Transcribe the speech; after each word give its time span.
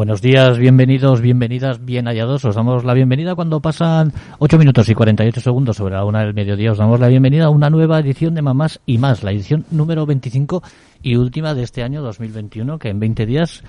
Buenos 0.00 0.22
días, 0.22 0.56
bienvenidos, 0.56 1.20
bienvenidas, 1.20 1.84
bien 1.84 2.06
hallados. 2.06 2.42
Os 2.46 2.54
damos 2.54 2.84
la 2.86 2.94
bienvenida 2.94 3.34
cuando 3.34 3.60
pasan 3.60 4.14
8 4.38 4.56
minutos 4.56 4.88
y 4.88 4.94
48 4.94 5.42
segundos 5.42 5.76
sobre 5.76 5.94
la 5.94 6.06
una 6.06 6.20
del 6.20 6.32
mediodía. 6.32 6.72
Os 6.72 6.78
damos 6.78 6.98
la 7.00 7.08
bienvenida 7.08 7.44
a 7.44 7.50
una 7.50 7.68
nueva 7.68 7.98
edición 7.98 8.34
de 8.34 8.40
Mamás 8.40 8.80
y 8.86 8.96
Más, 8.96 9.22
la 9.22 9.30
edición 9.30 9.66
número 9.70 10.06
25 10.06 10.62
y 11.02 11.16
última 11.16 11.52
de 11.52 11.64
este 11.64 11.82
año 11.82 12.00
2021, 12.00 12.78
que 12.78 12.88
en 12.88 12.98
20 12.98 13.26
días 13.26 13.62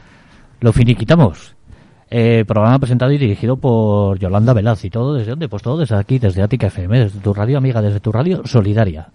lo 0.62 0.72
finiquitamos. 0.72 1.58
Eh, 2.10 2.46
programa 2.48 2.80
presentado 2.80 3.12
y 3.12 3.18
dirigido 3.18 3.58
por 3.58 4.18
Yolanda 4.18 4.54
Velaz. 4.54 4.86
¿Y 4.86 4.90
todo 4.90 5.16
desde 5.16 5.32
dónde? 5.32 5.50
Pues 5.50 5.62
todo 5.62 5.80
desde 5.80 5.98
aquí, 5.98 6.18
desde 6.18 6.44
Ática 6.44 6.68
FM, 6.68 6.98
desde 6.98 7.20
tu 7.20 7.34
radio 7.34 7.58
amiga, 7.58 7.82
desde 7.82 8.00
tu 8.00 8.10
radio 8.10 8.44
solidaria. 8.46 9.10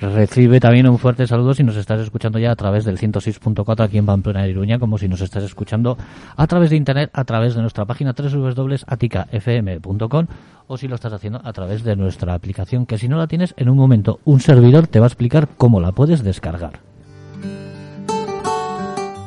Recibe 0.00 0.60
también 0.60 0.88
un 0.88 0.98
fuerte 0.98 1.26
saludo 1.26 1.52
si 1.54 1.64
nos 1.64 1.76
estás 1.76 2.00
escuchando 2.00 2.38
ya 2.38 2.50
a 2.50 2.56
través 2.56 2.84
del 2.84 2.98
106.4 2.98 3.82
aquí 3.82 3.96
en 3.96 4.04
Pamplona, 4.04 4.46
Iruña, 4.46 4.78
como 4.78 4.98
si 4.98 5.08
nos 5.08 5.22
estás 5.22 5.42
escuchando 5.42 5.96
a 6.36 6.46
través 6.46 6.68
de 6.68 6.76
internet, 6.76 7.08
a 7.14 7.24
través 7.24 7.54
de 7.54 7.62
nuestra 7.62 7.86
página 7.86 8.12
www.aticafm.com 8.12 10.26
o 10.66 10.76
si 10.76 10.86
lo 10.86 10.96
estás 10.96 11.14
haciendo 11.14 11.40
a 11.42 11.50
través 11.54 11.82
de 11.82 11.96
nuestra 11.96 12.34
aplicación, 12.34 12.84
que 12.84 12.98
si 12.98 13.08
no 13.08 13.16
la 13.16 13.26
tienes, 13.26 13.54
en 13.56 13.70
un 13.70 13.78
momento 13.78 14.20
un 14.26 14.40
servidor 14.40 14.86
te 14.86 15.00
va 15.00 15.06
a 15.06 15.08
explicar 15.08 15.48
cómo 15.56 15.80
la 15.80 15.92
puedes 15.92 16.22
descargar. 16.22 16.80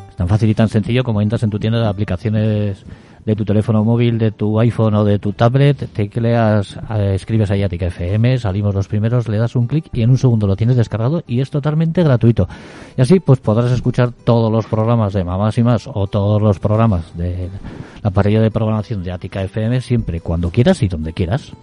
Es 0.10 0.16
tan 0.16 0.28
fácil 0.28 0.52
y 0.52 0.54
tan 0.54 0.70
sencillo 0.70 1.04
como 1.04 1.20
entras 1.22 1.42
en 1.42 1.50
tu 1.50 1.58
tienda 1.58 1.80
de 1.80 1.88
aplicaciones 1.88 2.86
de 3.26 3.36
tu 3.36 3.46
teléfono 3.46 3.84
móvil, 3.84 4.18
de 4.18 4.32
tu 4.32 4.60
iPhone 4.60 4.96
o 4.96 5.04
de 5.04 5.20
tu 5.20 5.34
tablet, 5.34 5.90
tecleas, 5.94 6.78
eh, 6.90 7.14
escribes 7.16 7.52
ahí 7.52 7.64
Atica 7.64 7.88
FM, 7.88 8.38
salimos 8.38 8.74
los 8.74 8.88
primeros, 8.88 9.28
le 9.28 9.38
das 9.38 9.56
un 9.56 9.68
clic 9.68 9.86
y 9.94 10.02
en 10.02 10.10
un 10.10 10.18
segundo 10.18 10.48
lo 10.48 10.56
tienes 10.56 10.76
descargado 10.76 11.24
y 11.28 11.42
es 11.42 11.50
totalmente 11.50 12.04
gratuito. 12.04 12.48
Y 12.98 13.02
así 13.02 13.20
pues 13.20 13.40
podrás 13.40 13.72
escuchar 13.72 14.12
todos 14.12 14.52
los 14.52 14.66
programas 14.66 15.14
de 15.14 15.24
Mamás 15.24 15.58
y 15.58 15.64
Más 15.64 15.90
o 15.92 16.08
todos 16.08 16.42
los 16.42 16.60
programas 16.60 17.16
de 17.18 17.50
la 18.02 18.10
parrilla 18.12 18.42
de 18.42 18.52
programación 18.52 19.04
de 19.04 19.12
Atica 19.12 19.44
FM 19.44 19.82
siempre, 19.82 20.22
cuando 20.22 20.50
quieras 20.50 20.82
y 20.84 20.88
donde 20.88 21.14
quieras. 21.14 21.54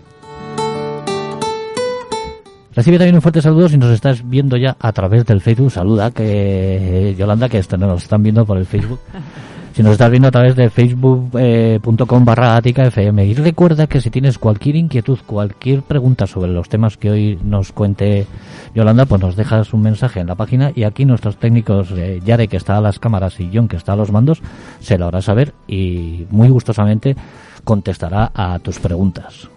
Recibe 2.77 2.99
también 2.99 3.15
un 3.15 3.23
fuerte 3.23 3.41
saludo 3.41 3.71
si 3.71 3.79
nos 3.79 3.91
estás 3.91 4.29
viendo 4.29 4.59
ya 4.59 4.77
a 4.79 4.93
través 4.93 5.25
del 5.25 5.41
Facebook. 5.41 5.71
Saluda, 5.71 6.11
que 6.11 7.15
Yolanda, 7.19 7.49
que 7.49 7.65
nos 7.79 8.03
están 8.03 8.23
viendo 8.23 8.45
por 8.45 8.59
el 8.59 8.67
Facebook. 8.67 9.01
Si 9.77 9.83
nos 9.83 9.93
estás 9.93 10.11
viendo 10.11 10.29
a 10.29 10.31
través 10.31 10.57
de 10.57 10.71
facebook.com 10.71 12.25
barra 12.25 12.57
FM. 12.57 13.27
Y 13.27 13.35
recuerda 13.35 13.87
que 13.87 14.01
si 14.01 14.09
tienes 14.09 14.39
cualquier 14.39 14.75
inquietud, 14.75 15.19
cualquier 15.27 15.83
pregunta 15.83 16.27
sobre 16.27 16.51
los 16.51 16.71
temas 16.71 16.97
que 16.97 17.11
hoy 17.11 17.39
nos 17.45 17.73
cuente 17.73 18.27
Yolanda, 18.75 19.05
pues 19.05 19.21
nos 19.21 19.37
dejas 19.37 19.75
un 19.75 19.83
mensaje 19.83 20.21
en 20.21 20.29
la 20.29 20.35
página 20.35 20.73
y 20.75 20.85
aquí 20.85 21.05
nuestros 21.05 21.37
técnicos, 21.37 21.91
eh, 21.95 22.23
Yare 22.25 22.49
que 22.49 22.57
está 22.57 22.79
a 22.79 22.81
las 22.81 22.99
cámaras 22.99 23.39
y 23.39 23.51
John 23.53 23.69
que 23.69 23.77
está 23.77 23.93
a 23.93 23.97
los 23.97 24.11
mandos, 24.11 24.41
se 24.81 24.97
lo 24.97 25.09
hará 25.09 25.21
saber 25.21 25.53
y 25.69 26.25
muy 26.31 26.49
gustosamente 26.49 27.15
contestará 27.63 28.33
a 28.35 28.59
tus 28.61 28.79
preguntas. 28.79 29.51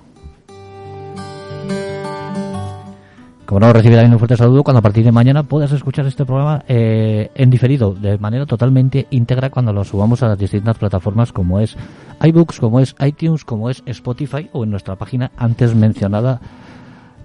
Como 3.50 3.60
no, 3.62 3.74
recibe 3.74 3.96
también 3.96 4.14
un 4.14 4.20
fuerte 4.20 4.38
saludo 4.38 4.64
cuando 4.64 4.78
a 4.78 4.84
partir 4.84 5.04
de 5.04 5.12
mañana 5.12 5.42
puedas 5.42 5.72
escuchar 5.72 6.06
este 6.06 6.24
programa 6.24 6.64
eh, 6.68 7.32
en 7.34 7.50
diferido, 7.50 7.96
de 7.96 8.20
manera 8.20 8.46
totalmente 8.46 9.08
íntegra 9.10 9.50
cuando 9.50 9.74
lo 9.74 9.84
subamos 9.84 10.22
a 10.22 10.28
las 10.28 10.38
distintas 10.38 10.78
plataformas 10.78 11.34
como 11.34 11.60
es 11.60 11.76
iBooks, 12.22 12.60
como 12.60 12.80
es 12.80 12.96
iTunes, 13.00 13.44
como 13.44 13.72
es 13.72 13.82
Spotify 13.88 14.52
o 14.54 14.66
en 14.66 14.70
nuestra 14.70 14.98
página 14.98 15.32
antes 15.36 15.74
mencionada 15.74 16.40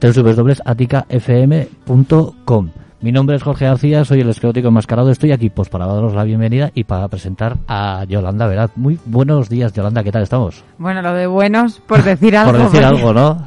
www.aticafm.com. 0.00 2.70
Mi 3.02 3.12
nombre 3.12 3.36
es 3.36 3.42
Jorge 3.42 3.66
García, 3.66 4.06
soy 4.06 4.22
el 4.22 4.30
esclerótico 4.30 4.68
enmascarado. 4.68 5.10
Estoy 5.10 5.32
aquí 5.32 5.50
pues 5.50 5.68
para 5.68 5.84
daros 5.84 6.14
la 6.14 6.24
bienvenida 6.24 6.70
y 6.74 6.84
para 6.84 7.06
presentar 7.08 7.58
a 7.68 8.02
Yolanda 8.08 8.46
Veraz. 8.46 8.70
Muy 8.76 8.98
buenos 9.04 9.50
días, 9.50 9.74
Yolanda, 9.74 10.02
¿qué 10.02 10.10
tal 10.10 10.22
estamos? 10.22 10.64
Bueno, 10.78 11.02
lo 11.02 11.12
de 11.12 11.26
buenos, 11.26 11.80
por 11.80 12.02
decir 12.02 12.34
algo. 12.38 12.52
por 12.52 12.62
decir 12.62 12.82
algo, 12.82 13.12
¿no? 13.12 13.46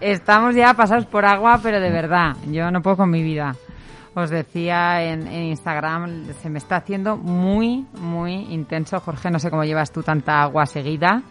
Estamos 0.00 0.54
ya 0.54 0.72
pasados 0.74 1.04
por 1.06 1.26
agua, 1.26 1.60
pero 1.62 1.80
de 1.80 1.90
verdad, 1.90 2.36
yo 2.50 2.70
no 2.70 2.80
puedo 2.80 2.96
con 2.96 3.10
mi 3.10 3.22
vida. 3.22 3.54
Os 4.14 4.30
decía 4.30 5.04
en, 5.04 5.26
en, 5.26 5.44
Instagram, 5.44 6.32
se 6.40 6.50
me 6.50 6.58
está 6.58 6.76
haciendo 6.76 7.16
muy, 7.16 7.86
muy 8.00 8.32
intenso. 8.50 8.98
Jorge, 8.98 9.30
no 9.30 9.38
sé 9.38 9.50
cómo 9.50 9.64
llevas 9.64 9.92
tú 9.92 10.02
tanta 10.02 10.42
agua 10.42 10.66
seguida. 10.66 11.22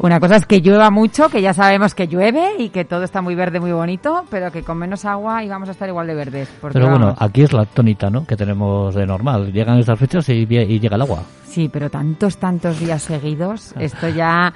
Una 0.00 0.20
cosa 0.20 0.36
es 0.36 0.46
que 0.46 0.60
llueva 0.60 0.90
mucho, 0.90 1.28
que 1.28 1.42
ya 1.42 1.52
sabemos 1.52 1.94
que 1.94 2.06
llueve 2.06 2.52
y 2.58 2.68
que 2.68 2.84
todo 2.84 3.02
está 3.02 3.20
muy 3.20 3.34
verde, 3.34 3.58
muy 3.58 3.72
bonito, 3.72 4.24
pero 4.30 4.52
que 4.52 4.62
con 4.62 4.78
menos 4.78 5.04
agua 5.04 5.42
íbamos 5.42 5.68
a 5.68 5.72
estar 5.72 5.88
igual 5.88 6.06
de 6.06 6.14
verdes. 6.14 6.48
Pero 6.72 6.88
bueno, 6.88 7.16
aquí 7.18 7.42
es 7.42 7.52
la 7.52 7.64
tonita, 7.64 8.08
¿no? 8.08 8.24
Que 8.24 8.36
tenemos 8.36 8.94
de 8.94 9.04
normal. 9.04 9.52
Llegan 9.52 9.78
estas 9.78 9.98
fechas 9.98 10.28
y, 10.28 10.46
y 10.48 10.78
llega 10.78 10.94
el 10.94 11.02
agua. 11.02 11.24
Sí, 11.46 11.68
pero 11.68 11.90
tantos, 11.90 12.36
tantos 12.36 12.78
días 12.78 13.02
seguidos, 13.02 13.74
esto 13.80 14.08
ya 14.08 14.52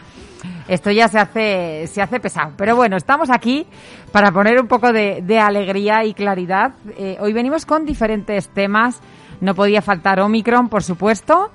esto 0.68 0.90
ya 0.90 1.08
se 1.08 1.18
hace, 1.18 1.86
se 1.86 2.02
hace 2.02 2.20
pesado. 2.20 2.52
Pero 2.56 2.76
bueno, 2.76 2.96
estamos 2.96 3.30
aquí 3.30 3.66
para 4.12 4.32
poner 4.32 4.60
un 4.60 4.68
poco 4.68 4.92
de, 4.92 5.22
de 5.22 5.38
alegría 5.38 6.04
y 6.04 6.14
claridad. 6.14 6.74
Eh, 6.96 7.16
hoy 7.20 7.32
venimos 7.32 7.66
con 7.66 7.84
diferentes 7.84 8.48
temas. 8.48 9.00
No 9.40 9.54
podía 9.54 9.82
faltar 9.82 10.20
Omicron, 10.20 10.68
por 10.68 10.82
supuesto. 10.82 11.50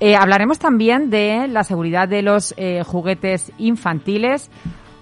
Eh, 0.00 0.16
hablaremos 0.16 0.58
también 0.58 1.10
de 1.10 1.48
la 1.48 1.64
seguridad 1.64 2.08
de 2.08 2.22
los 2.22 2.54
eh, 2.56 2.82
juguetes 2.84 3.52
infantiles. 3.58 4.50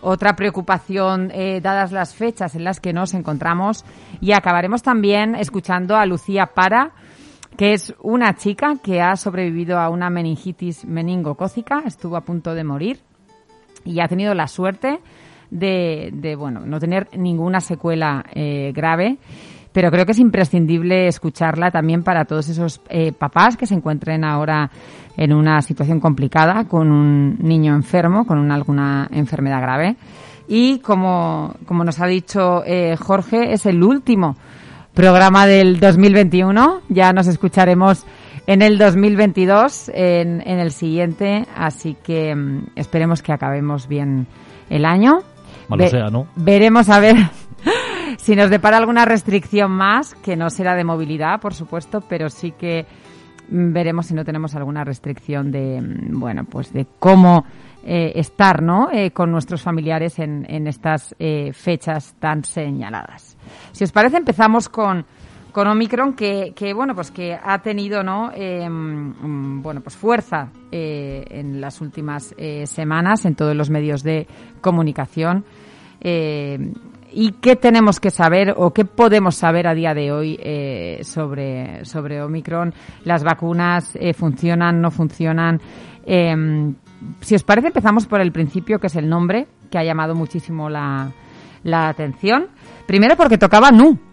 Otra 0.02 0.36
preocupación, 0.36 1.32
dadas 1.62 1.90
las 1.90 2.14
fechas 2.14 2.54
en 2.54 2.62
las 2.62 2.78
que 2.78 2.92
nos 2.92 3.12
encontramos. 3.12 3.84
Y 4.20 4.32
acabaremos 4.32 4.82
también 4.82 5.34
escuchando 5.34 5.96
a 5.96 6.06
Lucía 6.06 6.46
Para, 6.54 6.92
que 7.56 7.72
es 7.72 7.92
una 8.00 8.34
chica 8.34 8.76
que 8.80 9.00
ha 9.00 9.16
sobrevivido 9.16 9.80
a 9.80 9.88
una 9.88 10.08
meningitis 10.08 10.84
meningocócica. 10.84 11.82
Estuvo 11.86 12.16
a 12.16 12.20
punto 12.20 12.54
de 12.54 12.62
morir 12.62 13.00
y 13.86 14.00
ha 14.00 14.08
tenido 14.08 14.34
la 14.34 14.46
suerte 14.46 15.00
de, 15.50 16.10
de 16.12 16.36
bueno, 16.36 16.60
no 16.66 16.78
tener 16.78 17.08
ninguna 17.16 17.60
secuela 17.60 18.24
eh, 18.34 18.72
grave. 18.74 19.16
Pero 19.72 19.90
creo 19.90 20.06
que 20.06 20.12
es 20.12 20.18
imprescindible 20.18 21.06
escucharla 21.06 21.70
también 21.70 22.02
para 22.02 22.24
todos 22.24 22.48
esos 22.48 22.80
eh, 22.88 23.12
papás 23.12 23.58
que 23.58 23.66
se 23.66 23.74
encuentren 23.74 24.24
ahora 24.24 24.70
en 25.18 25.34
una 25.34 25.60
situación 25.60 26.00
complicada 26.00 26.64
con 26.64 26.90
un 26.90 27.36
niño 27.40 27.74
enfermo, 27.74 28.24
con 28.26 28.38
una, 28.38 28.54
alguna 28.54 29.06
enfermedad 29.12 29.60
grave. 29.60 29.96
Y 30.48 30.78
como, 30.78 31.54
como 31.66 31.84
nos 31.84 32.00
ha 32.00 32.06
dicho 32.06 32.62
eh, 32.64 32.96
Jorge, 32.96 33.52
es 33.52 33.66
el 33.66 33.82
último 33.82 34.36
programa 34.94 35.46
del 35.46 35.78
2021. 35.78 36.80
Ya 36.88 37.12
nos 37.12 37.26
escucharemos 37.26 38.06
en 38.46 38.62
el 38.62 38.78
2022, 38.78 39.90
en, 39.94 40.42
en 40.46 40.58
el 40.58 40.70
siguiente. 40.72 41.46
Así 41.54 41.96
que 42.02 42.34
mm, 42.34 42.68
esperemos 42.76 43.22
que 43.22 43.32
acabemos 43.32 43.88
bien 43.88 44.26
el 44.70 44.84
año. 44.84 45.20
Malo 45.68 45.84
Ve 45.84 45.90
sea, 45.90 46.06
¿no? 46.10 46.28
Veremos 46.36 46.88
a 46.88 47.00
ver 47.00 47.16
si 48.18 48.36
nos 48.36 48.50
depara 48.50 48.76
alguna 48.76 49.04
restricción 49.04 49.70
más, 49.72 50.14
que 50.16 50.36
no 50.36 50.50
será 50.50 50.74
de 50.74 50.84
movilidad, 50.84 51.40
por 51.40 51.54
supuesto, 51.54 52.02
pero 52.08 52.28
sí 52.28 52.52
que 52.52 52.86
mm, 53.48 53.72
veremos 53.72 54.06
si 54.06 54.14
no 54.14 54.24
tenemos 54.24 54.54
alguna 54.54 54.84
restricción 54.84 55.50
de, 55.50 55.80
mm, 55.80 56.18
bueno, 56.18 56.44
pues 56.44 56.72
de 56.72 56.86
cómo 56.98 57.44
eh, 57.88 58.18
estar, 58.18 58.62
¿no? 58.62 58.88
Eh, 58.92 59.12
con 59.12 59.30
nuestros 59.30 59.62
familiares 59.62 60.18
en, 60.18 60.44
en 60.48 60.66
estas 60.66 61.14
eh, 61.20 61.52
fechas 61.52 62.16
tan 62.18 62.42
señaladas. 62.42 63.36
Si 63.70 63.84
os 63.84 63.92
parece, 63.92 64.16
empezamos 64.16 64.68
con, 64.68 65.06
con 65.56 65.68
Omicron, 65.68 66.12
que, 66.12 66.52
que 66.54 66.74
bueno, 66.74 66.94
pues 66.94 67.10
que 67.10 67.34
ha 67.34 67.62
tenido, 67.62 68.02
¿no? 68.02 68.30
Eh, 68.34 68.68
bueno, 68.68 69.80
pues 69.80 69.96
fuerza 69.96 70.50
eh, 70.70 71.24
en 71.30 71.62
las 71.62 71.80
últimas 71.80 72.34
eh, 72.36 72.66
semanas 72.66 73.24
en 73.24 73.34
todos 73.34 73.56
los 73.56 73.70
medios 73.70 74.02
de 74.02 74.26
comunicación. 74.60 75.46
¿Y 77.18 77.32
qué 77.40 77.56
tenemos 77.56 78.00
que 78.00 78.10
saber 78.10 78.52
o 78.54 78.74
qué 78.74 78.84
podemos 78.84 79.36
saber 79.36 79.66
a 79.66 79.72
día 79.72 79.94
de 79.94 80.12
hoy 80.12 80.38
eh, 80.38 80.98
sobre, 81.04 81.86
sobre 81.86 82.22
Omicron? 82.22 82.74
¿Las 83.04 83.24
vacunas 83.24 83.96
eh, 83.98 84.12
funcionan, 84.12 84.82
no 84.82 84.90
funcionan? 84.90 85.58
Em, 86.04 86.74
si 87.22 87.34
os 87.34 87.44
parece, 87.44 87.68
empezamos 87.68 88.06
por 88.06 88.20
el 88.20 88.30
principio, 88.30 88.78
que 88.78 88.88
es 88.88 88.96
el 88.96 89.08
nombre, 89.08 89.46
que 89.70 89.78
ha 89.78 89.84
llamado 89.84 90.14
muchísimo 90.14 90.68
la, 90.68 91.10
la 91.62 91.88
atención. 91.88 92.48
Primero 92.86 93.16
porque 93.16 93.38
tocaba 93.38 93.70
Nu. 93.70 94.05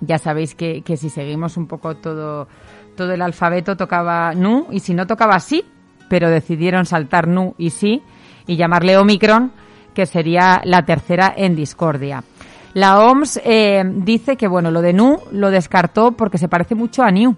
Ya 0.00 0.18
sabéis 0.18 0.54
que, 0.54 0.82
que 0.82 0.96
si 0.96 1.10
seguimos 1.10 1.56
un 1.56 1.66
poco 1.66 1.96
todo, 1.96 2.48
todo 2.96 3.12
el 3.12 3.22
alfabeto 3.22 3.76
tocaba 3.76 4.32
Nu 4.34 4.66
y 4.70 4.80
si 4.80 4.94
no 4.94 5.06
tocaba 5.06 5.38
sí, 5.40 5.64
pero 6.08 6.30
decidieron 6.30 6.86
saltar 6.86 7.28
Nu 7.28 7.54
y 7.58 7.70
sí 7.70 8.02
y 8.46 8.56
llamarle 8.56 8.96
Omicron, 8.96 9.52
que 9.94 10.06
sería 10.06 10.60
la 10.64 10.82
tercera 10.84 11.32
en 11.36 11.54
discordia. 11.54 12.24
La 12.72 13.00
OMS 13.00 13.40
eh, 13.44 13.82
dice 13.84 14.36
que 14.36 14.46
bueno, 14.48 14.70
lo 14.70 14.80
de 14.80 14.92
Nu 14.92 15.18
lo 15.32 15.50
descartó 15.50 16.12
porque 16.12 16.38
se 16.38 16.48
parece 16.48 16.74
mucho 16.74 17.02
a 17.02 17.10
New. 17.10 17.36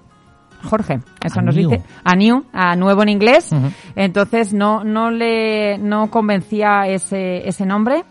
Jorge, 0.64 1.00
eso 1.20 1.40
A 1.40 1.42
nos 1.42 1.56
new. 1.56 1.68
dice 1.70 1.82
a 2.04 2.14
new, 2.14 2.44
a 2.52 2.76
nuevo 2.76 3.02
en 3.02 3.08
inglés. 3.08 3.50
Entonces 3.96 4.52
no 4.54 4.84
no 4.84 5.10
le 5.10 5.76
no 5.78 6.08
convencía 6.10 6.86
ese 6.86 7.48
ese 7.48 7.66
nombre 7.66 8.04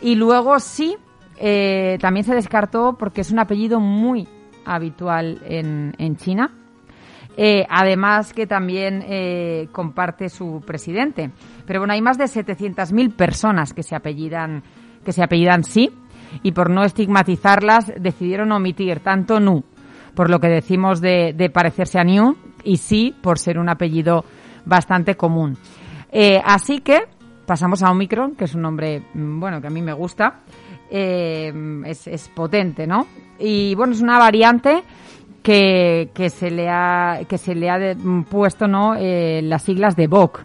y 0.00 0.14
luego 0.14 0.58
sí 0.58 0.96
eh, 1.44 1.98
también 2.00 2.22
se 2.22 2.36
descartó 2.36 2.96
porque 2.96 3.22
es 3.22 3.32
un 3.32 3.40
apellido 3.40 3.80
muy 3.80 4.28
habitual 4.64 5.40
en, 5.44 5.92
en 5.98 6.14
China. 6.14 6.52
Eh, 7.36 7.66
además 7.68 8.32
que 8.32 8.46
también 8.46 9.02
eh, 9.04 9.66
comparte 9.72 10.28
su 10.28 10.62
presidente. 10.64 11.32
Pero 11.66 11.80
bueno, 11.80 11.94
hay 11.94 12.00
más 12.00 12.16
de 12.16 12.26
700.000 12.26 13.16
personas 13.16 13.74
que 13.74 13.82
se 13.82 13.96
apellidan 13.96 14.62
que 15.04 15.10
se 15.10 15.24
apellidan 15.24 15.64
sí 15.64 15.90
y 16.44 16.52
por 16.52 16.70
no 16.70 16.84
estigmatizarlas 16.84 17.92
decidieron 17.98 18.52
omitir 18.52 19.00
tanto 19.00 19.40
Nu 19.40 19.64
por 20.14 20.30
lo 20.30 20.38
que 20.38 20.46
decimos 20.46 21.00
de, 21.00 21.50
parecerse 21.52 21.98
a 21.98 22.04
New 22.04 22.36
y 22.62 22.76
sí 22.76 23.16
por 23.20 23.40
ser 23.40 23.58
un 23.58 23.68
apellido 23.68 24.24
bastante 24.64 25.16
común. 25.16 25.56
Así 26.44 26.82
que 26.82 27.00
pasamos 27.46 27.82
a 27.82 27.90
Omicron, 27.90 28.36
que 28.36 28.44
es 28.44 28.54
un 28.54 28.62
nombre, 28.62 29.02
mm, 29.14 29.40
bueno, 29.40 29.60
que 29.60 29.66
a 29.66 29.70
mí 29.70 29.82
me 29.82 29.92
gusta. 29.92 30.40
Eh, 30.94 31.82
es, 31.86 32.06
es 32.06 32.28
potente, 32.28 32.86
¿no? 32.86 33.06
Y 33.38 33.74
bueno, 33.74 33.94
es 33.94 34.02
una 34.02 34.18
variante 34.18 34.82
que, 35.42 36.10
que 36.12 36.28
se 36.28 36.50
le 36.50 36.68
ha, 36.68 37.20
que 37.26 37.38
se 37.38 37.54
le 37.54 37.70
ha 37.70 37.94
mm, 37.94 38.24
puesto, 38.24 38.68
¿no? 38.68 38.94
Eh, 38.94 39.40
las 39.42 39.62
siglas 39.62 39.96
de 39.96 40.06
VOC. 40.06 40.44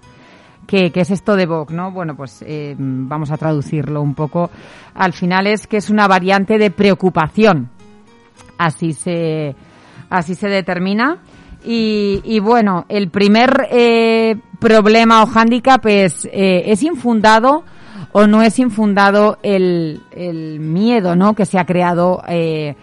¿Qué, 0.65 0.91
qué 0.91 1.01
es 1.01 1.11
esto 1.11 1.35
de 1.35 1.45
VOC, 1.45 1.71
no? 1.71 1.91
Bueno, 1.91 2.15
pues 2.15 2.43
eh, 2.47 2.75
vamos 2.77 3.31
a 3.31 3.37
traducirlo 3.37 4.01
un 4.01 4.15
poco. 4.15 4.49
Al 4.95 5.13
final 5.13 5.47
es 5.47 5.67
que 5.67 5.77
es 5.77 5.89
una 5.89 6.07
variante 6.07 6.57
de 6.57 6.71
preocupación 6.71 7.69
así 8.57 8.93
se 8.93 9.55
así 10.09 10.35
se 10.35 10.47
determina 10.47 11.19
y, 11.63 12.21
y 12.23 12.39
bueno 12.39 12.85
el 12.89 13.09
primer 13.09 13.67
eh, 13.71 14.35
problema 14.59 15.23
o 15.23 15.27
hándicap 15.27 15.85
es 15.85 16.25
eh, 16.25 16.63
es 16.65 16.83
infundado 16.83 17.63
o 18.17 18.25
no 18.25 18.41
es 18.41 18.57
infundado 18.57 19.37
el, 19.43 20.01
miedo 20.59 21.15
no 21.15 21.35
que 21.35 21.45
se 21.45 21.59
ha 21.59 21.65
creado 21.65 22.23
eh, 22.27 22.75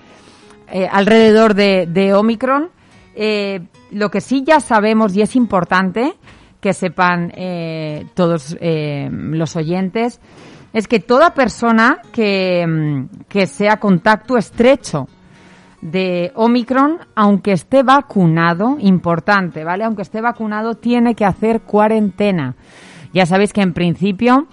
eh, 0.70 0.88
alrededor 0.90 1.54
de, 1.54 2.14
Omicron 2.14 2.70
Eh, 3.16 3.60
lo 3.90 4.10
que 4.10 4.20
sí 4.20 4.44
ya 4.44 4.60
sabemos 4.60 5.16
y 5.16 5.22
es 5.22 5.34
importante 5.36 6.14
que 6.60 6.72
sepan 6.72 7.32
todos 8.14 8.56
los 8.60 9.56
oyentes 9.56 10.20
es 10.72 10.88
que 10.88 10.98
toda 10.98 11.34
persona 11.34 11.98
que, 12.12 12.66
mm, 12.66 13.26
que 13.28 13.46
sea 13.46 13.78
contacto 13.78 14.36
estrecho 14.36 15.06
de 15.80 16.32
Omicron, 16.34 16.98
aunque 17.14 17.52
esté 17.52 17.82
vacunado, 17.82 18.76
importante, 18.80 19.62
¿vale? 19.62 19.84
Aunque 19.84 20.02
esté 20.02 20.20
vacunado, 20.20 20.74
tiene 20.74 21.14
que 21.14 21.24
hacer 21.24 21.60
cuarentena. 21.60 22.56
Ya 23.12 23.26
sabéis 23.26 23.52
que 23.52 23.62
en 23.62 23.74
principio 23.74 24.48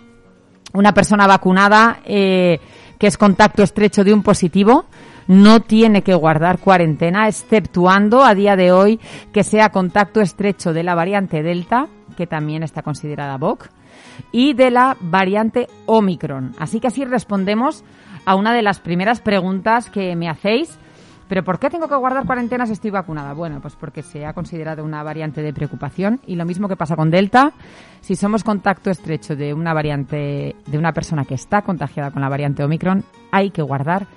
una 0.73 0.93
persona 0.93 1.27
vacunada 1.27 1.99
eh, 2.05 2.59
que 2.97 3.07
es 3.07 3.17
contacto 3.17 3.63
estrecho 3.63 4.03
de 4.03 4.13
un 4.13 4.23
positivo 4.23 4.85
no 5.27 5.61
tiene 5.61 6.01
que 6.01 6.13
guardar 6.13 6.59
cuarentena, 6.59 7.27
exceptuando 7.27 8.23
a 8.23 8.35
día 8.35 8.55
de 8.55 8.71
hoy 8.71 8.99
que 9.31 9.43
sea 9.43 9.69
contacto 9.69 10.19
estrecho 10.19 10.73
de 10.73 10.83
la 10.83 10.95
variante 10.95 11.41
Delta, 11.41 11.87
que 12.17 12.27
también 12.27 12.63
está 12.63 12.81
considerada 12.81 13.37
VOC, 13.37 13.69
y 14.31 14.53
de 14.53 14.71
la 14.71 14.97
variante 14.99 15.67
Omicron. 15.85 16.53
Así 16.59 16.79
que 16.79 16.87
así 16.87 17.05
respondemos 17.05 17.83
a 18.25 18.35
una 18.35 18.53
de 18.53 18.61
las 18.61 18.79
primeras 18.79 19.21
preguntas 19.21 19.89
que 19.89 20.15
me 20.15 20.29
hacéis. 20.29 20.77
¿Pero 21.31 21.45
por 21.45 21.59
qué 21.59 21.69
tengo 21.69 21.87
que 21.87 21.95
guardar 21.95 22.25
cuarentena 22.25 22.65
si 22.65 22.73
estoy 22.73 22.91
vacunada? 22.91 23.31
Bueno, 23.31 23.61
pues 23.61 23.77
porque 23.77 24.03
se 24.03 24.25
ha 24.25 24.33
considerado 24.33 24.83
una 24.83 25.01
variante 25.01 25.41
de 25.41 25.53
preocupación 25.53 26.19
y 26.27 26.35
lo 26.35 26.43
mismo 26.43 26.67
que 26.67 26.75
pasa 26.75 26.97
con 26.97 27.09
Delta, 27.09 27.53
si 28.01 28.17
somos 28.17 28.43
contacto 28.43 28.89
estrecho 28.89 29.37
de 29.37 29.53
una 29.53 29.73
variante, 29.73 30.57
de 30.67 30.77
una 30.77 30.91
persona 30.91 31.23
que 31.23 31.35
está 31.35 31.61
contagiada 31.61 32.11
con 32.11 32.21
la 32.21 32.27
variante 32.27 32.65
Omicron, 32.65 33.05
hay 33.31 33.49
que 33.49 33.61
guardar 33.61 34.07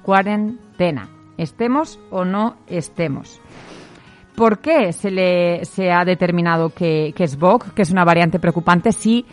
cuarentena, 0.00 1.10
estemos 1.36 2.00
o 2.10 2.24
no 2.24 2.56
estemos. 2.66 3.42
¿Por 4.34 4.60
qué 4.60 4.94
se, 4.94 5.10
le, 5.10 5.66
se 5.66 5.92
ha 5.92 6.06
determinado 6.06 6.70
que, 6.70 7.12
es 7.14 7.36
VOC, 7.38 7.74
que 7.74 7.82
es 7.82 7.90
una 7.90 8.06
variante 8.06 8.38
preocupante, 8.38 8.92
si 8.92 9.26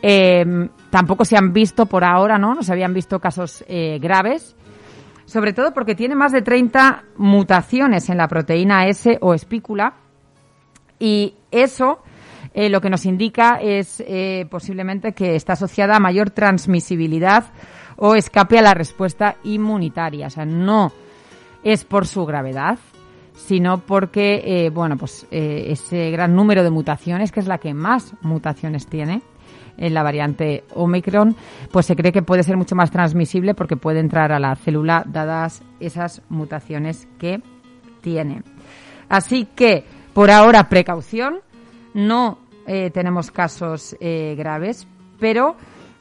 eh, 0.00 0.46
tampoco 0.88 1.26
se 1.26 1.36
han 1.36 1.52
visto 1.52 1.84
por 1.84 2.04
ahora, 2.04 2.38
¿no? 2.38 2.54
No 2.54 2.62
se 2.62 2.72
habían 2.72 2.94
visto 2.94 3.18
casos 3.18 3.62
eh, 3.68 3.98
graves, 4.00 4.56
sobre 5.30 5.52
todo 5.52 5.72
porque 5.72 5.94
tiene 5.94 6.16
más 6.16 6.32
de 6.32 6.42
30 6.42 7.04
mutaciones 7.16 8.10
en 8.10 8.16
la 8.16 8.26
proteína 8.26 8.88
S 8.88 9.16
o 9.20 9.32
espícula 9.32 9.94
y 10.98 11.34
eso 11.52 12.00
eh, 12.52 12.68
lo 12.68 12.80
que 12.80 12.90
nos 12.90 13.06
indica 13.06 13.60
es 13.62 14.02
eh, 14.08 14.48
posiblemente 14.50 15.12
que 15.12 15.36
está 15.36 15.52
asociada 15.52 15.94
a 15.94 16.00
mayor 16.00 16.30
transmisibilidad 16.30 17.44
o 17.96 18.16
escape 18.16 18.58
a 18.58 18.62
la 18.62 18.74
respuesta 18.74 19.36
inmunitaria. 19.44 20.26
O 20.26 20.30
sea, 20.30 20.44
no 20.44 20.90
es 21.62 21.84
por 21.84 22.08
su 22.08 22.26
gravedad, 22.26 22.80
sino 23.34 23.86
porque, 23.86 24.42
eh, 24.44 24.70
bueno, 24.70 24.96
pues 24.96 25.28
ese 25.30 26.10
gran 26.10 26.34
número 26.34 26.64
de 26.64 26.70
mutaciones, 26.70 27.30
que 27.30 27.38
es 27.38 27.46
la 27.46 27.58
que 27.58 27.72
más 27.72 28.14
mutaciones 28.22 28.88
tiene 28.88 29.22
en 29.80 29.94
la 29.94 30.04
variante 30.04 30.62
Omicron, 30.74 31.34
pues 31.72 31.86
se 31.86 31.96
cree 31.96 32.12
que 32.12 32.22
puede 32.22 32.44
ser 32.44 32.56
mucho 32.56 32.76
más 32.76 32.92
transmisible 32.92 33.54
porque 33.54 33.76
puede 33.76 33.98
entrar 33.98 34.30
a 34.30 34.38
la 34.38 34.54
célula 34.54 35.02
dadas 35.06 35.62
esas 35.80 36.22
mutaciones 36.28 37.08
que 37.18 37.42
tiene. 38.00 38.42
Así 39.08 39.46
que, 39.56 39.84
por 40.14 40.30
ahora, 40.30 40.68
precaución. 40.68 41.40
No 41.92 42.38
eh, 42.66 42.90
tenemos 42.90 43.32
casos 43.32 43.96
eh, 43.98 44.36
graves, 44.38 44.86
pero 45.18 45.56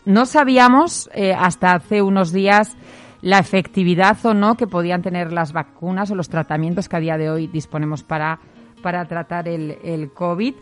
no 0.06 0.28
sabíamos 0.28 1.10
eh, 1.14 1.34
hasta 1.34 1.74
hace 1.74 2.04
unos 2.04 2.32
días 2.32 2.78
la 3.22 3.40
efectividad 3.40 4.18
o 4.26 4.34
no 4.34 4.56
que 4.56 4.68
podían 4.68 5.02
tener 5.02 5.34
las 5.34 5.52
vacunas 5.52 6.12
o 6.12 6.16
los 6.16 6.30
tratamientos 6.30 6.88
que 6.88 6.96
a 6.96 7.00
día 7.00 7.18
de 7.18 7.30
hoy 7.30 7.48
disponemos 7.48 8.04
para, 8.04 8.40
para 8.84 9.06
tratar 9.06 9.48
el, 9.48 9.78
el 9.84 10.12
COVID. 10.12 10.54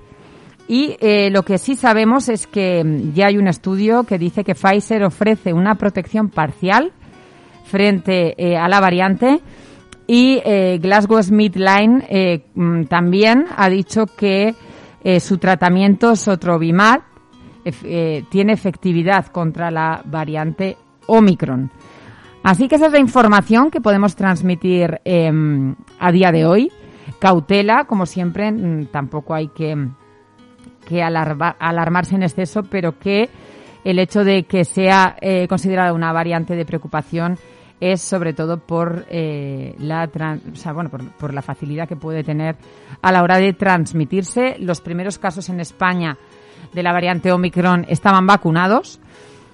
Y 0.68 0.98
eh, 1.00 1.30
lo 1.32 1.44
que 1.44 1.58
sí 1.58 1.76
sabemos 1.76 2.28
es 2.30 2.46
que 2.46 2.84
mm, 2.84 3.14
ya 3.14 3.28
hay 3.28 3.38
un 3.38 3.48
estudio 3.48 4.04
que 4.04 4.18
dice 4.18 4.44
que 4.44 4.56
Pfizer 4.56 5.04
ofrece 5.04 5.54
una 5.54 5.76
protección 5.76 6.30
parcial 6.30 6.92
frente 7.66 8.36
eh, 8.38 8.58
a 8.58 8.68
la 8.68 8.80
variante 8.80 9.42
y 10.08 10.42
eh, 10.46 10.80
Glasgow 10.82 11.22
Smith 11.22 11.56
Line 11.56 12.44
mm, 12.54 12.84
también 12.86 13.46
ha 13.56 13.70
dicho 13.70 14.06
que 14.06 14.56
su 15.22 15.38
tratamiento 15.38 16.18
Sotrovimab 16.18 17.02
tiene 18.30 18.52
efectividad 18.52 19.28
contra 19.28 19.72
la 19.72 20.02
variante 20.04 20.76
Omicron. 21.06 21.72
Así 22.44 22.68
que 22.68 22.76
esa 22.76 22.88
es 22.88 22.92
la 22.94 23.00
información 23.00 23.72
que 23.72 23.82
podemos 23.82 24.16
transmitir 24.16 25.02
em, 25.04 25.76
a 26.00 26.12
día 26.12 26.32
de 26.32 26.46
hoy. 26.46 26.72
Cautela, 27.20 27.86
como 27.86 28.06
siempre, 28.06 28.52
mm, 28.52 28.86
tampoco 28.86 29.34
hay 29.34 29.50
que, 29.50 29.76
que 30.88 31.04
alarma- 31.04 31.56
alarmarse 31.60 32.16
en 32.16 32.24
exceso, 32.24 32.64
pero 32.64 32.98
que 32.98 33.30
el 33.84 34.00
hecho 34.00 34.24
de 34.24 34.44
que 34.44 34.64
sea 34.64 35.16
eh, 35.22 35.48
considerada 35.48 35.94
una 35.94 36.14
variante 36.14 36.56
de 36.56 36.66
preocupación 36.66 37.38
es 37.80 38.02
sobre 38.02 38.34
todo 38.34 38.58
por 38.58 39.06
eh, 39.10 39.76
la 39.78 40.10
o 40.52 40.56
sea, 40.56 40.74
bueno, 40.74 40.90
por, 40.90 41.04
por 41.12 41.34
la 41.34 41.42
facilidad 41.42 41.88
que 41.88 41.96
puede 41.96 42.24
tener 42.24 42.56
a 43.02 43.12
la 43.12 43.22
hora 43.22 43.38
de 43.38 43.54
transmitirse. 43.54 44.56
Los 44.60 44.82
primeros 44.82 45.20
casos 45.20 45.50
en 45.50 45.60
España 45.60 46.18
de 46.74 46.84
la 46.84 46.92
variante 46.92 47.32
Omicron 47.32 47.86
estaban 47.88 48.26
vacunados, 48.26 49.00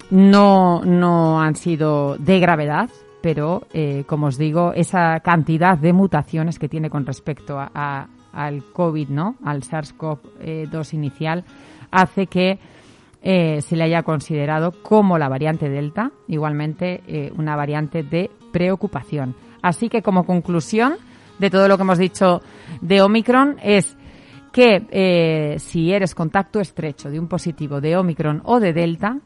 no, 0.10 0.82
no 0.86 1.42
han 1.42 1.56
sido 1.56 2.16
de 2.18 2.40
gravedad, 2.40 2.90
pero 3.24 3.62
eh, 3.74 4.04
como 4.06 4.28
os 4.28 4.38
digo, 4.38 4.74
esa 4.76 5.22
cantidad 5.22 5.78
de 5.78 5.94
mutaciones 5.94 6.60
que 6.60 6.68
tiene 6.68 6.90
con 6.90 7.06
respecto 7.06 7.58
a, 7.58 8.10
al 8.34 8.66
COVID, 8.74 9.08
¿no? 9.08 9.38
Al 9.46 9.62
SARS-CoV-2 9.62 10.94
inicial, 10.94 11.46
hace 11.90 12.28
que 12.28 12.60
eh, 13.22 13.62
se 13.62 13.78
le 13.78 13.86
haya 13.86 14.04
considerado 14.04 14.74
como 14.84 15.18
la 15.18 15.30
variante 15.30 15.70
Delta, 15.70 16.12
igualmente 16.28 17.02
eh, 17.08 17.32
una 17.38 17.56
variante 17.56 18.04
de 18.04 18.30
preocupación. 18.52 19.38
Así 19.62 19.88
que 19.88 20.02
como 20.02 20.26
conclusión 20.26 20.96
de 21.40 21.50
todo 21.50 21.70
lo 21.70 21.78
que 21.78 21.84
hemos 21.84 22.00
dicho 22.00 22.42
de 22.82 23.02
Omicron 23.02 23.56
es 23.64 23.96
que 24.52 25.56
si 25.60 25.94
eres 25.94 26.14
contacto 26.14 26.60
estrecho 26.60 27.10
de 27.10 27.20
un 27.20 27.30
positivo 27.30 27.80
de 27.80 27.96
Omicron 27.96 28.42
o 28.44 28.60
de 28.60 28.74
Delta, 28.74 29.18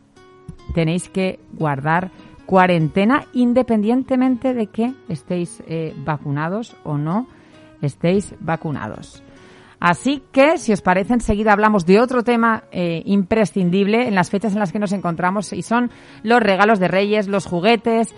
tenéis 0.75 1.10
que 1.10 1.39
guardar 1.51 2.12
cuarentena 2.48 3.25
independientemente 3.34 4.56
de 4.56 4.68
que 4.68 4.94
estéis 5.10 5.62
eh, 5.68 5.94
vacunados 5.98 6.75
o 6.84 6.98
no 6.98 7.27
estéis 7.82 8.34
vacunados. 8.39 9.22
Así 9.80 10.24
que, 10.32 10.58
si 10.58 10.74
os 10.74 10.82
parece, 10.82 11.13
enseguida 11.13 11.54
hablamos 11.54 11.86
de 11.86 12.00
otro 12.00 12.24
tema 12.24 12.63
eh, 12.72 13.04
imprescindible 13.06 14.08
en 14.08 14.16
las 14.16 14.32
fechas 14.32 14.54
en 14.54 14.60
las 14.60 14.72
que 14.72 14.80
nos 14.80 14.92
encontramos 14.92 15.54
y 15.54 15.62
son 15.62 15.92
los 16.24 16.42
regalos 16.42 16.80
de 16.80 16.88
Reyes, 16.88 17.27
los 17.27 17.46
juguetes 17.46 18.16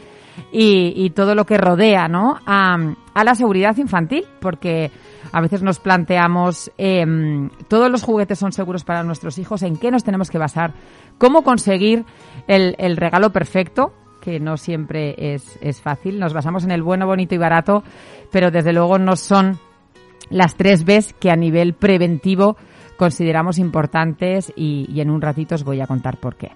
y, 0.54 1.10
todo 1.10 1.36
lo 1.36 1.46
que 1.46 1.58
rodea 1.58 2.08
¿no? 2.08 2.40
a, 2.46 2.78
la 3.26 3.36
seguridad 3.36 3.76
infantil, 3.76 4.24
porque 4.40 4.90
a 5.34 5.42
veces 5.42 5.62
nos 5.62 5.80
planteamos 5.80 6.72
em, 6.78 7.50
todos 7.68 7.92
los 7.92 8.04
juguetes 8.04 8.40
son 8.40 8.54
seguros 8.54 8.86
para 8.86 9.04
nuestros 9.04 9.38
hijos, 9.38 9.62
en 9.64 9.76
qué 9.76 9.92
nos 9.92 10.06
tenemos 10.06 10.30
que 10.30 10.38
basar, 10.38 10.72
cómo 11.18 11.42
conseguir 11.42 12.06
el 12.48 12.96
regalo 12.96 13.34
perfecto, 13.34 13.92
que 14.20 14.40
no 14.40 14.58
siempre 14.58 15.16
es, 15.18 15.58
es 15.62 15.82
fácil. 15.82 16.20
Nos 16.20 16.34
basamos 16.34 16.64
en 16.64 16.72
el 16.72 16.84
bueno, 16.84 17.08
bonito 17.08 17.36
y 17.36 17.38
barato, 17.38 17.84
pero 18.32 18.52
desde 18.52 18.74
luego 18.74 18.98
no 19.00 19.16
son 19.16 19.60
las 20.30 20.56
tres 20.56 20.86
Bs 20.86 21.14
que 21.14 21.32
a 21.32 21.36
nivel 21.36 21.74
preventivo 21.74 22.58
consideramos 22.98 23.58
importantes 23.58 24.52
y, 24.56 24.88
y 24.92 25.02
en 25.02 25.10
un 25.10 25.22
ratito 25.22 25.56
os 25.56 25.64
voy 25.64 25.82
a 25.82 25.88
contar 25.88 26.18
por 26.20 26.36
qué. 26.36 26.52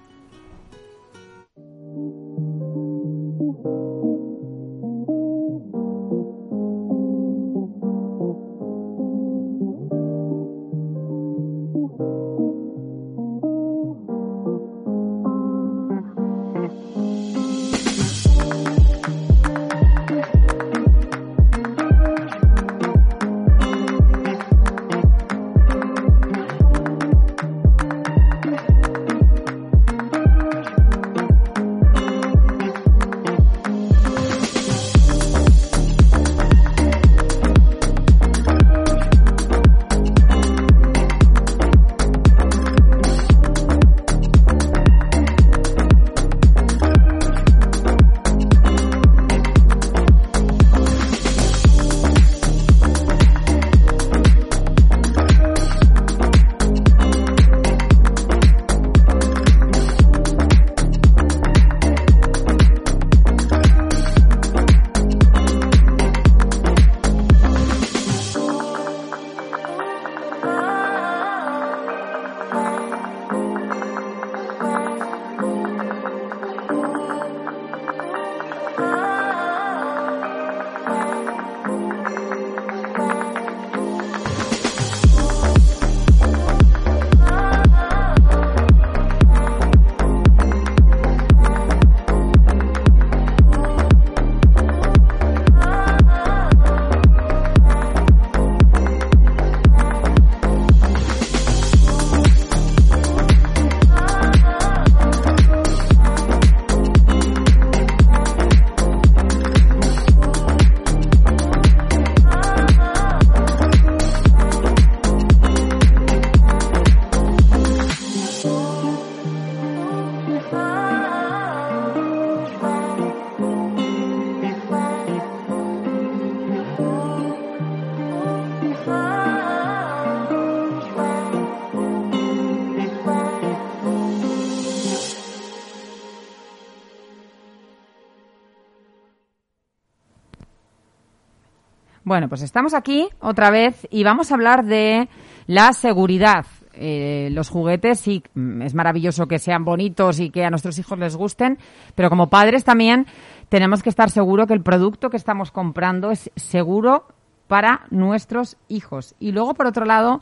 Bueno, 142.05 142.27
pues 142.27 142.41
estamos 142.41 142.73
aquí 142.73 143.07
otra 143.21 143.49
vez 143.49 143.87
y 143.89 144.03
vamos 144.03 144.29
a 144.29 144.35
hablar 144.35 144.65
de 144.65 145.07
la 145.47 145.71
seguridad. 145.71 146.45
Eh, 146.73 147.29
los 147.31 147.49
juguetes 147.49 147.99
sí, 147.99 148.21
mm, 148.33 148.63
es 148.63 148.73
maravilloso 148.73 149.27
que 149.27 149.39
sean 149.39 149.63
bonitos 149.63 150.19
y 150.19 150.29
que 150.29 150.43
a 150.43 150.49
nuestros 150.49 150.77
hijos 150.79 150.99
les 150.99 151.15
gusten, 151.15 151.57
pero 151.95 152.09
como 152.09 152.29
padres 152.29 152.65
también 152.65 153.05
tenemos 153.47 153.81
que 153.83 153.89
estar 153.89 154.09
seguros 154.09 154.47
que 154.47 154.53
el 154.53 154.63
producto 154.63 155.09
que 155.09 155.15
estamos 155.15 155.51
comprando 155.51 156.11
es 156.11 156.29
seguro 156.35 157.07
para 157.47 157.85
nuestros 157.89 158.57
hijos. 158.67 159.15
Y 159.19 159.31
luego, 159.31 159.53
por 159.53 159.67
otro 159.67 159.85
lado, 159.85 160.21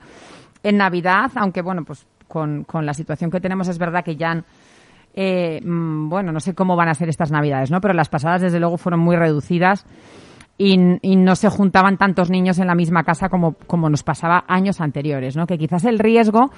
en 0.61 0.77
Navidad, 0.77 1.31
aunque 1.33 1.63
bueno, 1.63 1.83
pues 1.83 2.05
con, 2.27 2.63
con 2.63 2.85
la 2.85 2.93
situación 2.93 3.31
que 3.31 3.41
tenemos 3.41 3.67
es 3.69 3.79
verdad 3.79 4.03
que 4.03 4.17
ya, 4.17 4.43
eh, 5.15 5.61
mm, 5.65 6.09
bueno, 6.09 6.31
no 6.31 6.41
sé 6.41 6.53
cómo 6.53 6.75
van 6.75 6.89
a 6.89 6.93
ser 6.93 7.09
estas 7.09 7.31
Navidades, 7.31 7.71
¿no? 7.71 7.81
Pero 7.81 7.95
las 7.95 8.09
pasadas 8.09 8.41
desde 8.41 8.59
luego 8.59 8.77
fueron 8.77 8.99
muy 8.99 9.15
reducidas 9.15 9.87
y, 10.61 11.15
no 11.15 11.35
se 11.35 11.49
juntaban 11.49 11.97
tantos 11.97 12.29
niños 12.29 12.59
en 12.59 12.67
la 12.67 12.75
misma 12.75 13.03
casa 13.03 13.29
como, 13.29 13.53
como 13.53 13.89
nos 13.89 14.03
pasaba 14.03 14.43
años 14.47 14.79
anteriores, 14.79 15.35
¿no? 15.35 15.47
Que 15.47 15.57
quizás 15.57 15.85
el 15.85 15.97
riesgo 15.97 16.51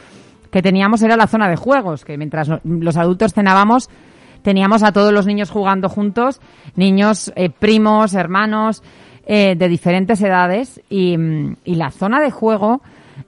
que 0.52 0.62
teníamos 0.62 1.02
era 1.02 1.16
la 1.16 1.28
zona 1.28 1.50
de 1.50 1.56
juegos, 1.56 2.04
que 2.04 2.18
mientras 2.18 2.50
los 2.64 2.98
adultos 2.98 3.34
cenábamos, 3.34 3.90
teníamos 4.42 4.84
a 4.84 4.92
todos 4.92 5.14
los 5.14 5.26
niños 5.26 5.50
jugando 5.50 5.90
juntos, 5.90 6.42
niños, 6.76 7.32
eh, 7.36 7.50
primos, 7.50 8.14
hermanos, 8.14 8.84
eh, 9.26 9.56
de 9.56 9.68
diferentes 9.70 10.22
edades, 10.22 10.82
y, 10.90 11.16
y, 11.64 11.76
la 11.76 11.90
zona 11.90 12.20
de 12.20 12.30
juego 12.30 12.82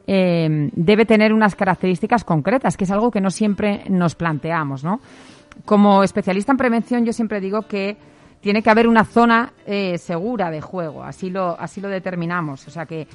eh, 0.07 0.69
debe 0.73 1.05
tener 1.05 1.33
unas 1.33 1.55
características 1.55 2.23
concretas, 2.23 2.75
que 2.75 2.83
es 2.83 2.91
algo 2.91 3.11
que 3.11 3.21
no 3.21 3.31
siempre 3.31 3.83
nos 3.89 4.15
planteamos, 4.15 4.83
¿no? 4.83 4.99
Como 5.63 6.03
especialista 6.03 6.51
en 6.51 6.57
prevención, 6.57 7.05
yo 7.05 7.13
siempre 7.13 7.39
digo 7.39 7.61
que 7.61 7.97
tiene 8.45 8.61
que 8.61 8.69
haber 8.69 8.87
una 8.87 9.05
zona 9.05 9.53
eh, 9.65 9.97
segura 9.97 10.51
de 10.51 10.61
juego, 10.61 11.03
así 11.03 11.31
lo, 11.31 11.59
así 11.59 11.81
lo 11.81 11.89
determinamos. 11.89 12.67
O 12.67 12.69
sea 12.69 12.85
que, 12.85 13.07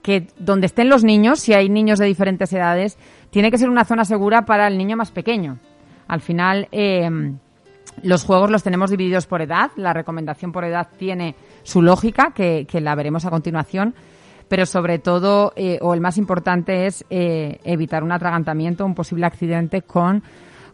que 0.00 0.28
donde 0.38 0.66
estén 0.66 0.88
los 0.88 1.02
niños, 1.02 1.40
si 1.40 1.54
hay 1.54 1.68
niños 1.68 1.98
de 1.98 2.06
diferentes 2.06 2.52
edades, 2.52 2.96
tiene 3.30 3.50
que 3.50 3.58
ser 3.58 3.68
una 3.68 3.84
zona 3.84 4.04
segura 4.04 4.42
para 4.42 4.68
el 4.68 4.78
niño 4.78 4.96
más 4.96 5.10
pequeño. 5.10 5.58
Al 6.06 6.20
final, 6.20 6.68
eh, 6.70 7.10
los 8.04 8.22
juegos 8.22 8.48
los 8.48 8.62
tenemos 8.62 8.90
divididos 8.92 9.26
por 9.26 9.42
edad, 9.42 9.72
la 9.74 9.92
recomendación 9.92 10.52
por 10.52 10.64
edad 10.64 10.86
tiene 10.96 11.34
su 11.64 11.82
lógica, 11.82 12.30
que, 12.32 12.64
que 12.64 12.80
la 12.80 12.94
veremos 12.94 13.24
a 13.24 13.30
continuación, 13.30 13.96
pero 14.48 14.66
sobre 14.66 15.00
todo, 15.00 15.52
eh, 15.56 15.80
o 15.82 15.94
el 15.94 16.00
más 16.00 16.16
importante 16.16 16.86
es 16.86 17.04
eh, 17.10 17.58
evitar 17.64 18.04
un 18.04 18.12
atragantamiento, 18.12 18.86
un 18.86 18.94
posible 18.94 19.26
accidente 19.26 19.82
con 19.82 20.22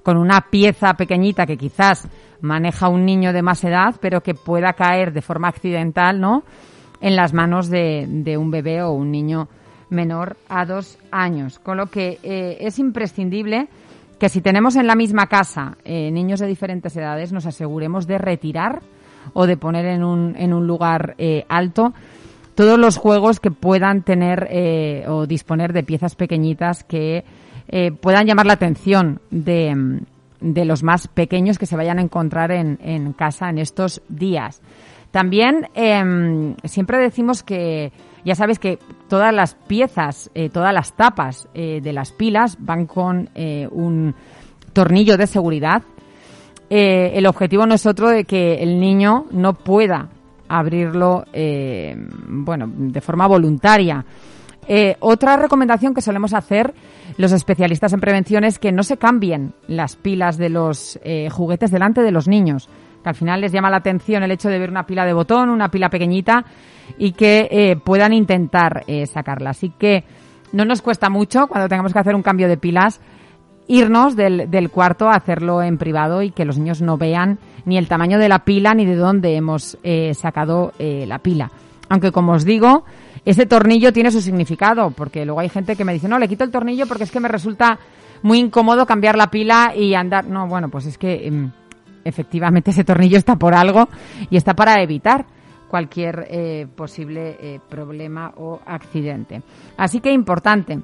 con 0.02 0.16
una 0.16 0.46
pieza 0.50 0.94
pequeñita 0.94 1.46
que 1.46 1.56
quizás 1.56 2.08
maneja 2.40 2.88
un 2.88 3.04
niño 3.04 3.32
de 3.32 3.42
más 3.42 3.62
edad, 3.64 3.97
pero 4.00 4.23
que 4.23 4.35
pueda 4.35 4.73
caer 4.75 5.12
de 5.12 5.23
forma 5.23 5.49
accidental, 5.49 6.20
¿no? 6.20 6.44
En 7.00 7.16
las 7.16 7.32
manos 7.32 7.68
de, 7.68 8.06
de 8.09 8.37
un 8.37 8.50
bebé 8.50 8.82
o 8.82 8.92
un 8.92 9.11
niño 9.11 9.49
menor 9.88 10.37
a 10.49 10.64
dos 10.64 10.99
años. 11.11 11.59
Con 11.59 11.76
lo 11.76 11.87
que 11.87 12.18
eh, 12.23 12.59
es 12.61 12.78
imprescindible 12.78 13.68
que 14.18 14.28
si 14.28 14.40
tenemos 14.40 14.76
en 14.76 14.87
la 14.87 14.94
misma 14.94 15.26
casa 15.26 15.76
eh, 15.85 16.11
niños 16.11 16.40
de 16.40 16.47
diferentes 16.47 16.94
edades, 16.97 17.32
nos 17.32 17.47
aseguremos 17.47 18.06
de 18.06 18.18
retirar 18.18 18.82
o 19.32 19.47
de 19.47 19.56
poner 19.56 19.87
en 19.87 20.04
un, 20.04 20.37
en 20.37 20.52
un 20.52 20.66
lugar 20.66 21.14
eh, 21.18 21.44
alto 21.49 21.92
todos 22.54 22.78
los 22.78 22.99
juegos 22.99 23.40
que 23.40 23.50
puedan 23.50 24.02
tener 24.02 24.47
eh, 24.50 25.04
o 25.09 25.26
disponer 25.26 25.73
de 25.73 25.82
piezas 25.82 26.14
pequeñitas 26.14 26.85
que 26.85 27.25
eh, 27.68 27.92
puedan 27.92 28.26
llamar 28.26 28.47
la 28.47 28.54
atención 28.54 29.20
de, 29.30 30.02
de 30.40 30.64
los 30.64 30.82
más 30.82 31.09
pequeños 31.09 31.59
que 31.59 31.66
se 31.66 31.76
vayan 31.76 31.99
a 31.99 32.02
encontrar 32.02 32.50
en, 32.50 33.12
casa 33.12 33.49
en 33.50 33.59
estos 33.59 34.02
días. 34.09 34.62
También 35.11 35.68
em, 35.75 36.54
siempre 36.64 36.99
decimos 36.99 37.42
que 37.42 37.92
ya 38.25 38.35
sabes 38.35 38.59
que 38.59 38.78
todas 39.09 39.35
las 39.35 39.54
piezas, 39.54 40.30
eh, 40.35 40.50
todas 40.50 40.73
las 40.73 40.92
tapas 40.94 41.49
eh, 41.54 41.80
de 41.82 41.92
las 41.92 42.12
pilas 42.12 42.56
van 42.61 42.87
con 42.87 43.30
eh, 43.35 43.68
un 43.70 44.14
tornillo 44.73 45.16
de 45.16 45.26
seguridad. 45.26 45.82
El 46.68 47.26
objetivo 47.26 47.66
no 47.66 47.75
es 47.75 47.85
otro 47.85 48.09
de 48.11 48.25
que 48.25 48.62
el 48.62 48.78
niño 48.78 49.26
no 49.32 49.54
pueda 49.54 50.09
abrirlo, 50.47 51.25
bueno, 52.28 52.70
de 52.73 53.00
forma 53.00 53.26
voluntaria. 53.26 54.04
Eh, 54.72 54.96
otra 55.00 55.36
recomendación 55.36 55.94
que 55.94 56.00
solemos 56.00 56.32
hacer 56.32 56.72
los 57.16 57.32
especialistas 57.32 57.92
en 57.92 57.98
prevención 57.98 58.44
es 58.44 58.60
que 58.60 58.70
no 58.70 58.84
se 58.84 58.98
cambien 58.98 59.52
las 59.66 59.96
pilas 59.96 60.38
de 60.38 60.48
los 60.48 60.96
eh, 61.02 61.28
juguetes 61.28 61.72
delante 61.72 62.02
de 62.02 62.12
los 62.12 62.28
niños. 62.28 62.68
Que 63.02 63.08
al 63.08 63.16
final 63.16 63.40
les 63.40 63.50
llama 63.50 63.68
la 63.68 63.78
atención 63.78 64.22
el 64.22 64.30
hecho 64.30 64.48
de 64.48 64.60
ver 64.60 64.70
una 64.70 64.86
pila 64.86 65.04
de 65.04 65.12
botón, 65.12 65.50
una 65.50 65.72
pila 65.72 65.90
pequeñita 65.90 66.44
y 66.98 67.12
que 67.12 67.48
eh, 67.50 67.76
puedan 67.82 68.12
intentar 68.12 68.84
eh, 68.86 69.06
sacarla. 69.06 69.50
Así 69.50 69.70
que 69.76 70.04
no 70.52 70.64
nos 70.64 70.82
cuesta 70.82 71.10
mucho 71.10 71.48
cuando 71.48 71.68
tengamos 71.68 71.92
que 71.92 71.98
hacer 71.98 72.14
un 72.14 72.22
cambio 72.22 72.46
de 72.46 72.56
pilas 72.56 73.00
irnos 73.66 74.14
del, 74.14 74.70
cuarto 74.70 75.08
a 75.08 75.14
hacerlo 75.16 75.64
en 75.64 75.78
privado 75.78 76.22
y 76.22 76.30
que 76.30 76.44
los 76.44 76.58
niños 76.58 76.80
no 76.80 76.96
vean 76.96 77.40
ni 77.64 77.76
el 77.76 77.88
tamaño 77.88 78.20
de 78.20 78.28
la 78.28 78.44
pila 78.44 78.72
ni 78.74 78.86
de 78.86 78.94
dónde 78.94 79.34
hemos 79.34 79.78
sacado 80.12 80.72
la 80.78 81.18
pila. 81.18 81.50
Aunque 81.90 82.12
como 82.12 82.32
os 82.32 82.44
digo, 82.44 82.85
ese 83.25 83.47
tornillo 83.47 83.92
tiene 83.92 84.11
su 84.11 84.23
significado, 84.23 84.92
porque 84.92 85.26
luego 85.26 85.40
hay 85.40 85.49
gente 85.49 85.76
que 85.76 85.85
me 85.85 85.92
dice, 85.92 86.09
no, 86.09 86.18
le 86.18 86.28
quito 86.28 86.44
el 86.44 86.50
tornillo 86.50 86.87
porque 86.87 87.04
es 87.04 87.11
que 87.11 87.20
me 87.20 87.28
resulta 87.28 87.78
muy 88.23 88.38
incómodo 88.38 88.87
cambiar 88.87 89.16
la 89.16 89.30
pila 89.30 89.75
y 89.76 89.94
andar. 89.94 90.25
No, 90.26 90.47
bueno, 90.47 90.68
pues 90.68 90.87
es 90.87 90.97
que 90.97 91.26
em, 91.26 91.50
efectivamente 92.04 92.70
ese 92.70 92.85
tornillo 92.85 93.18
está 93.18 93.37
por 93.37 93.54
algo 93.54 93.88
y 94.30 94.37
está 94.37 94.54
para 94.54 94.80
evitar 94.82 95.26
cualquier 95.68 96.26
eh, 96.30 96.66
posible 96.75 97.37
eh, 97.40 97.61
problema 97.68 98.32
o 98.37 98.61
accidente. 98.64 99.42
Así 99.76 100.00
que 100.00 100.12
importante. 100.12 100.80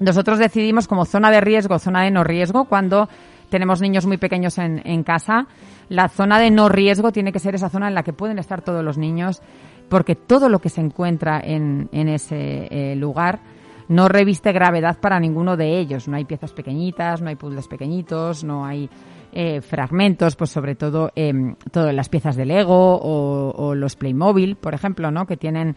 Nosotros 0.00 0.38
decidimos 0.38 0.86
como 0.86 1.06
zona 1.06 1.30
de 1.30 1.40
riesgo, 1.40 1.78
zona 1.78 2.02
de 2.02 2.10
no 2.10 2.24
riesgo, 2.24 2.66
cuando 2.66 3.08
tenemos 3.48 3.80
niños 3.80 4.04
muy 4.06 4.18
pequeños 4.18 4.58
en, 4.58 4.82
en 4.84 5.02
casa. 5.02 5.46
La 5.88 6.08
zona 6.08 6.38
de 6.38 6.50
no 6.50 6.68
riesgo 6.68 7.12
tiene 7.12 7.32
que 7.32 7.38
ser 7.38 7.54
esa 7.54 7.70
zona 7.70 7.88
en 7.88 7.94
la 7.94 8.02
que 8.02 8.12
pueden 8.12 8.38
estar 8.38 8.60
todos 8.60 8.84
los 8.84 8.98
niños, 8.98 9.40
porque 9.88 10.14
todo 10.14 10.48
lo 10.48 10.58
que 10.58 10.68
se 10.68 10.80
encuentra 10.80 11.40
en, 11.42 11.88
en 11.92 12.08
ese 12.08 12.68
eh, 12.70 12.96
lugar 12.96 13.40
no 13.88 14.08
reviste 14.08 14.52
gravedad 14.52 14.98
para 15.00 15.20
ninguno 15.20 15.56
de 15.56 15.78
ellos. 15.78 16.08
No 16.08 16.16
hay 16.16 16.24
piezas 16.24 16.52
pequeñitas, 16.52 17.22
no 17.22 17.28
hay 17.28 17.36
puzzles 17.36 17.68
pequeñitos, 17.68 18.42
no 18.42 18.64
hay 18.64 18.90
eh, 19.32 19.60
fragmentos, 19.60 20.34
pues 20.36 20.50
sobre 20.50 20.74
todo 20.74 21.12
eh, 21.14 21.32
todas 21.70 21.94
las 21.94 22.08
piezas 22.08 22.36
de 22.36 22.46
Lego 22.46 22.96
o, 22.96 23.50
o 23.50 23.74
los 23.74 23.96
Playmobil, 23.96 24.56
por 24.56 24.74
ejemplo, 24.74 25.10
¿no? 25.10 25.26
Que 25.26 25.36
tienen 25.36 25.76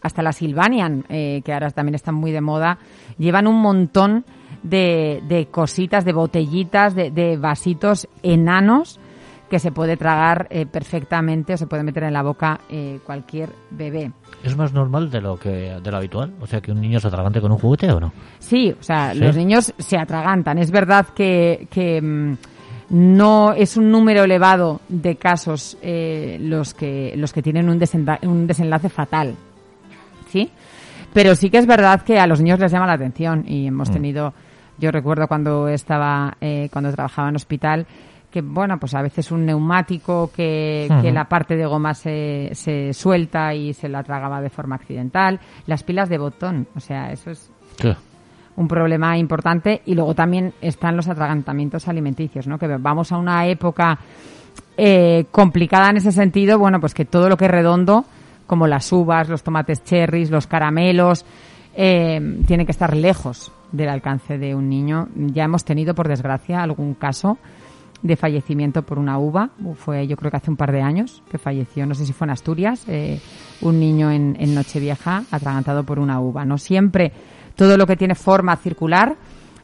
hasta 0.00 0.22
la 0.22 0.32
Sylvanian, 0.32 1.04
eh, 1.08 1.42
que 1.44 1.52
ahora 1.52 1.70
también 1.70 1.94
están 1.94 2.14
muy 2.14 2.32
de 2.32 2.40
moda, 2.40 2.78
llevan 3.18 3.46
un 3.46 3.60
montón 3.60 4.24
de, 4.62 5.22
de 5.28 5.46
cositas, 5.46 6.04
de 6.04 6.12
botellitas, 6.12 6.94
de, 6.94 7.10
de 7.10 7.36
vasitos 7.36 8.08
enanos 8.22 8.98
que 9.52 9.58
se 9.58 9.70
puede 9.70 9.98
tragar 9.98 10.46
eh, 10.48 10.64
perfectamente 10.64 11.52
o 11.52 11.56
se 11.58 11.66
puede 11.66 11.82
meter 11.82 12.04
en 12.04 12.14
la 12.14 12.22
boca 12.22 12.58
eh, 12.70 13.00
cualquier 13.04 13.50
bebé. 13.70 14.10
¿Es 14.42 14.56
más 14.56 14.72
normal 14.72 15.10
de 15.10 15.20
lo 15.20 15.38
que 15.38 15.78
de 15.78 15.90
lo 15.90 15.98
habitual? 15.98 16.32
O 16.40 16.46
sea, 16.46 16.62
que 16.62 16.72
un 16.72 16.80
niño 16.80 16.98
se 16.98 17.08
atragante 17.08 17.38
con 17.38 17.52
un 17.52 17.58
juguete 17.58 17.92
o 17.92 18.00
no? 18.00 18.14
Sí, 18.38 18.74
o 18.80 18.82
sea, 18.82 19.12
¿Sí? 19.12 19.18
los 19.18 19.36
niños 19.36 19.74
se 19.76 19.98
atragantan. 19.98 20.56
Es 20.56 20.70
verdad 20.70 21.08
que, 21.14 21.68
que 21.70 22.00
mm, 22.00 22.36
no 22.88 23.52
es 23.52 23.76
un 23.76 23.90
número 23.90 24.24
elevado 24.24 24.80
de 24.88 25.16
casos 25.16 25.76
eh, 25.82 26.38
los 26.40 26.72
que 26.72 27.12
los 27.18 27.30
que 27.34 27.42
tienen 27.42 27.68
un, 27.68 27.78
un 28.22 28.46
desenlace 28.46 28.88
fatal, 28.88 29.34
¿sí? 30.28 30.50
Pero 31.12 31.34
sí 31.34 31.50
que 31.50 31.58
es 31.58 31.66
verdad 31.66 32.00
que 32.00 32.18
a 32.18 32.26
los 32.26 32.40
niños 32.40 32.58
les 32.58 32.72
llama 32.72 32.86
la 32.86 32.94
atención 32.94 33.44
y 33.46 33.66
hemos 33.66 33.90
Mm. 33.90 33.92
tenido, 33.92 34.32
yo 34.78 34.90
recuerdo 34.90 35.28
cuando 35.28 35.68
estaba, 35.68 36.38
eh, 36.40 36.70
cuando 36.72 36.90
trabajaba 36.90 37.28
en 37.28 37.36
hospital, 37.36 37.86
que 38.32 38.40
bueno, 38.40 38.78
pues 38.78 38.94
a 38.94 39.02
veces 39.02 39.30
un 39.30 39.44
neumático 39.44 40.30
que, 40.34 40.88
que 41.02 41.12
la 41.12 41.26
parte 41.28 41.54
de 41.54 41.66
goma 41.66 41.94
se, 41.94 42.50
se 42.54 42.92
suelta 42.94 43.54
y 43.54 43.74
se 43.74 43.88
la 43.88 44.02
tragaba 44.02 44.40
de 44.40 44.48
forma 44.50 44.76
accidental, 44.76 45.38
las 45.66 45.82
pilas 45.82 46.08
de 46.08 46.18
botón, 46.18 46.66
o 46.74 46.80
sea, 46.80 47.12
eso 47.12 47.30
es 47.30 47.50
¿Qué? 47.78 47.94
un 48.56 48.66
problema 48.66 49.18
importante 49.18 49.82
y 49.84 49.94
luego 49.94 50.14
también 50.14 50.54
están 50.62 50.96
los 50.96 51.08
atragantamientos 51.08 51.86
alimenticios, 51.88 52.46
¿no? 52.46 52.58
Que 52.58 52.66
vamos 52.66 53.12
a 53.12 53.18
una 53.18 53.46
época 53.46 53.98
eh, 54.76 55.26
complicada 55.30 55.90
en 55.90 55.98
ese 55.98 56.10
sentido, 56.10 56.58
bueno, 56.58 56.80
pues 56.80 56.94
que 56.94 57.04
todo 57.04 57.28
lo 57.28 57.36
que 57.36 57.44
es 57.44 57.50
redondo, 57.50 58.06
como 58.46 58.66
las 58.66 58.90
uvas, 58.92 59.28
los 59.28 59.42
tomates 59.42 59.84
cherries, 59.84 60.30
los 60.30 60.46
caramelos, 60.46 61.26
eh, 61.74 62.38
tiene 62.46 62.64
que 62.64 62.72
estar 62.72 62.96
lejos 62.96 63.52
del 63.72 63.90
alcance 63.90 64.38
de 64.38 64.54
un 64.54 64.68
niño. 64.68 65.08
Ya 65.14 65.44
hemos 65.44 65.64
tenido, 65.64 65.94
por 65.94 66.08
desgracia, 66.08 66.62
algún 66.62 66.94
caso 66.94 67.38
de 68.02 68.16
fallecimiento 68.16 68.82
por 68.82 68.98
una 68.98 69.18
uva. 69.18 69.50
Fue, 69.76 70.06
yo 70.06 70.16
creo 70.16 70.30
que 70.30 70.36
hace 70.36 70.50
un 70.50 70.56
par 70.56 70.72
de 70.72 70.82
años 70.82 71.22
que 71.30 71.38
falleció, 71.38 71.86
no 71.86 71.94
sé 71.94 72.04
si 72.04 72.12
fue 72.12 72.26
en 72.26 72.30
Asturias, 72.30 72.84
eh, 72.88 73.20
un 73.60 73.78
niño 73.78 74.10
en, 74.10 74.36
en 74.38 74.54
Nochevieja 74.54 75.24
atragantado 75.30 75.84
por 75.84 75.98
una 75.98 76.20
uva. 76.20 76.44
No 76.44 76.58
siempre 76.58 77.12
todo 77.54 77.76
lo 77.76 77.86
que 77.86 77.96
tiene 77.96 78.14
forma 78.14 78.56
circular 78.56 79.16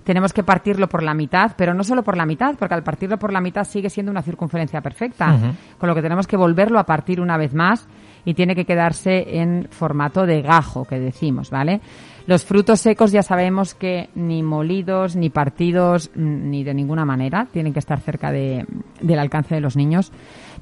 tenemos 0.08 0.32
que 0.32 0.42
partirlo 0.42 0.88
por 0.88 1.02
la 1.02 1.12
mitad, 1.12 1.52
pero 1.54 1.74
no 1.74 1.84
solo 1.84 2.02
por 2.02 2.16
la 2.16 2.24
mitad, 2.24 2.54
porque 2.58 2.72
al 2.72 2.82
partirlo 2.82 3.18
por 3.18 3.30
la 3.30 3.42
mitad 3.42 3.64
sigue 3.64 3.90
siendo 3.90 4.10
una 4.10 4.22
circunferencia 4.22 4.80
perfecta, 4.80 5.36
con 5.76 5.86
lo 5.86 5.94
que 5.94 6.00
tenemos 6.00 6.26
que 6.26 6.38
volverlo 6.38 6.78
a 6.78 6.84
partir 6.86 7.20
una 7.20 7.36
vez 7.36 7.52
más 7.52 7.86
y 8.24 8.32
tiene 8.32 8.54
que 8.54 8.64
quedarse 8.64 9.38
en 9.38 9.68
formato 9.70 10.24
de 10.24 10.40
gajo, 10.40 10.86
que 10.86 10.98
decimos, 10.98 11.50
¿vale? 11.50 11.82
Los 12.26 12.46
frutos 12.46 12.80
secos 12.80 13.12
ya 13.12 13.22
sabemos 13.22 13.74
que 13.74 14.08
ni 14.14 14.42
molidos, 14.42 15.14
ni 15.14 15.28
partidos, 15.28 16.10
mm, 16.14 16.48
ni 16.50 16.64
de 16.64 16.72
ninguna 16.72 17.04
manera 17.04 17.46
tienen 17.52 17.74
que 17.74 17.78
estar 17.78 18.00
cerca 18.00 18.32
de- 18.32 18.64
del 19.02 19.18
alcance 19.18 19.54
de 19.56 19.60
los 19.60 19.76
niños. 19.76 20.10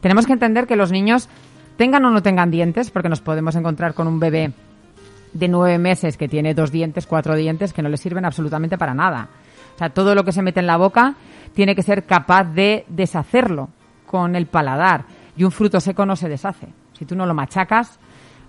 Tenemos 0.01 0.27
que 0.27 0.33
entender 0.33 0.67
que 0.67 0.75
los 0.75 0.91
niños 0.91 1.29
tengan 1.77 2.05
o 2.05 2.11
no 2.11 2.21
tengan 2.21 2.51
dientes, 2.51 2.91
porque 2.91 3.09
nos 3.09 3.21
podemos 3.21 3.55
encontrar 3.55 3.95
con 3.95 4.09
un 4.09 4.19
bebé 4.19 4.53
de 5.33 5.49
nueve 5.49 5.79
meses 5.79 6.17
que 6.17 6.29
tiene 6.29 6.55
dos 6.55 6.71
dientes, 6.71 7.07
cuatro 7.07 7.35
dientes, 7.35 7.73
que 7.73 7.83
no 7.83 7.89
le 7.89 7.97
sirven 7.97 8.25
absolutamente 8.25 8.79
para 8.79 8.95
nada. 8.95 9.29
O 9.75 9.79
sea, 9.79 9.91
todo 9.91 10.15
lo 10.15 10.25
que 10.25 10.33
se 10.33 10.43
mete 10.43 10.61
en 10.61 10.67
la 10.67 10.77
boca 10.77 11.15
tiene 11.55 11.75
que 11.75 11.83
ser 11.83 12.05
capaz 12.05 12.45
de 12.45 12.85
deshacerlo 12.89 13.69
con 14.07 14.37
el 14.37 14.47
paladar. 14.47 15.05
Y 15.37 15.45
un 15.45 15.51
fruto 15.51 15.81
seco 15.81 16.07
no 16.07 16.17
se 16.17 16.29
deshace. 16.29 16.69
Si 16.95 17.05
tú 17.05 17.15
no 17.15 17.27
lo 17.27 17.35
machacas, 17.35 17.99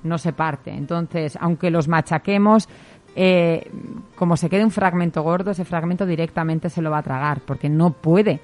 no 0.04 0.18
se 0.18 0.32
parte. 0.32 0.72
Entonces, 0.72 1.38
aunque 1.42 1.70
los 1.70 1.88
machaquemos, 1.88 2.70
eh, 3.16 3.70
como 4.16 4.38
se 4.38 4.50
quede 4.50 4.64
un 4.64 4.72
fragmento 4.72 5.22
gordo, 5.22 5.52
ese 5.52 5.66
fragmento 5.66 6.06
directamente 6.06 6.70
se 6.70 6.82
lo 6.82 6.92
va 6.92 7.00
a 7.00 7.04
tragar, 7.04 7.42
porque 7.42 7.68
no 7.68 7.92
puede 7.92 8.40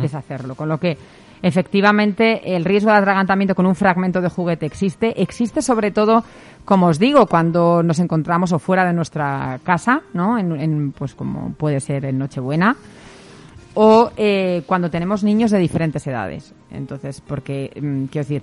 deshacerlo. 0.00 0.54
Con 0.54 0.68
lo 0.68 0.78
que, 0.78 0.96
efectivamente, 1.42 2.56
el 2.56 2.64
riesgo 2.64 2.90
de 2.90 2.98
atragantamiento 2.98 3.54
con 3.54 3.66
un 3.66 3.74
fragmento 3.74 4.20
de 4.20 4.28
juguete 4.28 4.66
existe. 4.66 5.20
Existe 5.20 5.60
sobre 5.60 5.90
todo, 5.90 6.24
como 6.64 6.86
os 6.86 6.98
digo, 6.98 7.26
cuando 7.26 7.82
nos 7.82 7.98
encontramos 7.98 8.52
o 8.52 8.58
fuera 8.58 8.84
de 8.84 8.92
nuestra 8.92 9.60
casa, 9.62 10.02
¿no? 10.14 10.38
En, 10.38 10.52
en, 10.60 10.92
pues 10.92 11.14
como 11.14 11.52
puede 11.54 11.80
ser 11.80 12.04
en 12.04 12.18
Nochebuena 12.18 12.76
o 13.74 14.10
eh, 14.16 14.62
cuando 14.66 14.90
tenemos 14.90 15.24
niños 15.24 15.50
de 15.50 15.58
diferentes 15.58 16.06
edades. 16.06 16.54
Entonces, 16.70 17.20
porque, 17.20 17.70
mm, 17.74 18.04
quiero 18.04 18.26
decir, 18.28 18.42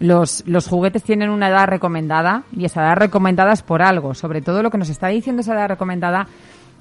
los, 0.00 0.44
los 0.46 0.68
juguetes 0.68 1.02
tienen 1.02 1.30
una 1.30 1.48
edad 1.48 1.66
recomendada 1.66 2.44
y 2.52 2.64
esa 2.64 2.82
edad 2.82 2.96
recomendada 2.96 3.52
es 3.52 3.62
por 3.62 3.82
algo. 3.82 4.14
Sobre 4.14 4.42
todo 4.42 4.62
lo 4.62 4.70
que 4.70 4.78
nos 4.78 4.90
está 4.90 5.08
diciendo 5.08 5.40
esa 5.40 5.54
edad 5.54 5.68
recomendada 5.68 6.28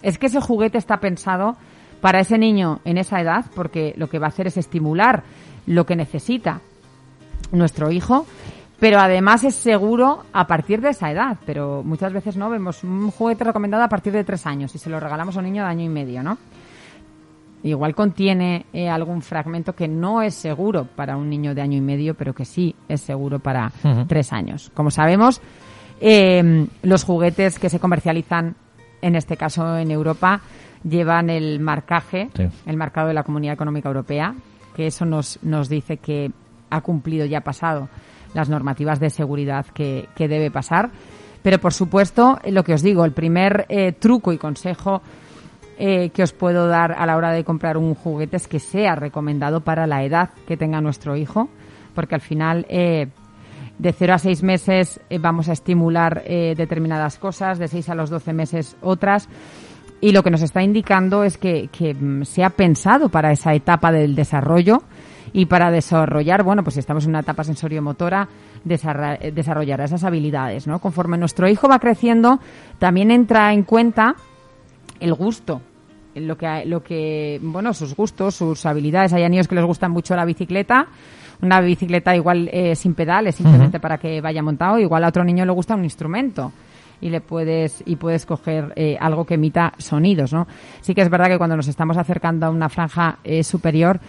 es 0.01 0.17
que 0.17 0.27
ese 0.27 0.41
juguete 0.41 0.77
está 0.77 0.99
pensado 0.99 1.55
para 2.01 2.19
ese 2.19 2.37
niño 2.37 2.79
en 2.85 2.97
esa 2.97 3.19
edad 3.19 3.45
porque 3.55 3.93
lo 3.97 4.07
que 4.07 4.19
va 4.19 4.27
a 4.27 4.29
hacer 4.29 4.47
es 4.47 4.57
estimular 4.57 5.23
lo 5.67 5.85
que 5.85 5.95
necesita 5.95 6.59
nuestro 7.51 7.91
hijo, 7.91 8.25
pero 8.79 8.99
además 8.99 9.43
es 9.43 9.55
seguro 9.55 10.23
a 10.33 10.47
partir 10.47 10.81
de 10.81 10.89
esa 10.89 11.11
edad. 11.11 11.37
Pero 11.45 11.81
muchas 11.83 12.11
veces 12.13 12.35
no 12.37 12.49
vemos 12.49 12.83
un 12.83 13.11
juguete 13.11 13.43
recomendado 13.43 13.83
a 13.83 13.89
partir 13.89 14.13
de 14.13 14.23
tres 14.23 14.45
años 14.47 14.73
y 14.75 14.79
se 14.79 14.89
lo 14.89 14.99
regalamos 14.99 15.35
a 15.35 15.39
un 15.39 15.45
niño 15.45 15.63
de 15.63 15.69
año 15.69 15.83
y 15.85 15.89
medio, 15.89 16.23
¿no? 16.23 16.37
Igual 17.63 17.95
contiene 17.95 18.65
eh, 18.71 18.87
algún 18.87 19.21
fragmento 19.21 19.73
que 19.73 19.87
no 19.87 20.21
es 20.21 20.35
seguro 20.35 20.85
para 20.95 21.17
un 21.17 21.29
niño 21.29 21.55
de 21.55 21.61
año 21.61 21.77
y 21.77 21.81
medio, 21.81 22.13
pero 22.13 22.33
que 22.33 22.45
sí 22.45 22.75
es 22.87 23.01
seguro 23.01 23.39
para 23.39 23.71
tres 24.07 24.31
años. 24.31 24.71
Como 24.75 24.91
sabemos, 24.91 25.41
eh, 25.99 26.67
los 26.83 27.03
juguetes 27.03 27.57
que 27.57 27.69
se 27.69 27.79
comercializan, 27.79 28.55
en 29.01 29.15
este 29.15 29.37
caso 29.37 29.75
en 29.77 29.89
Europa, 29.89 30.41
llevan 30.83 31.31
el 31.31 31.59
marcaje, 31.59 32.29
Sí. 32.35 32.43
el 32.67 32.77
marcado 32.77 33.07
de 33.07 33.15
la 33.15 33.23
Comunidad 33.23 33.55
Económica 33.55 33.89
Europea, 33.89 34.35
que 34.77 34.85
eso 34.85 35.05
nos, 35.05 35.39
nos 35.41 35.69
dice 35.69 35.97
que 35.97 36.31
ha 36.69 36.81
cumplido 36.81 37.25
y 37.25 37.33
ha 37.33 37.41
pasado 37.41 37.89
las 38.35 38.47
normativas 38.47 38.99
de 38.99 39.09
seguridad 39.09 39.65
que, 39.73 40.07
que 40.15 40.27
debe 40.27 40.51
pasar. 40.51 40.91
Pero, 41.41 41.57
por 41.59 41.73
supuesto, 41.73 42.37
lo 42.45 42.63
que 42.63 42.75
os 42.75 42.83
digo, 42.83 43.03
el 43.03 43.11
primer 43.11 43.65
eh, 43.69 43.91
truco 43.93 44.31
y 44.33 44.37
consejo 44.37 45.01
eh, 45.79 46.11
que 46.11 46.21
os 46.21 46.31
puedo 46.31 46.67
dar 46.67 46.91
a 46.91 47.07
la 47.07 47.17
hora 47.17 47.31
de 47.31 47.43
comprar 47.43 47.75
un 47.75 47.95
juguete 47.95 48.37
es 48.37 48.47
que 48.47 48.59
sea 48.59 48.95
recomendado 48.95 49.61
para 49.61 49.87
la 49.87 50.03
edad 50.03 50.29
que 50.47 50.57
tenga 50.57 50.79
nuestro 50.79 51.15
hijo, 51.15 51.49
porque 51.95 52.13
al 52.13 52.21
final 52.21 52.67
eh, 52.69 53.07
de 53.79 53.93
0 53.93 54.13
a 54.13 54.17
6 54.17 54.43
meses 54.43 54.99
eh, 55.09 55.19
vamos 55.19 55.49
a 55.49 55.53
estimular 55.53 56.23
eh, 56.25 56.53
determinadas 56.55 57.17
cosas, 57.17 57.59
de 57.59 57.67
6 57.67 57.89
a 57.89 57.95
los 57.95 58.09
12 58.09 58.33
meses 58.33 58.77
otras. 58.81 59.29
Y 59.99 60.11
lo 60.11 60.23
que 60.23 60.29
nos 60.29 60.41
está 60.41 60.61
indicando 60.61 61.23
es 61.23 61.37
que, 61.37 61.69
que 61.71 61.93
mm, 61.93 62.23
se 62.23 62.43
ha 62.43 62.51
pensado 62.51 63.09
para 63.09 63.31
esa 63.31 63.53
etapa 63.53 63.91
del 63.91 64.15
desarrollo 64.15 64.83
y 65.33 65.45
para 65.45 65.71
desarrollar, 65.71 66.43
bueno, 66.43 66.63
pues 66.63 66.75
si 66.75 66.79
estamos 66.79 67.03
en 67.05 67.11
una 67.11 67.19
etapa 67.21 67.43
sensoriomotora, 67.43 68.27
eh, 68.67 69.31
desarrollar 69.33 69.81
esas 69.81 70.03
habilidades, 70.03 70.67
¿no? 70.67 70.79
Conforme 70.79 71.17
nuestro 71.17 71.47
hijo 71.49 71.67
va 71.67 71.79
creciendo, 71.79 72.39
también 72.79 73.11
entra 73.11 73.53
en 73.53 73.63
cuenta 73.63 74.15
el 74.99 75.13
gusto 75.13 75.61
lo 76.15 76.35
que 76.35 76.65
lo 76.65 76.81
que 76.81 77.39
bueno 77.43 77.73
sus 77.73 77.95
gustos 77.95 78.35
sus 78.35 78.65
habilidades. 78.65 79.13
Hay 79.13 79.27
niños 79.29 79.47
que 79.47 79.55
les 79.55 79.65
gusta 79.65 79.87
mucho 79.87 80.15
la 80.15 80.25
bicicleta. 80.25 80.87
Una 81.41 81.61
bicicleta 81.61 82.15
igual 82.15 82.49
eh, 82.51 82.75
sin 82.75 82.95
pedales 82.95 83.35
simplemente 83.35 83.79
para 83.79 83.99
que 83.99 84.21
vaya 84.21 84.41
montado. 84.41 84.79
Igual 84.79 85.03
a 85.03 85.09
otro 85.09 85.23
niño 85.23 85.45
le 85.45 85.51
gusta 85.51 85.75
un 85.75 85.83
instrumento 85.83 86.51
y 87.01 87.09
le 87.09 87.21
puedes 87.21 87.83
y 87.85 87.95
puedes 87.95 88.25
coger 88.25 88.73
eh, 88.75 88.97
algo 88.99 89.25
que 89.25 89.35
emita 89.35 89.73
sonidos 89.77 90.33
no 90.33 90.47
sí 90.81 90.93
que 90.93 91.01
es 91.01 91.09
verdad 91.09 91.27
que 91.27 91.37
cuando 91.37 91.55
nos 91.55 91.67
estamos 91.67 91.97
acercando 91.97 92.45
a 92.45 92.49
una 92.49 92.69
franja 92.69 93.19
eh, 93.23 93.43
superior 93.43 93.99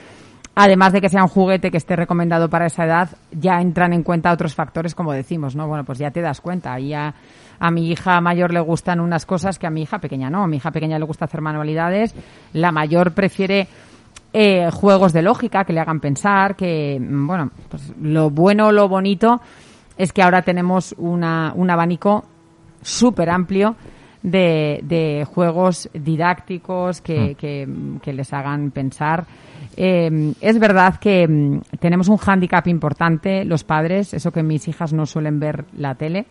además 0.55 0.93
de 0.93 1.01
que 1.01 1.09
sea 1.09 1.23
un 1.23 1.29
juguete 1.29 1.71
que 1.71 1.77
esté 1.77 1.95
recomendado 1.95 2.51
para 2.51 2.67
esa 2.67 2.85
edad, 2.85 3.11
ya 3.31 3.61
entran 3.61 3.93
en 3.93 4.03
cuenta 4.03 4.33
otros 4.33 4.57
factores, 4.57 4.93
como 4.93 5.13
decimos, 5.13 5.55
¿no? 5.55 5.69
Bueno, 5.69 5.85
pues 5.85 5.99
ya 5.99 6.11
te 6.11 6.21
das 6.21 6.41
cuenta. 6.41 6.73
Ahí 6.73 6.93
a, 6.93 7.15
a 7.61 7.71
mi 7.71 7.93
hija 7.93 8.21
mayor 8.21 8.53
le 8.53 8.59
gustan 8.59 8.99
unas 8.99 9.25
cosas 9.25 9.57
que 9.57 9.69
a 9.69 9.71
mi 9.71 9.83
hija 9.83 10.01
pequeña 10.01 10.31
no. 10.31 10.43
A 10.43 10.49
mi 10.49 10.57
hija 10.57 10.73
pequeña 10.73 10.99
le 10.99 11.05
gusta 11.05 11.27
hacer 11.27 11.43
manualidades. 11.43 12.13
La 12.55 12.73
mayor 12.73 13.13
prefiere 13.13 13.69
eh, 14.33 14.69
juegos 14.73 15.13
de 15.13 15.23
lógica 15.23 15.65
que 15.65 15.73
le 15.73 15.81
hagan 15.81 16.01
pensar, 16.01 16.57
que, 16.57 16.99
mm, 17.01 17.27
bueno, 17.27 17.51
pues 17.69 17.93
lo 18.01 18.31
bueno, 18.31 18.73
lo 18.73 18.89
bonito 18.89 19.41
es 19.97 20.13
que 20.13 20.23
ahora 20.23 20.43
tenemos 20.43 20.95
una, 20.99 21.53
un 21.55 21.71
abanico 21.71 22.25
súper 22.83 23.31
amplio 23.31 23.77
de, 24.23 24.81
de 24.83 25.25
juegos 25.25 25.89
didácticos 25.93 27.01
que, 27.01 27.35
que, 27.35 27.69
que 28.03 28.13
les 28.13 28.33
hagan 28.33 28.71
pensar. 28.71 29.27
Eh, 29.77 30.35
es 30.41 30.59
verdad 30.59 30.99
que 30.99 31.27
mm, 31.27 31.61
tenemos 31.79 32.09
un 32.09 32.17
hándicap 32.17 32.67
importante 32.67 33.45
los 33.45 33.65
padres, 33.65 34.13
eso 34.15 34.33
que 34.33 34.43
mis 34.43 34.67
hijas 34.69 34.93
no 34.93 35.07
suelen 35.07 35.39
ver 35.39 35.65
la 35.77 35.95
tele, 35.95 36.27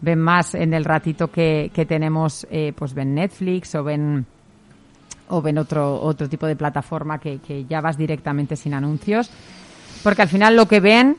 ven 0.00 0.20
más 0.20 0.54
en 0.54 0.72
el 0.72 0.84
ratito 0.84 1.30
que, 1.30 1.70
que 1.74 1.86
tenemos, 1.86 2.46
eh, 2.50 2.72
pues 2.74 2.94
ven 2.94 3.14
Netflix 3.14 3.74
o 3.74 3.84
ven 3.84 4.26
o 5.28 5.40
ven 5.40 5.56
otro 5.56 6.00
otro 6.02 6.28
tipo 6.28 6.46
de 6.46 6.54
plataforma 6.54 7.18
que, 7.18 7.38
que 7.38 7.64
ya 7.64 7.80
vas 7.80 7.96
directamente 7.96 8.56
sin 8.56 8.74
anuncios, 8.74 9.30
porque 10.02 10.22
al 10.22 10.28
final 10.28 10.56
lo 10.56 10.66
que 10.66 10.80
ven 10.80 11.16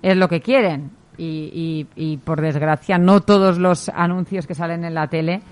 es 0.00 0.16
lo 0.16 0.28
que 0.28 0.40
quieren 0.40 0.90
y, 1.18 1.86
y, 1.96 2.12
y 2.12 2.16
por 2.18 2.40
desgracia 2.40 2.98
no 2.98 3.20
todos 3.20 3.58
los 3.58 3.88
anuncios 3.88 4.46
que 4.46 4.54
salen 4.54 4.84
en 4.84 4.94
la 4.94 5.08
tele 5.08 5.42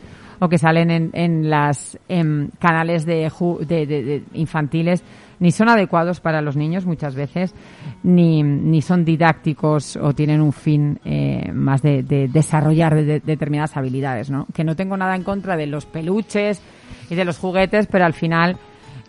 o 0.40 0.48
que 0.48 0.56
salen 0.58 0.90
en, 0.90 1.10
en 1.12 1.50
las 1.50 1.98
en 2.08 2.50
canales 2.58 3.04
de, 3.04 3.30
de, 3.60 3.86
de- 3.86 4.02
de 4.02 4.22
infantiles 4.34 5.02
ni 5.38 5.52
son 5.52 5.68
adecuados 5.70 6.20
para 6.20 6.40
los 6.42 6.56
niños 6.56 6.84
muchas 6.86 7.14
veces 7.14 7.54
ni, 8.02 8.42
ni 8.42 8.80
son 8.82 9.04
didácticos 9.04 9.96
o 9.96 10.14
tienen 10.14 10.40
un 10.40 10.52
fin 10.52 10.98
eh, 11.04 11.50
más 11.52 11.82
de, 11.82 12.02
de 12.02 12.28
desarrollar 12.28 12.94
de- 12.94 13.04
de- 13.04 13.20
determinadas 13.20 13.76
habilidades 13.76 14.30
¿no? 14.30 14.46
que 14.54 14.64
no 14.64 14.76
tengo 14.76 14.96
nada 14.96 15.14
en 15.14 15.22
contra 15.24 15.56
de 15.56 15.66
los 15.66 15.84
peluches 15.86 16.62
y 17.10 17.14
de 17.14 17.24
los 17.26 17.38
juguetes 17.38 17.86
pero 17.86 18.04
al 18.06 18.14
final 18.14 18.56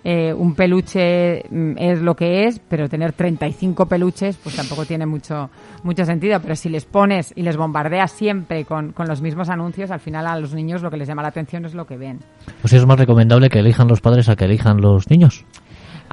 eh, 0.03 0.33
un 0.33 0.55
peluche 0.55 1.43
mm, 1.49 1.77
es 1.77 2.01
lo 2.01 2.15
que 2.15 2.45
es, 2.45 2.59
pero 2.59 2.89
tener 2.89 3.13
35 3.13 3.85
peluches 3.85 4.37
pues 4.41 4.55
tampoco 4.55 4.85
tiene 4.85 5.05
mucho 5.05 5.49
mucho 5.83 6.05
sentido. 6.05 6.39
Pero 6.41 6.55
si 6.55 6.69
les 6.69 6.85
pones 6.85 7.33
y 7.35 7.43
les 7.43 7.57
bombardeas 7.57 8.11
siempre 8.11 8.65
con, 8.65 8.93
con 8.93 9.07
los 9.07 9.21
mismos 9.21 9.49
anuncios, 9.49 9.91
al 9.91 9.99
final 9.99 10.25
a 10.27 10.39
los 10.39 10.53
niños 10.53 10.81
lo 10.81 10.89
que 10.89 10.97
les 10.97 11.07
llama 11.07 11.21
la 11.21 11.29
atención 11.29 11.65
es 11.65 11.73
lo 11.73 11.85
que 11.85 11.97
ven. 11.97 12.19
Pues 12.61 12.73
es 12.73 12.85
más 12.85 12.99
recomendable 12.99 13.49
que 13.49 13.59
elijan 13.59 13.87
los 13.87 14.01
padres 14.01 14.29
a 14.29 14.35
que 14.35 14.45
elijan 14.45 14.81
los 14.81 15.09
niños. 15.09 15.45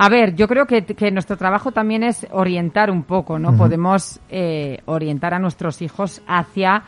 A 0.00 0.08
ver, 0.08 0.36
yo 0.36 0.46
creo 0.46 0.66
que, 0.66 0.82
que 0.82 1.10
nuestro 1.10 1.36
trabajo 1.36 1.72
también 1.72 2.04
es 2.04 2.24
orientar 2.30 2.88
un 2.88 3.02
poco, 3.02 3.40
¿no? 3.40 3.56
Podemos 3.56 4.20
eh, 4.30 4.78
orientar 4.84 5.34
a 5.34 5.40
nuestros 5.40 5.82
hijos 5.82 6.22
hacia 6.28 6.84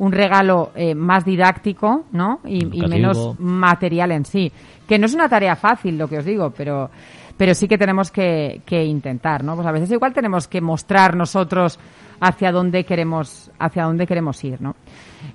un 0.00 0.12
regalo 0.12 0.70
eh, 0.74 0.94
más 0.94 1.24
didáctico, 1.24 2.04
¿no? 2.12 2.40
Y, 2.44 2.64
menos 2.86 3.38
material 3.38 4.12
en 4.12 4.24
sí. 4.24 4.50
Que 4.90 4.98
no 4.98 5.06
es 5.06 5.14
una 5.14 5.28
tarea 5.28 5.54
fácil, 5.54 5.96
lo 5.96 6.08
que 6.08 6.18
os 6.18 6.24
digo, 6.24 6.50
pero, 6.50 6.90
pero 7.36 7.54
sí 7.54 7.68
que 7.68 7.78
tenemos 7.78 8.10
que, 8.10 8.60
intentar, 8.68 9.44
¿no? 9.44 9.54
Pues 9.54 9.64
a 9.64 9.70
veces 9.70 9.92
igual 9.92 10.12
tenemos 10.12 10.48
que 10.48 10.60
mostrar 10.60 11.14
nosotros 11.14 11.78
hacia 12.18 12.50
dónde 12.50 12.82
queremos, 12.82 13.52
hacia 13.60 13.84
dónde 13.84 14.04
queremos 14.04 14.42
ir, 14.42 14.60
¿no? 14.60 14.74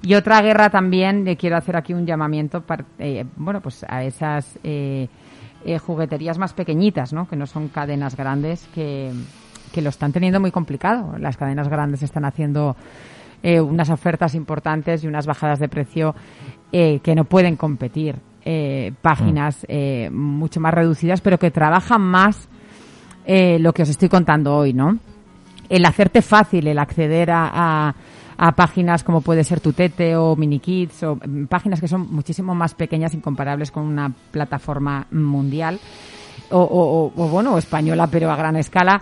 Y 0.02 0.13
otra 0.15 0.41
guerra 0.41 0.70
también, 0.70 1.24
le 1.24 1.38
quiero 1.38 1.56
hacer 1.56 1.78
aquí 1.78 1.94
un 1.94 2.06
llamamiento, 2.06 2.65
eh, 3.00 3.24
bueno, 3.38 3.62
pues 3.62 3.86
a 3.88 4.04
esas 4.04 4.60
eh, 4.62 5.08
eh, 5.63 5.80
jugueterías 5.80 6.38
más 6.38 6.52
pequeñitas, 6.52 7.13
¿no? 7.13 7.26
Que 7.26 7.38
no 7.38 7.48
son 7.48 7.70
cadenas 7.70 8.18
grandes, 8.18 8.68
que, 8.76 9.13
que 9.72 9.82
lo 9.82 9.88
están 9.88 10.12
teniendo 10.12 10.41
muy 10.41 10.52
complicado. 10.52 11.18
Las 11.18 11.38
cadenas 11.38 11.70
grandes 11.70 12.04
están 12.04 12.26
haciendo 12.26 12.76
eh, 13.41 13.62
unas 13.62 13.89
ofertas 13.89 14.36
importantes 14.36 15.06
y 15.06 15.08
unas 15.08 15.26
bajadas 15.26 15.60
de 15.60 15.70
precio 15.70 16.13
que 16.74 17.15
no 17.15 17.24
pueden 17.24 17.56
competir. 17.56 18.18
Eh, 18.47 18.93
páginas 19.01 19.65
eh, 19.67 20.10
mucho 20.13 20.60
más 20.60 20.71
reducidas, 20.71 21.19
pero 21.21 21.39
que 21.39 21.49
trabajan 21.49 22.01
más 22.01 22.47
eh, 23.25 23.58
lo 23.60 23.73
que 23.73 23.81
os 23.81 23.89
estoy 23.89 24.08
contando 24.08 24.55
hoy, 24.55 24.71
¿no? 24.71 24.99
El 25.67 25.84
hacerte 25.84 26.21
fácil 26.21 26.67
el 26.67 26.77
acceder 26.77 27.31
a, 27.31 27.49
a- 27.51 27.95
a 28.38 28.51
páginas 28.51 29.03
como 29.03 29.21
puede 29.21 29.43
ser 29.43 29.62
Tutete 29.62 30.15
o 30.15 30.36
MiniKids 30.36 31.01
o 31.03 31.15
mm, 31.15 31.45
páginas 31.45 31.79
que 31.81 31.88
son 31.88 32.08
muchísimo 32.13 32.53
más 32.53 32.75
pequeñas 32.75 33.13
incomparables 33.15 33.71
con 33.71 33.84
una 33.84 34.12
plataforma 34.29 35.08
mundial 35.12 35.79
o, 36.51 36.60
o- 36.60 37.12
o- 37.15 37.27
bueno 37.29 37.53
o 37.55 37.58
española 37.58 38.08
pero 38.12 38.29
a 38.29 38.36
gran 38.36 38.58
escala 38.58 39.01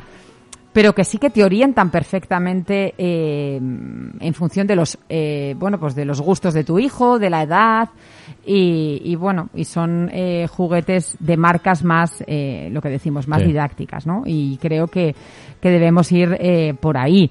pero 0.73 0.93
que 0.93 1.03
sí 1.03 1.19
que 1.19 1.29
te 1.29 1.43
orientan 1.43 1.91
perfectamente 1.91 2.95
eh, 2.97 3.57
en 3.57 4.33
función 4.33 4.65
de 4.67 4.75
los 4.75 4.97
eh, 5.07 5.55
bueno 5.57 5.79
pues 5.79 5.93
de 5.95 6.03
los 6.05 6.19
gustos 6.19 6.53
de 6.53 6.63
tu 6.63 6.79
hijo 6.79 7.19
de 7.19 7.29
la 7.29 7.43
edad 7.43 7.89
y, 8.45 9.01
y, 9.05 9.15
bueno 9.15 9.49
y 9.53 9.63
son 9.65 10.09
eh, 10.11 10.47
juguetes 10.49 11.15
de 11.19 11.37
marcas 11.37 11.83
más 11.83 12.23
eh, 12.27 12.69
lo 12.71 12.81
que 12.81 12.89
decimos 12.89 13.27
más 13.27 13.41
Sí. 13.41 13.47
didácticas 13.47 14.05
no 14.07 14.23
y 14.25 14.57
creo 14.57 14.87
que, 14.87 15.15
que 15.61 15.69
debemos 15.69 16.11
ir 16.11 16.35
eh, 16.39 16.73
por 16.79 16.97
ahí 16.97 17.29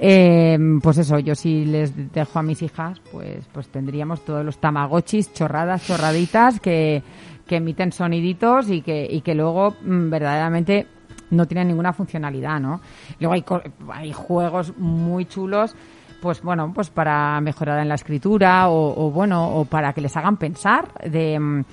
Eh, 0.00 0.56
pues 0.80 0.98
eso 0.98 1.18
yo 1.18 1.34
si 1.34 1.64
les 1.64 1.92
dejo 2.12 2.38
a 2.38 2.42
mis 2.42 2.62
hijas 2.62 3.00
pues 3.10 3.44
pues 3.52 3.66
tendríamos 3.68 4.24
todos 4.24 4.44
los 4.44 4.58
tamagotchis 4.58 5.32
chorradas 5.34 5.84
chorraditas 5.84 6.60
que 6.60 7.02
que 7.48 7.56
emiten 7.56 7.90
soniditos 7.90 8.70
y 8.70 8.80
que 8.82 9.08
y 9.10 9.22
que 9.22 9.34
luego 9.34 9.74
mm, 9.82 10.08
verdaderamente 10.08 10.86
no 11.30 11.46
tienen 11.46 11.68
ninguna 11.68 11.92
funcionalidad, 11.92 12.60
¿no? 12.60 12.80
Luego 13.20 13.34
hay, 13.34 13.44
hay 13.92 14.12
juegos 14.12 14.76
muy 14.76 15.24
chulos, 15.26 15.74
pues 16.20 16.42
bueno, 16.42 16.72
pues 16.74 16.90
para 16.90 17.40
mejorar 17.40 17.80
en 17.80 17.88
la 17.88 17.94
escritura 17.94 18.68
o, 18.68 19.06
o, 19.06 19.10
bueno, 19.10 19.48
o 19.56 19.64
para 19.64 19.92
que 19.92 20.00
les 20.00 20.16
hagan 20.16 20.36
pensar. 20.36 20.88
De, 21.08 21.64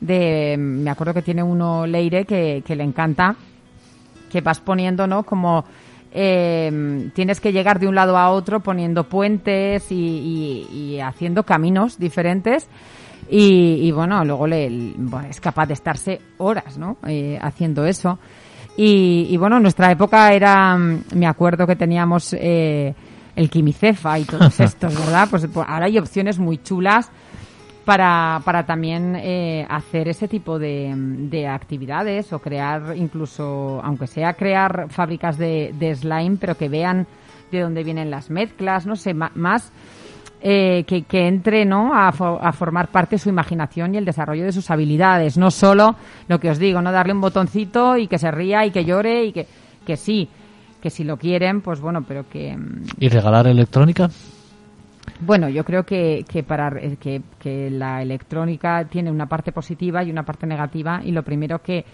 de, 0.00 0.56
me 0.58 0.90
acuerdo 0.90 1.14
que 1.14 1.22
tiene 1.22 1.42
uno 1.42 1.86
Leire 1.86 2.24
que, 2.24 2.62
que 2.66 2.76
le 2.76 2.84
encanta, 2.84 3.34
que 4.30 4.40
vas 4.40 4.60
poniendo, 4.60 5.06
¿no? 5.06 5.22
Como 5.22 5.64
eh, 6.12 7.10
tienes 7.14 7.40
que 7.40 7.52
llegar 7.52 7.78
de 7.78 7.88
un 7.88 7.94
lado 7.94 8.16
a 8.18 8.30
otro 8.30 8.60
poniendo 8.60 9.04
puentes 9.04 9.90
y, 9.90 9.94
y- 10.70 10.76
y 10.94 11.00
haciendo 11.00 11.42
caminos 11.44 11.98
diferentes. 11.98 12.68
Y, 13.30 13.78
y 13.86 13.90
bueno, 13.90 14.22
luego 14.24 14.46
le, 14.46 14.92
es 15.30 15.40
capaz 15.40 15.66
de 15.66 15.72
estarse 15.74 16.20
horas, 16.36 16.76
¿no? 16.76 16.98
Eh, 17.06 17.38
haciendo 17.40 17.86
eso. 17.86 18.18
Y, 18.76 19.28
y 19.30 19.36
bueno, 19.36 19.56
en 19.56 19.62
nuestra 19.62 19.90
época 19.90 20.32
era, 20.32 20.76
mm, 20.76 21.04
me 21.14 21.26
acuerdo 21.26 21.66
que 21.66 21.76
teníamos 21.76 22.34
eh, 22.38 22.94
el 23.36 23.50
quimicefa 23.50 24.18
y 24.18 24.24
todos 24.24 24.58
estos, 24.60 24.94
¿verdad? 24.94 25.28
Pues, 25.30 25.46
pues 25.52 25.66
ahora 25.68 25.86
hay 25.86 25.98
opciones 25.98 26.38
muy 26.38 26.58
chulas 26.58 27.10
para, 27.84 28.40
para 28.44 28.64
también 28.64 29.14
eh, 29.16 29.66
hacer 29.68 30.08
ese 30.08 30.26
tipo 30.26 30.58
de, 30.58 30.92
de 30.96 31.46
actividades 31.46 32.32
o 32.32 32.38
crear 32.38 32.96
incluso, 32.96 33.80
aunque 33.84 34.06
sea 34.06 34.34
crear 34.34 34.86
fábricas 34.88 35.38
de, 35.38 35.74
de 35.78 35.94
slime, 35.94 36.36
pero 36.40 36.56
que 36.56 36.68
vean 36.68 37.06
de 37.52 37.60
dónde 37.60 37.84
vienen 37.84 38.10
las 38.10 38.30
mezclas, 38.30 38.86
no 38.86 38.96
sé, 38.96 39.14
más 39.14 39.70
eh, 40.46 40.84
que, 40.86 41.02
que 41.04 41.26
entre 41.26 41.64
¿no? 41.64 41.94
A, 41.94 42.12
fo- 42.12 42.38
a 42.38 42.52
formar 42.52 42.88
parte 42.88 43.14
de 43.16 43.18
su 43.18 43.30
imaginación 43.30 43.94
y 43.94 43.98
el 43.98 44.04
desarrollo 44.04 44.44
de 44.44 44.52
sus 44.52 44.70
habilidades. 44.70 45.38
No 45.38 45.50
solo 45.50 45.96
lo 46.28 46.38
que 46.38 46.50
os 46.50 46.58
digo, 46.58 46.82
no 46.82 46.92
darle 46.92 47.14
un 47.14 47.22
botoncito 47.22 47.96
y 47.96 48.06
que 48.08 48.18
se 48.18 48.30
ría 48.30 48.66
y 48.66 48.70
que 48.70 48.84
llore 48.84 49.24
y 49.24 49.32
que, 49.32 49.46
que 49.86 49.96
sí, 49.96 50.28
que 50.82 50.90
si 50.90 51.02
lo 51.02 51.16
quieren, 51.16 51.62
pues 51.62 51.80
bueno, 51.80 52.04
pero 52.06 52.28
que, 52.28 52.54
mm, 52.54 52.82
¿Y 53.00 53.08
regalar 53.08 53.46
electrónica? 53.46 54.10
bueno, 55.20 55.48
yo 55.48 55.64
creo 55.64 55.84
que, 55.84 56.24
que, 56.28 56.42
para, 56.42 56.68
eh, 56.78 56.96
que, 57.00 57.22
que 57.38 57.70
la 57.70 58.02
electrónica 58.02 58.84
tiene 58.84 59.10
una 59.10 59.26
parte 59.26 59.52
positiva 59.52 60.02
y 60.04 60.10
una 60.10 60.24
parte 60.24 60.46
negativa 60.46 61.00
y 61.02 61.12
lo 61.12 61.22
primero 61.22 61.60
que 61.62 61.84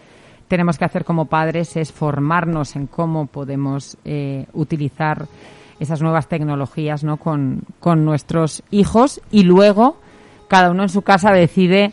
tenemos 0.49 0.77
que 0.77 0.85
hacer 0.85 1.05
como 1.05 1.27
padres 1.27 1.77
es 1.77 1.93
formarnos 1.93 2.75
en 2.75 2.89
cómo 2.89 3.27
podemos 3.27 3.97
eh, 4.05 4.47
utilizar 4.55 5.27
esas 5.81 6.03
nuevas 6.03 6.29
tecnologías 6.29 7.03
¿no? 7.03 7.17
con, 7.17 7.63
con 7.81 8.05
nuestros 8.05 8.63
hijos 8.71 9.21
y 9.33 9.43
luego 9.43 9.97
cada 10.47 10.71
uno 10.71 10.83
en 10.83 10.89
su 10.89 11.03
casa 11.03 11.33
decide 11.33 11.93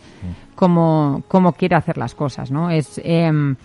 cómo, 0.55 1.23
cómo 1.27 1.53
quiere 1.53 1.75
hacer 1.75 1.97
las 1.97 2.13
cosas. 2.13 2.51
¿no? 2.51 2.69
Es, 2.69 2.99
em, 3.03 3.55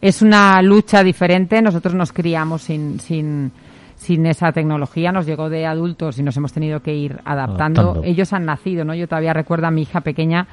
es 0.00 0.22
una 0.22 0.62
lucha 0.62 1.02
diferente. 1.02 1.60
Nosotros 1.60 1.94
nos 1.94 2.12
criamos 2.12 2.62
sin, 2.62 3.00
sin, 3.00 3.50
sin 3.96 4.26
esa 4.26 4.52
tecnología, 4.52 5.10
nos 5.10 5.26
llegó 5.26 5.50
de 5.50 5.66
adultos 5.66 6.18
y 6.18 6.22
nos 6.22 6.36
hemos 6.36 6.52
tenido 6.52 6.80
que 6.80 6.94
ir 6.94 7.20
adaptando. 7.24 7.80
Adaptando. 7.80 8.04
Ellos 8.04 8.32
han 8.32 8.46
nacido, 8.46 8.84
¿no? 8.84 8.94
Yo 8.94 9.08
todavía 9.08 9.32
recuerdo 9.32 9.66
a 9.66 9.70
mi 9.70 9.82
hija 9.82 10.02
pequeña 10.02 10.46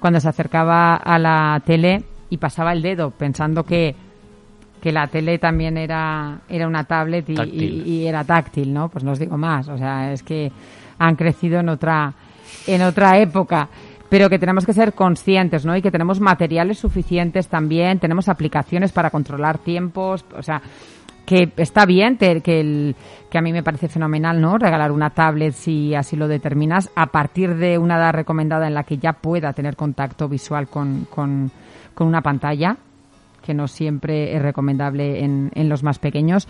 cuando 0.00 0.20
se 0.20 0.28
acercaba 0.28 0.96
a 0.96 1.18
la 1.18 1.62
tele 1.64 2.04
y 2.28 2.36
pasaba 2.36 2.72
el 2.72 2.82
dedo 2.82 3.10
pensando 3.10 3.64
que 3.64 3.94
que 4.80 4.92
la 4.92 5.06
tele 5.08 5.38
también 5.38 5.76
era 5.76 6.40
era 6.48 6.66
una 6.66 6.84
tablet 6.84 7.28
y, 7.30 7.34
Táctil. 7.34 7.82
y- 7.86 7.90
y 7.90 8.06
era 8.06 8.24
táctil, 8.24 8.72
¿no? 8.72 8.88
Pues 8.88 9.04
no 9.04 9.12
os 9.12 9.18
digo 9.18 9.36
más, 9.36 9.68
o 9.68 9.76
sea, 9.76 10.12
es 10.12 10.22
que 10.22 10.50
han 10.98 11.16
crecido 11.16 11.60
en 11.60 11.68
otra 11.68 12.12
en 12.66 12.82
otra 12.82 13.18
época, 13.18 13.68
pero 14.08 14.28
que 14.28 14.38
tenemos 14.38 14.66
que 14.66 14.72
ser 14.72 14.92
conscientes, 14.94 15.64
¿no? 15.64 15.76
Y 15.76 15.82
que 15.82 15.90
tenemos 15.90 16.18
materiales 16.20 16.78
suficientes 16.78 17.48
también, 17.48 17.98
tenemos 18.00 18.28
aplicaciones 18.28 18.90
para 18.92 19.10
controlar 19.10 19.58
tiempos, 19.58 20.24
o 20.36 20.42
sea, 20.42 20.60
que 21.24 21.52
está 21.58 21.86
bien, 21.86 22.16
te- 22.18 22.40
que, 22.40 22.60
el- 22.60 22.96
que 23.30 23.38
a 23.38 23.40
mí 23.40 23.52
me 23.52 23.62
parece 23.62 23.86
fenomenal, 23.88 24.40
¿no? 24.40 24.58
Regalar 24.58 24.90
una 24.90 25.10
tablet 25.10 25.52
si 25.54 25.94
así 25.94 26.16
lo 26.16 26.26
determinas, 26.26 26.90
a 26.96 27.06
partir 27.06 27.54
de 27.54 27.78
una 27.78 27.96
edad 27.98 28.12
recomendada 28.12 28.66
en 28.66 28.74
la 28.74 28.82
que 28.82 28.98
ya 28.98 29.12
pueda 29.12 29.52
tener 29.52 29.76
contacto 29.76 30.28
visual 30.28 30.66
con, 30.68 31.06
con, 31.08 31.50
con 31.94 32.08
una 32.08 32.20
pantalla, 32.20 32.76
que 33.40 33.54
no 33.54 33.68
siempre 33.68 34.34
es 34.36 34.42
recomendable 34.42 35.24
en, 35.24 35.68
los 35.68 35.82
más 35.82 35.98
pequeños, 35.98 36.48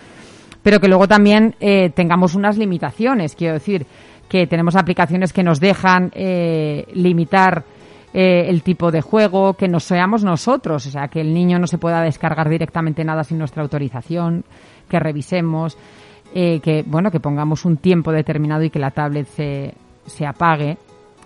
pero 0.63 0.81
que 0.81 0.89
luego 0.89 1.09
también 1.09 1.55
eh, 1.61 1.91
tengamos 1.91 2.35
unas 2.35 2.59
limitaciones, 2.59 3.35
quiero 3.35 3.55
decir, 3.55 3.87
que 4.31 4.47
tenemos 4.47 4.77
aplicaciones 4.77 5.33
que 5.33 5.43
nos 5.43 5.59
dejan 5.59 6.13
eh, 6.15 6.87
limitar 6.95 7.65
eh, 8.15 8.45
el 8.49 8.63
tipo 8.63 8.93
de 8.93 9.03
juego, 9.03 9.55
que 9.55 9.67
nos 9.67 9.83
seamos 9.83 10.23
nosotros, 10.23 10.87
o 10.87 10.91
sea, 10.91 11.09
que 11.09 11.21
el 11.21 11.35
niño 11.35 11.59
no 11.59 11.67
se 11.67 11.79
pueda 11.79 12.01
descargar 12.01 12.49
directamente 12.49 13.05
nada 13.05 13.25
sin 13.25 13.39
nuestra 13.39 13.63
autorización, 13.65 14.45
que 14.89 15.01
revisemos, 15.01 15.77
eh, 16.33 16.61
que 16.61 16.85
bueno, 16.87 17.11
que 17.11 17.19
pongamos 17.19 17.65
un 17.65 17.79
tiempo 17.79 18.13
determinado 18.13 18.63
y 18.63 18.71
que 18.71 18.79
la 18.79 18.93
tablet 18.93 19.27
se, 19.27 19.75
se 20.07 20.25
apague 20.25 20.79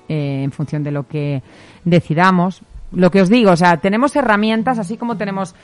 en 0.08 0.52
función 0.52 0.82
de 0.82 0.90
lo 0.90 1.04
que 1.04 1.42
decidamos. 1.84 2.62
Lo 2.94 3.10
que 3.10 3.22
os 3.22 3.28
digo, 3.28 3.50
o 3.52 3.56
sea, 3.56 3.76
tenemos 3.78 4.14
herramientas, 4.16 4.78
así 4.78 4.96
como 4.96 5.16
tenemos 5.16 5.54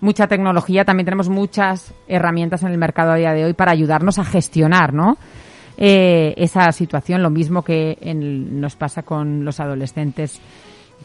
mucha 0.00 0.26
tecnología, 0.26 0.84
también 0.84 1.06
tenemos 1.06 1.28
muchas 1.28 1.94
herramientas 2.06 2.62
en 2.62 2.68
el 2.72 2.78
mercado 2.78 3.12
a 3.12 3.16
día 3.16 3.32
de 3.32 3.44
hoy 3.46 3.54
para 3.54 3.72
ayudarnos 3.72 4.18
a 4.18 4.24
gestionar, 4.24 4.92
¿no? 4.92 5.16
Eh, 5.78 6.34
esa 6.36 6.70
situación, 6.72 7.22
lo 7.22 7.30
mismo 7.30 7.62
que 7.62 7.98
en- 8.00 8.60
nos 8.60 8.76
pasa 8.76 9.02
con 9.02 9.44
los 9.44 9.60
adolescentes, 9.60 10.40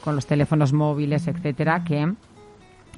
con 0.04 0.16
los 0.16 0.26
teléfonos 0.26 0.72
móviles, 0.74 1.28
etcétera, 1.28 1.84
que 1.84 2.14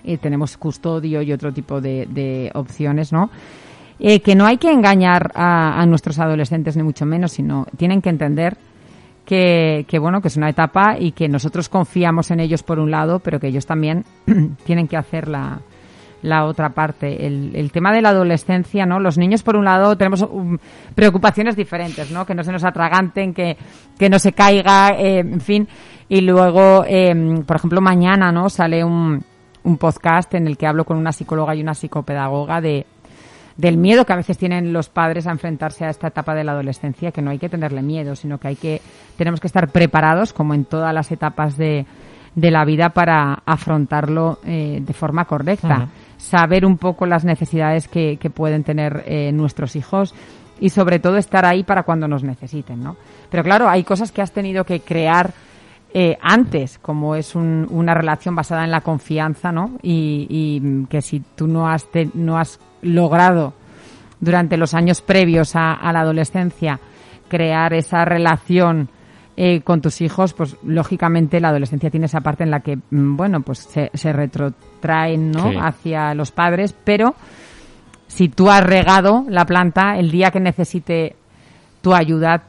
eh, 0.05 0.17
tenemos 0.17 0.57
custodio 0.57 1.21
y 1.21 1.31
otro 1.31 1.51
tipo 1.51 1.79
de, 1.81 2.07
de 2.09 2.51
opciones, 2.55 3.11
¿no? 3.13 3.29
Eh, 3.99 4.19
que 4.21 4.35
no 4.35 4.45
hay 4.45 4.57
que 4.57 4.71
engañar 4.71 5.31
a, 5.35 5.79
a 5.81 5.85
nuestros 5.85 6.19
adolescentes 6.19 6.75
ni 6.75 6.83
mucho 6.83 7.05
menos, 7.05 7.31
sino 7.33 7.65
tienen 7.77 8.01
que 8.01 8.09
entender 8.09 8.57
que, 9.25 9.85
que, 9.87 9.99
bueno 9.99 10.21
que 10.21 10.27
es 10.27 10.37
una 10.37 10.49
etapa 10.49 10.97
y 10.99 11.11
que 11.11 11.27
nosotros 11.27 11.69
confiamos 11.69 12.31
en 12.31 12.39
ellos 12.39 12.63
por 12.63 12.79
un 12.79 12.91
lado, 12.91 13.19
pero 13.19 13.39
que 13.39 13.47
ellos 13.47 13.65
también 13.65 14.05
tienen 14.65 14.87
que 14.87 14.97
hacer 14.97 15.27
la, 15.27 15.59
la 16.23 16.45
otra 16.45 16.69
parte. 16.69 17.25
El, 17.25 17.51
el 17.55 17.71
tema 17.71 17.93
de 17.93 18.01
la 18.01 18.09
adolescencia, 18.09 18.85
¿no? 18.85 18.99
Los 18.99 19.17
niños, 19.17 19.43
por 19.43 19.55
un 19.55 19.65
lado, 19.65 19.95
tenemos 19.97 20.23
um, 20.23 20.57
preocupaciones 20.95 21.55
diferentes, 21.55 22.09
¿no? 22.11 22.25
Que 22.25 22.33
no 22.33 22.43
se 22.43 22.51
nos 22.51 22.63
atraganten, 22.63 23.33
que, 23.33 23.57
que 23.97 24.09
no 24.09 24.17
se 24.17 24.31
caiga, 24.33 24.89
eh, 24.97 25.19
en 25.19 25.41
fin. 25.41 25.67
Y 26.09 26.21
luego, 26.21 26.83
eh, 26.87 27.13
por 27.45 27.57
ejemplo, 27.57 27.81
mañana, 27.81 28.31
¿no? 28.31 28.49
Sale 28.49 28.83
un, 28.83 29.23
un 29.63 29.77
podcast 29.77 30.33
en 30.33 30.47
el 30.47 30.57
que 30.57 30.67
hablo 30.67 30.85
con 30.85 30.97
una 30.97 31.11
psicóloga 31.11 31.55
y 31.55 31.61
una 31.61 31.73
psicopedagoga 31.73 32.61
de, 32.61 32.85
del 33.57 33.77
miedo 33.77 34.05
que 34.05 34.13
a 34.13 34.17
veces 34.17 34.37
tienen 34.37 34.73
los 34.73 34.89
padres 34.89 35.27
a 35.27 35.31
enfrentarse 35.31 35.85
a 35.85 35.89
esta 35.89 36.07
etapa 36.07 36.33
de 36.33 36.43
la 36.43 36.53
adolescencia, 36.53 37.11
que 37.11 37.21
no 37.21 37.31
hay 37.31 37.39
que 37.39 37.49
tenerle 37.49 37.81
miedo, 37.81 38.15
sino 38.15 38.39
que 38.39 38.47
hay 38.47 38.55
que, 38.55 38.81
tenemos 39.17 39.39
que 39.39 39.47
estar 39.47 39.69
preparados, 39.69 40.33
como 40.33 40.53
en 40.53 40.65
todas 40.65 40.93
las 40.93 41.11
etapas 41.11 41.57
de, 41.57 41.85
de 42.35 42.51
la 42.51 42.65
vida, 42.65 42.89
para 42.89 43.43
afrontarlo 43.45 44.39
eh, 44.45 44.79
de 44.81 44.93
forma 44.93 45.25
correcta. 45.25 45.89
Saber 46.17 46.65
un 46.65 46.77
poco 46.77 47.05
las 47.05 47.25
necesidades 47.25 47.87
que, 47.87 48.17
que 48.17 48.29
pueden 48.29 48.63
tener 48.63 49.03
eh, 49.05 49.31
nuestros 49.33 49.75
hijos 49.75 50.15
y 50.59 50.69
sobre 50.69 50.99
todo 50.99 51.17
estar 51.17 51.45
ahí 51.45 51.63
para 51.63 51.83
cuando 51.83 52.07
nos 52.07 52.23
necesiten, 52.23 52.81
¿no? 52.81 52.95
Pero 53.29 53.43
claro, 53.43 53.67
hay 53.67 53.83
cosas 53.83 54.11
que 54.11 54.21
has 54.21 54.31
tenido 54.31 54.63
que 54.63 54.79
crear 54.79 55.33
eh, 55.93 56.17
antes, 56.21 56.79
como 56.79 57.15
es 57.15 57.35
un- 57.35 57.67
una 57.69 57.93
relación 57.93 58.35
basada 58.35 58.63
en 58.63 58.71
la 58.71 58.81
confianza, 58.81 59.51
¿no? 59.51 59.77
Y, 59.83 60.25
y, 60.29 60.85
que 60.87 61.01
si 61.01 61.19
tú 61.35 61.47
no 61.47 61.67
has, 61.69 61.85
te- 61.91 62.09
no 62.15 62.37
has 62.37 62.59
logrado 62.81 63.53
durante 64.19 64.57
los 64.57 64.73
años 64.73 65.01
previos 65.01 65.55
a, 65.55 65.73
a 65.73 65.93
la 65.93 65.99
adolescencia 66.01 66.79
crear 67.27 67.73
esa 67.73 68.05
relación 68.05 68.89
eh, 69.35 69.61
con 69.61 69.81
tus 69.81 70.01
hijos, 70.01 70.33
pues 70.33 70.55
lógicamente 70.63 71.39
la 71.39 71.49
adolescencia 71.49 71.89
tiene 71.89 72.05
esa 72.05 72.21
parte 72.21 72.43
en 72.43 72.51
la 72.51 72.59
que, 72.59 72.75
mm, 72.77 73.15
bueno, 73.17 73.41
pues 73.41 73.59
se, 73.59 73.89
se 73.93 74.13
retrotraen, 74.13 75.31
¿no? 75.31 75.49
Sí. 75.51 75.57
Hacia 75.59 76.13
los 76.13 76.31
padres, 76.31 76.75
pero 76.83 77.15
si 78.07 78.29
tú 78.29 78.49
has 78.51 78.61
regado 78.63 79.25
la 79.29 79.45
planta, 79.45 79.97
el 79.97 80.11
día 80.11 80.29
que 80.29 80.39
necesite 80.39 81.15
tu 81.81 81.93
ayuda, 81.95 82.43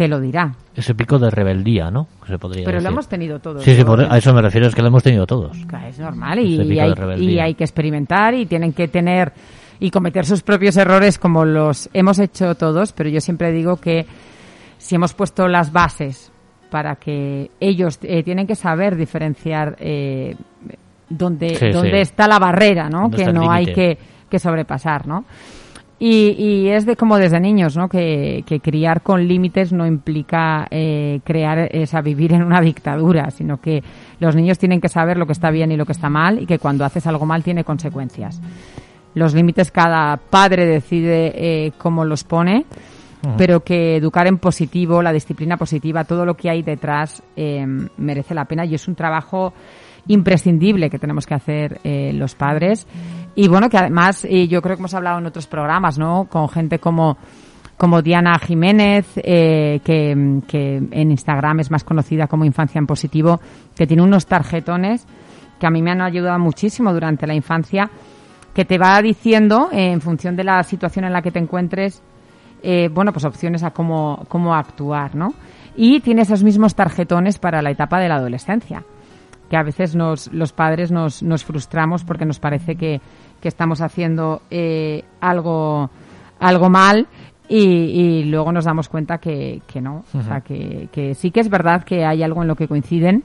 te 0.00 0.08
lo 0.08 0.18
dirá. 0.18 0.54
Ese 0.74 0.94
pico 0.94 1.18
de 1.18 1.28
rebeldía, 1.30 1.90
¿no? 1.90 2.08
Se 2.26 2.38
podría 2.38 2.64
Pero 2.64 2.78
lo 2.78 2.82
decir. 2.84 2.92
hemos 2.92 3.06
tenido 3.06 3.38
todos. 3.38 3.62
Sí, 3.62 3.76
sí, 3.76 3.84
por- 3.84 4.00
a 4.00 4.16
eso 4.16 4.32
me 4.32 4.40
refiero, 4.40 4.66
es 4.66 4.74
que 4.74 4.80
lo 4.80 4.88
hemos 4.88 5.02
tenido 5.02 5.26
todos. 5.26 5.54
Claro, 5.66 5.88
Es 5.88 5.98
normal 5.98 6.38
y, 6.38 6.78
hay, 6.80 6.94
y 7.18 7.38
hay 7.38 7.52
que 7.52 7.64
experimentar 7.64 8.32
y 8.32 8.46
tienen 8.46 8.72
que 8.72 8.88
tener 8.88 9.30
y 9.78 9.90
cometer 9.90 10.24
sus 10.24 10.40
propios 10.40 10.78
errores 10.78 11.18
como 11.18 11.44
los 11.44 11.90
hemos 11.92 12.18
hecho 12.18 12.54
todos, 12.54 12.92
pero 12.94 13.10
yo 13.10 13.20
siempre 13.20 13.52
digo 13.52 13.76
que 13.76 14.06
si 14.78 14.94
hemos 14.94 15.12
puesto 15.12 15.46
las 15.48 15.70
bases 15.70 16.32
para 16.70 16.96
que 16.96 17.50
ellos 17.60 17.98
eh, 18.00 18.22
tienen 18.22 18.46
que 18.46 18.54
saber 18.54 18.96
diferenciar 18.96 19.76
eh, 19.80 20.34
dónde, 21.10 21.56
Sí, 21.56 21.68
dónde 21.72 21.90
sí. 21.90 21.98
está 21.98 22.26
la 22.26 22.38
barrera, 22.38 22.88
¿no? 22.88 23.10
Que 23.10 23.30
no 23.34 23.50
hay 23.50 23.66
que, 23.66 23.98
que 24.30 24.38
sobrepasar, 24.38 25.06
¿no? 25.06 25.26
Y, 26.02 26.30
y 26.38 26.68
es 26.68 26.86
de 26.86 26.96
como 26.96 27.18
desde 27.18 27.38
niños, 27.40 27.76
¿no? 27.76 27.86
Que, 27.86 28.42
que 28.46 28.60
criar 28.60 29.02
con 29.02 29.28
límites 29.28 29.70
no 29.70 29.86
implica 29.86 30.66
eh, 30.70 31.20
crear, 31.24 31.68
esa 31.72 32.00
vivir 32.00 32.32
en 32.32 32.42
una 32.42 32.62
dictadura, 32.62 33.30
sino 33.30 33.60
que 33.60 33.84
los 34.18 34.34
niños 34.34 34.58
tienen 34.58 34.80
que 34.80 34.88
saber 34.88 35.18
lo 35.18 35.26
que 35.26 35.32
está 35.32 35.50
bien 35.50 35.70
y 35.72 35.76
lo 35.76 35.84
que 35.84 35.92
está 35.92 36.08
mal 36.08 36.40
y 36.40 36.46
que 36.46 36.58
cuando 36.58 36.86
haces 36.86 37.06
algo 37.06 37.26
mal 37.26 37.44
tiene 37.44 37.64
consecuencias. 37.64 38.40
Los 39.12 39.34
límites 39.34 39.70
cada 39.70 40.16
padre 40.16 40.64
decide 40.64 41.32
eh, 41.34 41.72
cómo 41.76 42.06
los 42.06 42.24
pone, 42.24 42.64
pero 43.36 43.60
que 43.60 43.96
educar 43.96 44.26
en 44.26 44.38
positivo, 44.38 45.02
la 45.02 45.12
disciplina 45.12 45.58
positiva, 45.58 46.04
todo 46.04 46.24
lo 46.24 46.34
que 46.34 46.48
hay 46.48 46.62
detrás 46.62 47.22
eh, 47.36 47.66
merece 47.98 48.34
la 48.34 48.46
pena 48.46 48.64
y 48.64 48.74
es 48.74 48.88
un 48.88 48.94
trabajo 48.94 49.52
imprescindible 50.08 50.90
que 50.90 50.98
tenemos 50.98 51.26
que 51.26 51.34
hacer 51.34 51.80
eh, 51.84 52.12
los 52.14 52.34
padres. 52.34 52.86
Y 53.34 53.48
bueno, 53.48 53.68
que 53.68 53.78
además, 53.78 54.26
y 54.28 54.48
yo 54.48 54.60
creo 54.62 54.76
que 54.76 54.80
hemos 54.80 54.94
hablado 54.94 55.18
en 55.18 55.26
otros 55.26 55.46
programas, 55.46 55.98
¿no? 55.98 56.26
Con 56.28 56.48
gente 56.48 56.78
como, 56.78 57.16
como 57.76 58.02
Diana 58.02 58.38
Jiménez, 58.38 59.06
eh, 59.16 59.80
que, 59.84 60.40
que 60.46 60.76
en 60.76 61.10
Instagram 61.10 61.60
es 61.60 61.70
más 61.70 61.84
conocida 61.84 62.26
como 62.26 62.44
Infancia 62.44 62.78
en 62.78 62.86
Positivo, 62.86 63.40
que 63.76 63.86
tiene 63.86 64.02
unos 64.02 64.26
tarjetones 64.26 65.06
que 65.60 65.66
a 65.66 65.70
mí 65.70 65.82
me 65.82 65.92
han 65.92 66.00
ayudado 66.00 66.38
muchísimo 66.40 66.92
durante 66.92 67.26
la 67.26 67.34
infancia, 67.34 67.88
que 68.52 68.64
te 68.64 68.78
va 68.78 69.00
diciendo, 69.00 69.68
eh, 69.70 69.92
en 69.92 70.00
función 70.00 70.34
de 70.34 70.42
la 70.42 70.62
situación 70.64 71.04
en 71.04 71.12
la 71.12 71.22
que 71.22 71.30
te 71.30 71.38
encuentres, 71.38 72.02
eh, 72.62 72.88
bueno, 72.92 73.12
pues 73.12 73.24
opciones 73.24 73.62
a 73.62 73.70
cómo, 73.70 74.24
cómo 74.28 74.54
actuar, 74.54 75.14
¿no? 75.14 75.34
Y 75.76 76.00
tiene 76.00 76.22
esos 76.22 76.42
mismos 76.42 76.74
tarjetones 76.74 77.38
para 77.38 77.62
la 77.62 77.70
etapa 77.70 78.00
de 78.00 78.08
la 78.08 78.16
adolescencia, 78.16 78.82
que 79.50 79.56
a 79.56 79.62
veces 79.64 79.96
nos, 79.96 80.32
los 80.32 80.52
padres 80.52 80.92
nos, 80.92 81.24
nos 81.24 81.44
frustramos 81.44 82.04
porque 82.04 82.24
nos 82.24 82.38
parece 82.38 82.76
que, 82.76 83.00
que 83.40 83.48
estamos 83.48 83.80
haciendo 83.80 84.42
eh, 84.48 85.04
algo, 85.20 85.90
algo 86.38 86.70
mal 86.70 87.08
y, 87.48 87.58
y 87.58 88.24
luego 88.24 88.52
nos 88.52 88.64
damos 88.64 88.88
cuenta 88.88 89.18
que, 89.18 89.60
que 89.66 89.80
no. 89.80 90.04
O 90.14 90.22
sea, 90.22 90.40
que, 90.40 90.88
que 90.92 91.16
sí 91.16 91.32
que 91.32 91.40
es 91.40 91.50
verdad 91.50 91.82
que 91.82 92.04
hay 92.04 92.22
algo 92.22 92.42
en 92.42 92.48
lo 92.48 92.54
que 92.54 92.68
coinciden 92.68 93.24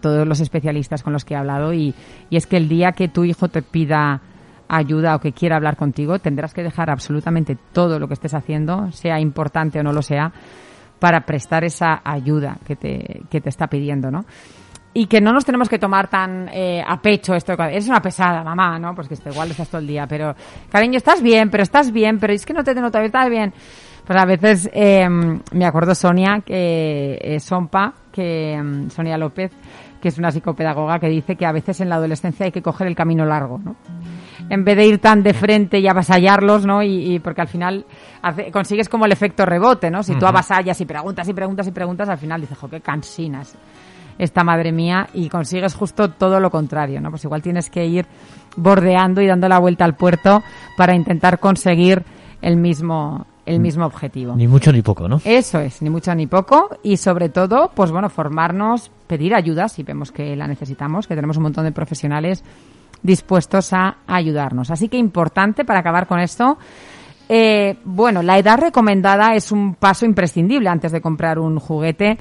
todos 0.00 0.26
los 0.26 0.40
especialistas 0.40 1.02
con 1.02 1.12
los 1.12 1.26
que 1.26 1.34
he 1.34 1.36
hablado 1.36 1.74
y, 1.74 1.94
y 2.30 2.36
es 2.36 2.46
que 2.46 2.56
el 2.56 2.68
día 2.68 2.92
que 2.92 3.08
tu 3.08 3.24
hijo 3.24 3.48
te 3.48 3.60
pida 3.60 4.22
ayuda 4.66 5.16
o 5.16 5.20
que 5.20 5.32
quiera 5.32 5.56
hablar 5.56 5.76
contigo, 5.76 6.18
tendrás 6.20 6.54
que 6.54 6.62
dejar 6.62 6.88
absolutamente 6.88 7.58
todo 7.72 7.98
lo 7.98 8.08
que 8.08 8.14
estés 8.14 8.32
haciendo, 8.32 8.90
sea 8.92 9.20
importante 9.20 9.80
o 9.80 9.82
no 9.82 9.92
lo 9.92 10.02
sea, 10.02 10.32
para 10.98 11.26
prestar 11.26 11.64
esa 11.64 12.00
ayuda 12.04 12.56
que 12.66 12.76
te, 12.76 13.22
que 13.30 13.40
te 13.40 13.48
está 13.48 13.66
pidiendo, 13.68 14.10
¿no? 14.10 14.24
Y 14.94 15.06
que 15.06 15.20
no 15.20 15.32
nos 15.32 15.44
tenemos 15.44 15.68
que 15.68 15.78
tomar 15.78 16.08
tan 16.08 16.48
eh, 16.52 16.82
a 16.84 17.00
pecho 17.00 17.34
esto. 17.34 17.54
de, 17.56 17.76
Es 17.76 17.86
una 17.88 18.00
pesada, 18.02 18.42
mamá, 18.42 18.78
¿no? 18.78 18.94
Pues 18.94 19.06
que 19.06 19.14
está 19.14 19.30
igual 19.30 19.50
estás 19.50 19.68
todo 19.68 19.80
el 19.80 19.86
día. 19.86 20.06
Pero, 20.08 20.34
cariño, 20.70 20.96
estás 20.96 21.22
bien, 21.22 21.50
pero 21.50 21.62
estás 21.62 21.92
bien, 21.92 22.18
pero 22.18 22.32
es 22.32 22.44
que 22.44 22.52
no 22.54 22.64
te 22.64 22.74
noto, 22.74 22.98
estás 22.98 23.28
bien. 23.30 23.52
Pues 24.06 24.18
a 24.18 24.24
veces 24.24 24.68
eh, 24.72 25.06
me 25.52 25.66
acuerdo 25.66 25.94
Sonia, 25.94 26.40
que 26.44 27.18
eh, 27.20 27.38
Sompa, 27.38 27.92
que 28.10 28.58
mm, 28.60 28.88
Sonia 28.90 29.18
López, 29.18 29.52
que 30.00 30.08
es 30.08 30.18
una 30.18 30.30
psicopedagoga, 30.30 30.98
que 30.98 31.08
dice 31.08 31.36
que 31.36 31.44
a 31.44 31.52
veces 31.52 31.80
en 31.82 31.90
la 31.90 31.96
adolescencia 31.96 32.46
hay 32.46 32.52
que 32.52 32.62
coger 32.62 32.86
el 32.86 32.96
camino 32.96 33.24
largo, 33.26 33.58
¿no? 33.58 33.76
En 34.48 34.64
vez 34.64 34.76
de 34.78 34.86
ir 34.86 34.98
tan 34.98 35.22
de 35.22 35.34
frente 35.34 35.78
y 35.78 35.86
avasallarlos, 35.86 36.64
¿no? 36.64 36.82
Y, 36.82 37.14
y 37.14 37.18
porque 37.18 37.42
al 37.42 37.48
final 37.48 37.84
hace- 38.22 38.50
consigues 38.50 38.88
como 38.88 39.04
el 39.04 39.12
efecto 39.12 39.44
rebote, 39.44 39.90
¿no? 39.90 40.02
Si 40.02 40.14
tú 40.14 40.20
avasallas 40.26 40.80
y 40.80 40.86
preguntas 40.86 41.28
y 41.28 41.34
preguntas 41.34 41.66
y 41.68 41.72
preguntas, 41.72 42.08
al 42.08 42.18
final 42.18 42.40
dices, 42.40 42.56
jo, 42.56 42.68
qué 42.70 42.80
cansinas 42.80 43.54
esta 44.18 44.44
madre 44.44 44.72
mía 44.72 45.08
y 45.14 45.28
consigues 45.28 45.74
justo 45.74 46.10
todo 46.10 46.40
lo 46.40 46.50
contrario, 46.50 47.00
¿no? 47.00 47.10
Pues 47.10 47.24
igual 47.24 47.42
tienes 47.42 47.70
que 47.70 47.86
ir 47.86 48.06
bordeando 48.56 49.20
y 49.20 49.26
dando 49.26 49.48
la 49.48 49.58
vuelta 49.58 49.84
al 49.84 49.94
puerto 49.94 50.42
para 50.76 50.94
intentar 50.94 51.38
conseguir 51.38 52.04
el 52.42 52.56
mismo 52.56 53.26
el 53.48 53.60
mismo 53.60 53.86
objetivo. 53.86 54.36
Ni 54.36 54.46
mucho 54.46 54.70
ni 54.72 54.82
poco, 54.82 55.08
¿no? 55.08 55.22
Eso 55.24 55.58
es, 55.58 55.80
ni 55.80 55.88
mucho 55.88 56.14
ni 56.14 56.26
poco 56.26 56.68
y 56.82 56.98
sobre 56.98 57.30
todo, 57.30 57.70
pues 57.74 57.90
bueno, 57.90 58.10
formarnos, 58.10 58.90
pedir 59.06 59.34
ayuda 59.34 59.68
si 59.68 59.82
vemos 59.84 60.12
que 60.12 60.36
la 60.36 60.46
necesitamos, 60.46 61.06
que 61.06 61.14
tenemos 61.14 61.38
un 61.38 61.44
montón 61.44 61.64
de 61.64 61.72
profesionales 61.72 62.44
dispuestos 63.02 63.72
a 63.72 63.98
ayudarnos. 64.06 64.70
Así 64.70 64.88
que 64.88 64.98
importante 64.98 65.64
para 65.64 65.80
acabar 65.80 66.06
con 66.06 66.20
esto. 66.20 66.58
eh, 67.30 67.78
bueno, 67.84 68.22
la 68.22 68.38
edad 68.38 68.58
recomendada 68.58 69.34
es 69.34 69.50
un 69.50 69.74
paso 69.76 70.04
imprescindible 70.04 70.68
antes 70.68 70.92
de 70.92 71.00
comprar 71.00 71.38
un 71.38 71.58
juguete. 71.58 72.18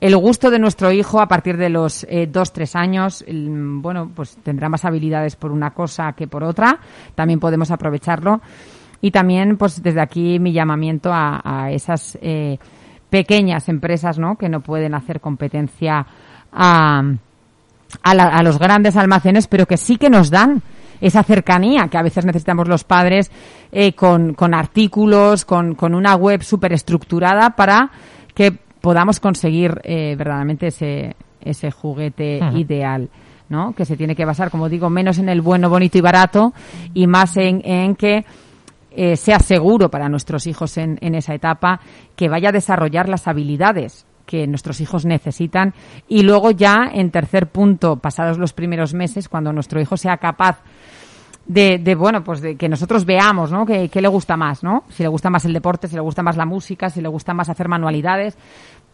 El 0.00 0.16
gusto 0.16 0.50
de 0.50 0.58
nuestro 0.58 0.90
hijo 0.92 1.20
a 1.20 1.28
partir 1.28 1.56
de 1.56 1.68
los 1.70 2.04
eh, 2.10 2.26
dos, 2.30 2.52
tres 2.52 2.76
años, 2.76 3.24
bueno, 3.28 4.10
pues 4.14 4.36
tendrá 4.42 4.68
más 4.68 4.84
habilidades 4.84 5.36
por 5.36 5.50
una 5.52 5.70
cosa 5.70 6.12
que 6.12 6.26
por 6.26 6.44
otra. 6.44 6.78
También 7.14 7.40
podemos 7.40 7.70
aprovecharlo. 7.70 8.40
Y 9.00 9.10
también, 9.10 9.56
pues 9.56 9.82
desde 9.82 10.00
aquí 10.00 10.38
mi 10.38 10.52
llamamiento 10.52 11.12
a, 11.12 11.40
a 11.44 11.70
esas 11.70 12.18
eh, 12.22 12.58
pequeñas 13.10 13.68
empresas, 13.68 14.18
¿no? 14.18 14.36
Que 14.36 14.48
no 14.48 14.60
pueden 14.60 14.94
hacer 14.94 15.20
competencia 15.20 16.06
a, 16.52 17.02
a, 18.02 18.14
la- 18.14 18.28
a 18.28 18.42
los 18.42 18.58
grandes 18.58 18.96
almacenes, 18.96 19.46
pero 19.46 19.66
que 19.66 19.76
sí 19.76 19.96
que 19.96 20.10
nos 20.10 20.30
dan 20.30 20.62
esa 21.00 21.22
cercanía 21.22 21.88
que 21.88 21.98
a 21.98 22.02
veces 22.02 22.24
necesitamos 22.24 22.66
los 22.66 22.84
padres 22.84 23.30
eh, 23.72 23.92
con, 23.94 24.32
con 24.34 24.54
artículos, 24.54 25.44
con, 25.44 25.74
con 25.74 25.94
una 25.94 26.14
web 26.14 26.42
súper 26.42 26.72
estructurada 26.72 27.50
para 27.56 27.90
que 28.34 28.58
podamos 28.84 29.18
conseguir 29.18 29.80
eh, 29.82 30.14
verdaderamente 30.14 30.66
ese, 30.66 31.16
ese 31.40 31.70
juguete 31.70 32.38
ideal. 32.54 33.08
¿no? 33.48 33.72
Que 33.74 33.86
se 33.86 33.96
tiene 33.96 34.14
que 34.14 34.26
basar, 34.26 34.50
como 34.50 34.68
digo, 34.68 34.90
menos 34.90 35.18
en 35.18 35.30
el 35.30 35.40
bueno, 35.40 35.70
bonito 35.70 35.96
y 35.96 36.02
barato 36.02 36.52
y 36.92 37.06
más 37.06 37.36
en, 37.38 37.62
en 37.64 37.96
que 37.96 38.26
eh, 38.90 39.16
sea 39.16 39.38
seguro 39.38 39.90
para 39.90 40.10
nuestros 40.10 40.46
hijos 40.46 40.76
en, 40.76 40.98
en 41.00 41.14
esa 41.14 41.34
etapa, 41.34 41.80
que 42.14 42.28
vaya 42.28 42.50
a 42.50 42.52
desarrollar 42.52 43.08
las 43.08 43.26
habilidades 43.26 44.04
que 44.26 44.46
nuestros 44.46 44.82
hijos 44.82 45.06
necesitan 45.06 45.72
y 46.06 46.22
luego 46.22 46.50
ya 46.50 46.90
en 46.92 47.10
tercer 47.10 47.46
punto, 47.46 47.96
pasados 47.96 48.36
los 48.38 48.52
primeros 48.52 48.92
meses, 48.92 49.30
cuando 49.30 49.52
nuestro 49.52 49.80
hijo 49.80 49.96
sea 49.96 50.18
capaz 50.18 50.60
de, 51.46 51.78
de, 51.78 51.94
bueno, 51.94 52.24
pues 52.24 52.40
de 52.40 52.56
que 52.56 52.68
nosotros 52.68 53.04
veamos, 53.04 53.52
¿no? 53.52 53.66
Que, 53.66 53.88
que 53.88 54.00
le 54.00 54.08
gusta 54.08 54.36
más, 54.36 54.62
¿no? 54.62 54.84
Si 54.88 55.02
le 55.02 55.08
gusta 55.08 55.30
más 55.30 55.44
el 55.44 55.52
deporte, 55.52 55.88
si 55.88 55.94
le 55.94 56.00
gusta 56.00 56.22
más 56.22 56.36
la 56.36 56.46
música, 56.46 56.88
si 56.88 57.00
le 57.00 57.08
gusta 57.08 57.34
más 57.34 57.48
hacer 57.48 57.68
manualidades, 57.68 58.36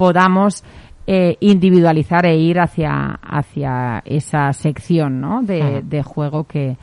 podamos 0.01 0.65
eh, 1.07 1.37
individualizar 1.41 2.25
e 2.25 2.37
ir 2.39 2.59
hacia, 2.59 3.19
hacia 3.23 4.01
esa 4.07 4.51
sección, 4.55 5.21
¿no? 5.21 5.43
De, 5.43 5.83
de 5.85 6.03
juego 6.03 6.45
que, 6.45 6.77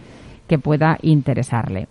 que 0.47 0.59
pueda 0.59 0.97
interesarle. 1.01 1.87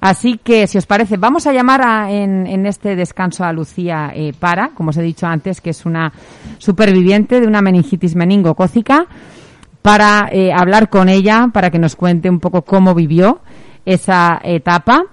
Así 0.00 0.38
que, 0.42 0.66
si 0.66 0.76
os 0.78 0.86
parece, 0.86 1.16
vamos 1.18 1.46
a 1.46 1.52
llamar 1.52 1.82
a- 1.82 2.10
en, 2.10 2.46
en 2.46 2.66
este 2.66 2.96
descanso 2.96 3.44
a 3.44 3.52
Lucía 3.52 4.10
eh, 4.14 4.32
Para, 4.38 4.70
como 4.74 4.90
os 4.90 4.96
he 4.96 5.02
dicho 5.02 5.26
antes, 5.26 5.60
que 5.60 5.70
es 5.70 5.86
una 5.86 6.12
superviviente 6.58 7.40
de 7.40 7.46
una 7.46 7.62
meningitis 7.62 8.14
meningocócica, 8.16 9.06
para 9.82 10.28
eh, 10.32 10.50
hablar 10.52 10.88
con 10.90 11.08
ella, 11.08 11.48
para 11.52 11.70
que 11.70 11.78
nos 11.78 11.94
cuente 11.94 12.28
un 12.28 12.40
poco 12.40 12.62
cómo 12.62 12.92
vivió 12.94 13.38
esa 13.84 14.40
etapa. 14.42 15.04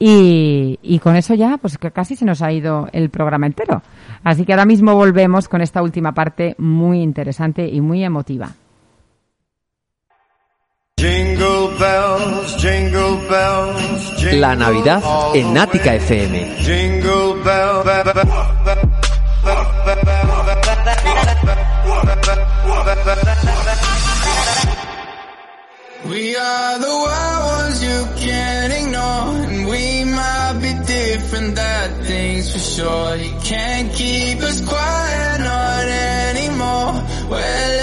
Y, 0.00 0.78
y 0.82 0.98
con 1.00 1.16
eso 1.16 1.34
ya, 1.34 1.56
pues 1.58 1.76
que 1.76 1.90
casi 1.90 2.14
se 2.14 2.24
nos 2.24 2.40
ha 2.42 2.52
ido 2.52 2.86
el 2.92 3.10
programa 3.10 3.46
entero. 3.46 3.82
Así 4.24 4.44
que 4.44 4.52
ahora 4.52 4.66
mismo 4.66 4.94
volvemos 4.94 5.48
con 5.48 5.60
esta 5.60 5.82
última 5.82 6.12
parte 6.12 6.54
muy 6.58 7.02
interesante 7.02 7.66
y 7.68 7.80
muy 7.80 8.04
emotiva. 8.04 8.50
La 14.32 14.56
Navidad 14.56 15.02
en 15.34 15.54
the 15.54 15.60
Ática 15.60 15.90
way. 15.90 15.96
FM. 15.98 16.56
We 26.08 26.36
are 26.36 26.78
the 26.78 27.37
different, 31.12 31.54
that 31.56 31.90
thing's 32.06 32.52
for 32.52 32.58
sure. 32.58 33.16
You 33.16 33.32
can't 33.42 33.92
keep 33.94 34.38
us 34.40 34.60
quiet, 34.60 35.40
not 35.40 35.86
anymore. 35.88 36.92
We're 37.30 37.77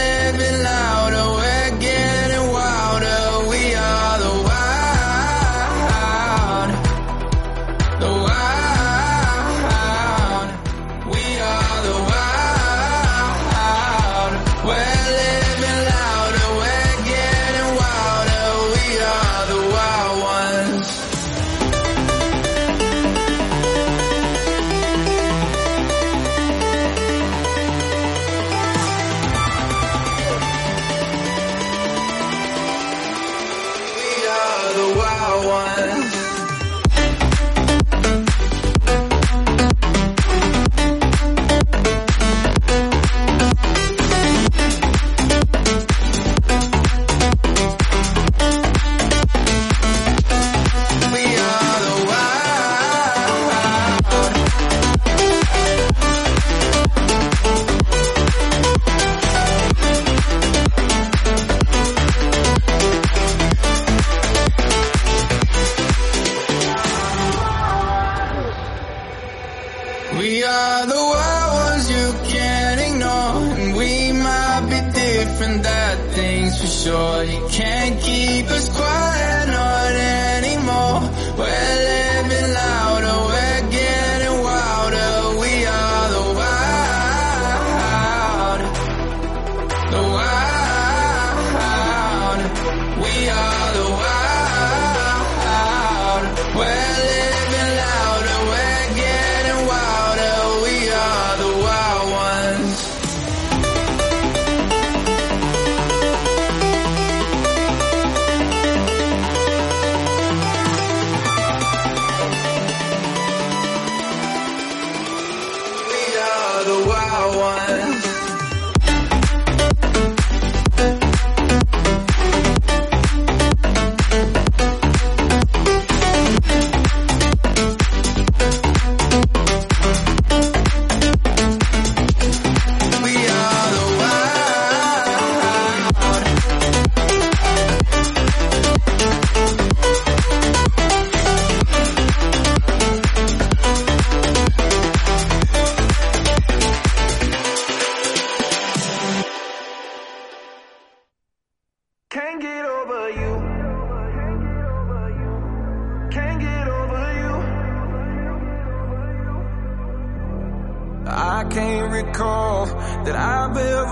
the 70.92 71.02
wild 71.12 71.52
ones 71.64 71.86
you 71.96 72.08
can't 72.34 72.80
ignore 72.88 73.38
And 73.62 73.76
we 73.76 74.12
might 74.12 74.64
be 74.72 74.80
different, 75.02 75.64
that 75.64 75.98
thing's 76.16 76.62
for 76.62 76.68
sure. 76.68 77.24
You 77.24 77.48
can't 77.52 78.00
keep 78.02 78.46
us 78.58 78.68
quiet, 78.70 79.48
not 79.48 79.92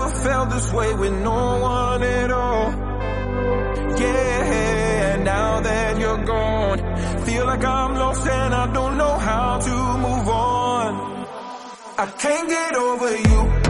never 0.04 0.22
felt 0.22 0.50
this 0.50 0.72
way 0.72 0.94
with 0.94 1.12
no 1.22 1.58
one 1.60 2.02
at 2.02 2.30
all. 2.30 2.70
Yeah, 3.98 5.16
now 5.22 5.60
that 5.60 5.98
you're 5.98 6.24
gone, 6.24 6.78
feel 7.24 7.46
like 7.46 7.64
I'm 7.64 7.94
lost 7.94 8.26
and 8.26 8.54
I 8.54 8.72
don't 8.72 8.98
know 8.98 9.16
how 9.18 9.58
to 9.58 9.98
move 10.06 10.28
on. 10.28 11.26
I 11.96 12.06
can't 12.18 12.48
get 12.48 12.74
over 12.74 13.16
you. 13.16 13.63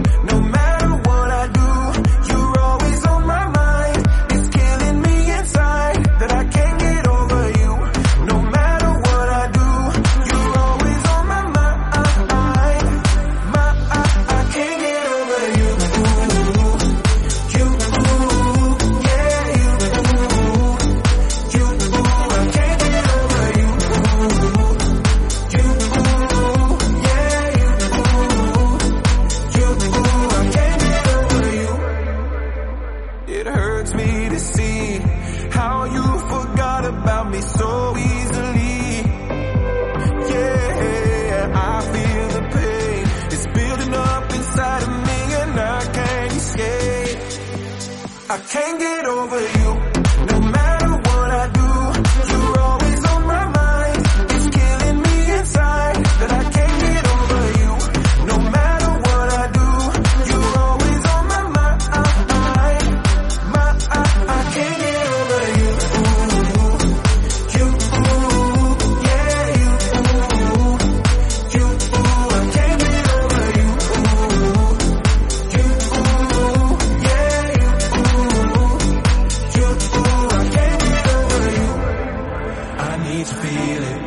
it. 83.91 83.99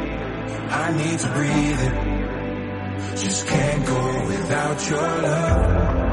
I 0.84 0.86
need 1.00 1.20
to 1.20 1.30
breathe 1.38 1.82
it. 1.90 1.96
Just 3.24 3.48
can't 3.48 3.86
go 3.86 4.02
without 4.28 4.90
your 4.90 5.10
love. 5.28 6.08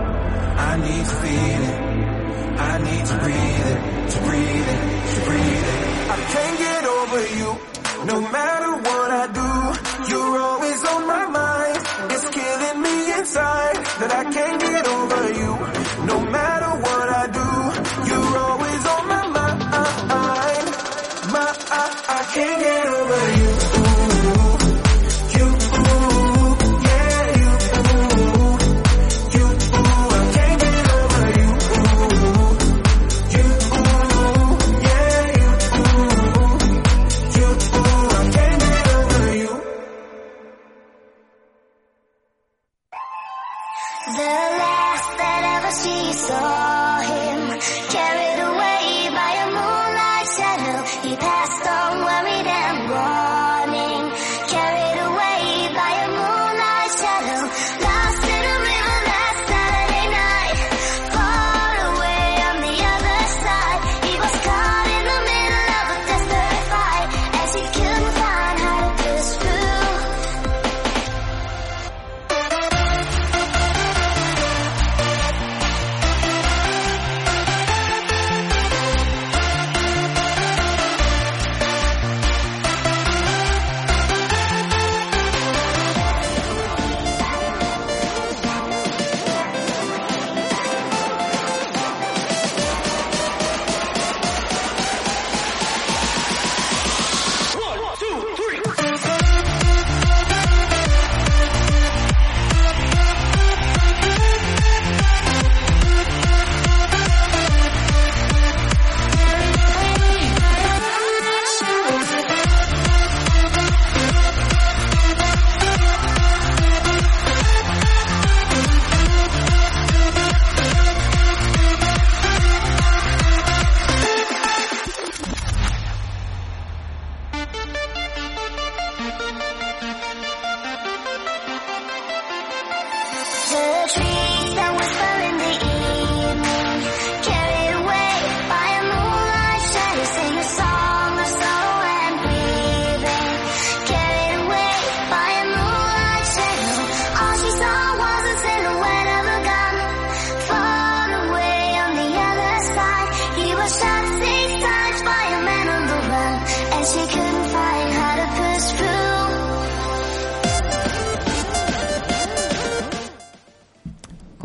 I 0.70 0.72
need 0.86 1.04
to 1.12 1.16
feel 1.22 1.62
it. 1.72 1.80
I 2.70 2.78
need 2.88 3.04
to 3.10 3.16
breathe 3.24 3.66
it. 3.72 3.80
To 4.12 4.18
breathe 4.26 4.68
it. 4.76 4.82
To 5.12 5.18
breathe 5.28 5.68
it. 5.74 5.80
I 6.14 6.18
can't 6.34 6.58
get 6.66 6.82
over 6.96 7.22
you. 7.38 7.50
No 8.12 8.20
matter 8.20 8.72
what 8.88 9.10
I 9.22 9.26
do, 9.40 9.50
you're 10.10 10.38
always 10.38 10.80
on 10.84 11.06
my 11.06 11.26
mind. 11.26 11.78
It's 12.14 12.28
killing 12.36 12.78
me 12.82 12.96
inside 13.18 13.76
that 14.00 14.12
I 14.20 14.24
can't 14.36 14.60
get 14.60 14.86
over 14.86 15.22
you. 15.40 15.52
No 16.12 16.18
matter 16.36 16.70
what 16.86 17.06
I 17.22 17.24
do, 17.40 17.48
you're 18.08 18.38
always 18.46 18.82
on 18.94 19.02
my 19.08 19.24
mind. 19.34 20.66
My, 21.32 21.46
I, 21.80 21.84
I 22.18 22.20
can't 22.34 22.60
get 22.60 22.86
over 22.86 22.93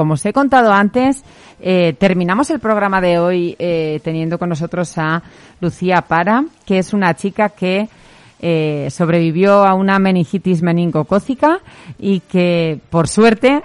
como 0.10 0.16
os 0.16 0.26
he 0.26 0.34
contado 0.34 0.74
antes, 0.74 1.24
eh, 1.62 1.93
terminamos 1.99 2.49
el 2.49 2.60
programa 2.60 2.99
de 2.99 3.20
hoy 3.20 3.55
eh, 3.60 3.99
teniendo 4.03 4.39
con 4.39 4.49
nosotros 4.49 4.97
a 4.97 5.22
Lucía 5.62 6.01
Para, 6.01 6.45
que 6.66 6.80
es 6.80 6.93
una 6.93 7.14
chica 7.14 7.49
que 7.49 7.88
eh, 8.39 8.88
sobrevivió 8.89 9.64
a 9.68 9.76
una 9.76 9.99
meningitis 9.99 10.64
meningocócica 10.64 11.60
y 11.99 12.22
que, 12.22 12.80
por 12.89 13.07
suerte, 13.07 13.62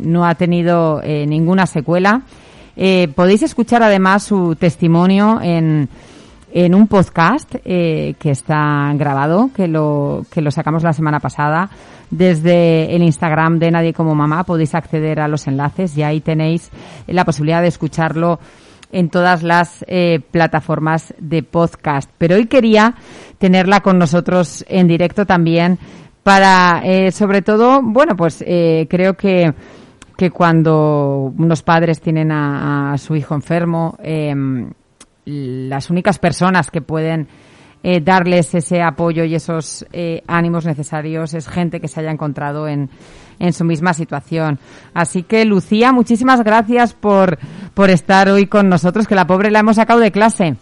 no 0.00 0.24
ha 0.24 0.34
tenido 0.36 1.02
ninguna 1.02 1.66
secuela. 1.66 2.22
Podéis 3.14 3.42
escuchar 3.42 3.82
además 3.82 4.22
su 4.22 4.56
testimonio 4.56 5.38
en, 5.42 5.90
en 6.52 6.74
un 6.74 6.86
podcast 6.86 7.54
eh, 7.64 8.14
que 8.18 8.30
está 8.30 8.92
grabado, 8.94 9.50
que 9.54 9.66
lo, 9.68 10.24
que 10.30 10.42
lo 10.42 10.50
sacamos 10.50 10.82
la 10.82 10.92
semana 10.92 11.20
pasada. 11.20 11.70
Desde 12.10 12.94
el 12.94 13.02
Instagram 13.02 13.58
de 13.58 13.70
Nadie 13.70 13.94
como 13.94 14.14
Mamá 14.14 14.44
podéis 14.44 14.74
acceder 14.74 15.20
a 15.20 15.28
los 15.28 15.46
enlaces 15.46 15.96
y 15.96 16.02
ahí 16.02 16.20
tenéis 16.20 16.70
la 17.06 17.24
posibilidad 17.24 17.62
de 17.62 17.68
escucharlo 17.68 18.38
en 18.92 19.08
todas 19.08 19.42
las 19.42 19.82
eh, 19.88 20.20
plataformas 20.30 21.14
de 21.18 21.42
podcast. 21.42 22.10
Pero 22.18 22.36
hoy 22.36 22.46
quería 22.46 22.94
tenerla 23.38 23.80
con 23.80 23.98
nosotros 23.98 24.64
en 24.68 24.88
directo 24.88 25.24
también 25.24 25.78
para, 26.22 26.82
eh, 26.84 27.10
sobre 27.12 27.40
todo, 27.40 27.80
bueno, 27.82 28.14
pues 28.14 28.44
eh, 28.46 28.86
creo 28.90 29.14
que 29.16 29.54
que 30.16 30.30
cuando 30.30 31.32
unos 31.36 31.62
padres 31.62 32.00
tienen 32.00 32.30
a, 32.30 32.92
a 32.92 32.98
su 32.98 33.16
hijo 33.16 33.34
enfermo, 33.34 33.98
eh, 34.02 34.32
las 35.24 35.90
únicas 35.90 36.18
personas 36.18 36.70
que 36.70 36.80
pueden 36.80 37.28
eh, 37.82 38.00
darles 38.00 38.54
ese 38.54 38.82
apoyo 38.82 39.24
y 39.24 39.34
esos 39.34 39.86
eh, 39.92 40.22
ánimos 40.26 40.66
necesarios 40.66 41.34
es 41.34 41.48
gente 41.48 41.80
que 41.80 41.88
se 41.88 42.00
haya 42.00 42.10
encontrado 42.10 42.68
en, 42.68 42.90
en 43.38 43.52
su 43.52 43.64
misma 43.64 43.92
situación. 43.92 44.58
Así 44.94 45.22
que, 45.22 45.44
Lucía, 45.44 45.92
muchísimas 45.92 46.44
gracias 46.44 46.94
por, 46.94 47.38
por 47.74 47.90
estar 47.90 48.28
hoy 48.28 48.46
con 48.46 48.68
nosotros, 48.68 49.06
que 49.06 49.14
la 49.14 49.26
pobre 49.26 49.50
la 49.50 49.60
hemos 49.60 49.76
sacado 49.76 50.00
de 50.00 50.12
clase. 50.12 50.56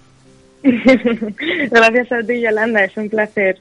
Gracias 0.62 2.12
a 2.12 2.18
ti, 2.26 2.42
Yolanda, 2.42 2.84
es 2.84 2.94
un 2.96 3.08
placer. 3.08 3.61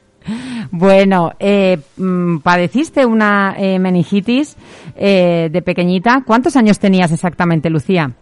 Bueno, 0.70 1.32
eh, 1.38 1.78
mm, 1.96 2.38
padeciste 2.38 3.06
una 3.06 3.54
eh, 3.58 3.78
meningitis 3.78 4.56
eh, 4.96 5.48
de 5.50 5.62
pequeñita. 5.62 6.22
¿Cuántos 6.26 6.56
años 6.56 6.78
tenías 6.78 7.10
exactamente, 7.12 7.70
Lucía? 7.70 8.12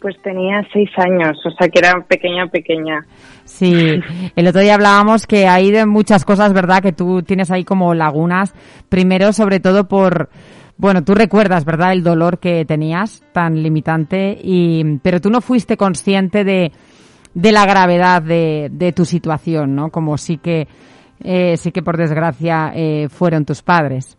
Pues 0.00 0.14
tenía 0.22 0.62
seis 0.72 0.90
años, 0.98 1.38
o 1.44 1.50
sea 1.50 1.68
que 1.68 1.78
era 1.78 2.00
pequeña, 2.06 2.46
pequeña. 2.46 3.04
Sí, 3.44 4.00
el 4.36 4.46
otro 4.46 4.60
día 4.60 4.74
hablábamos 4.74 5.26
que 5.26 5.46
hay 5.46 5.70
de 5.70 5.86
muchas 5.86 6.24
cosas, 6.24 6.52
¿verdad? 6.52 6.82
Que 6.82 6.92
tú 6.92 7.22
tienes 7.22 7.50
ahí 7.50 7.64
como 7.64 7.94
lagunas. 7.94 8.54
Primero, 8.88 9.32
sobre 9.32 9.58
todo 9.58 9.88
por, 9.88 10.28
bueno, 10.76 11.02
tú 11.02 11.14
recuerdas, 11.14 11.64
¿verdad? 11.64 11.92
El 11.92 12.02
dolor 12.02 12.38
que 12.38 12.64
tenías 12.64 13.24
tan 13.32 13.62
limitante 13.62 14.36
y, 14.42 14.98
pero 15.02 15.20
tú 15.20 15.30
no 15.30 15.40
fuiste 15.40 15.76
consciente 15.76 16.44
de, 16.44 16.72
de 17.34 17.52
la 17.52 17.64
gravedad 17.64 18.20
de, 18.22 18.68
de 18.70 18.92
tu 18.92 19.04
situación, 19.04 19.74
¿no? 19.74 19.90
Como 19.90 20.18
sí 20.18 20.38
que, 20.38 20.68
eh, 21.24 21.56
sí 21.56 21.72
que 21.72 21.82
por 21.82 21.96
desgracia 21.96 22.72
eh, 22.74 23.08
fueron 23.08 23.44
tus 23.44 23.62
padres. 23.62 24.18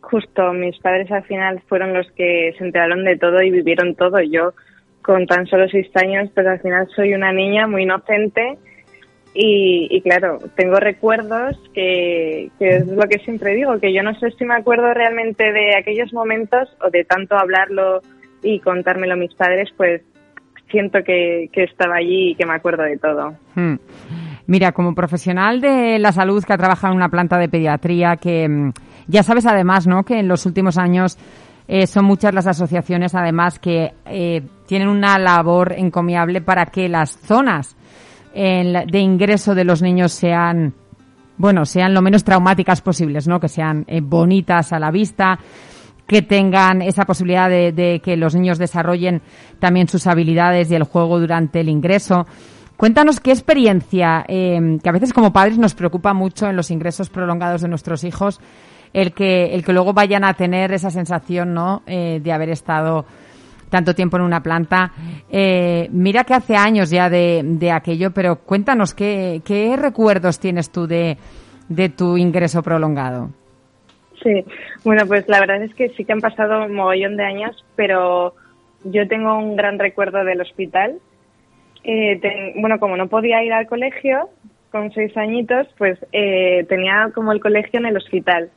Justo, 0.00 0.52
mis 0.52 0.78
padres 0.78 1.10
al 1.10 1.24
final 1.24 1.62
fueron 1.68 1.94
los 1.94 2.06
que 2.12 2.52
se 2.58 2.64
enteraron 2.64 3.04
de 3.04 3.16
todo 3.16 3.42
y 3.42 3.50
vivieron 3.50 3.94
todo. 3.94 4.20
Yo, 4.20 4.52
con 5.02 5.26
tan 5.26 5.46
solo 5.46 5.68
seis 5.68 5.88
años, 5.94 6.30
pues 6.34 6.46
al 6.46 6.60
final 6.60 6.88
soy 6.94 7.14
una 7.14 7.32
niña 7.32 7.66
muy 7.66 7.82
inocente 7.82 8.58
y, 9.34 9.88
y 9.90 10.00
claro, 10.02 10.38
tengo 10.56 10.76
recuerdos 10.76 11.56
que, 11.72 12.50
es 12.60 12.86
lo 12.86 13.02
que 13.08 13.18
siempre 13.20 13.54
digo, 13.54 13.78
que 13.80 13.92
yo 13.92 14.02
no 14.02 14.14
sé 14.18 14.30
si 14.32 14.44
me 14.44 14.54
acuerdo 14.54 14.92
realmente 14.92 15.52
de 15.52 15.76
aquellos 15.76 16.12
momentos 16.12 16.68
o 16.84 16.90
de 16.90 17.04
tanto 17.04 17.36
hablarlo 17.36 18.00
y 18.42 18.60
contármelo 18.60 19.16
mis 19.16 19.34
padres, 19.34 19.70
pues 19.76 20.02
siento 20.70 21.02
que, 21.04 21.48
que 21.52 21.64
estaba 21.64 21.96
allí 21.96 22.30
y 22.30 22.34
que 22.34 22.46
me 22.46 22.54
acuerdo 22.54 22.82
de 22.82 22.98
todo. 22.98 23.34
Hmm. 23.54 23.76
Mira, 24.46 24.72
como 24.72 24.94
profesional 24.94 25.60
de 25.60 25.98
la 25.98 26.12
salud 26.12 26.44
que 26.44 26.52
ha 26.52 26.58
trabajado 26.58 26.92
en 26.92 26.98
una 26.98 27.08
planta 27.08 27.38
de 27.38 27.48
pediatría, 27.48 28.16
que 28.16 28.48
mm, 28.48 28.72
ya 29.06 29.22
sabes 29.22 29.46
además, 29.46 29.86
¿no? 29.86 30.02
Que 30.02 30.18
en 30.18 30.28
los 30.28 30.46
últimos 30.46 30.78
años 30.78 31.16
eh, 31.68 31.86
son 31.86 32.04
muchas 32.04 32.34
las 32.34 32.46
asociaciones, 32.46 33.14
además, 33.14 33.58
que 33.58 33.94
eh, 34.06 34.42
tienen 34.66 34.88
una 34.88 35.18
labor 35.18 35.72
encomiable 35.76 36.40
para 36.40 36.66
que 36.66 36.88
las 36.88 37.18
zonas 37.18 37.76
la- 38.34 38.84
de 38.86 38.98
ingreso 38.98 39.54
de 39.54 39.64
los 39.64 39.82
niños 39.82 40.12
sean, 40.12 40.74
bueno, 41.36 41.64
sean 41.66 41.92
lo 41.94 42.00
menos 42.02 42.24
traumáticas 42.24 42.80
posibles, 42.80 43.28
¿no? 43.28 43.38
Que 43.40 43.48
sean 43.48 43.84
eh, 43.88 44.00
bonitas 44.02 44.72
a 44.72 44.78
la 44.78 44.90
vista, 44.90 45.38
que 46.06 46.22
tengan 46.22 46.82
esa 46.82 47.04
posibilidad 47.04 47.48
de, 47.48 48.00
que 48.04 48.16
los 48.16 48.34
niños 48.34 48.58
desarrollen 48.58 49.22
también 49.60 49.88
sus 49.88 50.06
habilidades 50.06 50.70
y 50.70 50.74
el 50.74 50.82
juego 50.82 51.20
durante 51.20 51.60
el 51.60 51.68
ingreso. 51.68 52.26
Cuéntanos 52.76 53.20
qué 53.20 53.30
experiencia, 53.30 54.24
eh, 54.26 54.78
que 54.82 54.88
a 54.88 54.92
veces 54.92 55.12
como 55.12 55.32
padres 55.32 55.58
nos 55.58 55.74
preocupa 55.74 56.12
mucho 56.14 56.48
en 56.48 56.56
los 56.56 56.70
ingresos 56.70 57.08
prolongados 57.10 57.60
de 57.62 57.68
nuestros 57.68 58.02
hijos, 58.04 58.40
el 58.92 59.12
que, 59.12 59.54
el 59.54 59.64
que 59.64 59.72
luego 59.72 59.92
vayan 59.92 60.24
a 60.24 60.34
tener 60.34 60.72
esa 60.72 60.90
sensación, 60.90 61.54
¿no? 61.54 61.82
Eh, 61.86 62.20
de 62.22 62.32
haber 62.32 62.50
estado 62.50 63.04
tanto 63.70 63.94
tiempo 63.94 64.18
en 64.18 64.22
una 64.24 64.42
planta. 64.42 64.92
Eh, 65.30 65.88
mira 65.92 66.24
que 66.24 66.34
hace 66.34 66.56
años 66.56 66.90
ya 66.90 67.08
de, 67.08 67.40
de 67.42 67.70
aquello, 67.70 68.10
pero 68.10 68.36
cuéntanos 68.36 68.92
qué, 68.94 69.40
qué 69.46 69.74
recuerdos 69.76 70.38
tienes 70.38 70.70
tú 70.70 70.86
de, 70.86 71.16
de 71.68 71.88
tu 71.88 72.18
ingreso 72.18 72.62
prolongado. 72.62 73.30
Sí, 74.22 74.44
bueno, 74.84 75.06
pues 75.06 75.26
la 75.28 75.40
verdad 75.40 75.62
es 75.62 75.74
que 75.74 75.88
sí 75.96 76.04
que 76.04 76.12
han 76.12 76.20
pasado 76.20 76.66
un 76.66 76.74
mogollón 76.74 77.16
de 77.16 77.24
años, 77.24 77.64
pero 77.74 78.34
yo 78.84 79.08
tengo 79.08 79.36
un 79.38 79.56
gran 79.56 79.78
recuerdo 79.78 80.22
del 80.24 80.40
hospital. 80.42 80.98
Eh, 81.82 82.18
ten- 82.20 82.60
bueno, 82.60 82.78
como 82.78 82.96
no 82.96 83.08
podía 83.08 83.42
ir 83.42 83.52
al 83.52 83.66
colegio 83.66 84.28
con 84.70 84.92
seis 84.92 85.16
añitos, 85.16 85.66
pues 85.78 85.98
eh, 86.12 86.64
tenía 86.68 87.10
como 87.14 87.32
el 87.32 87.40
colegio 87.40 87.80
en 87.80 87.86
el 87.86 87.96
hospital. 87.96 88.50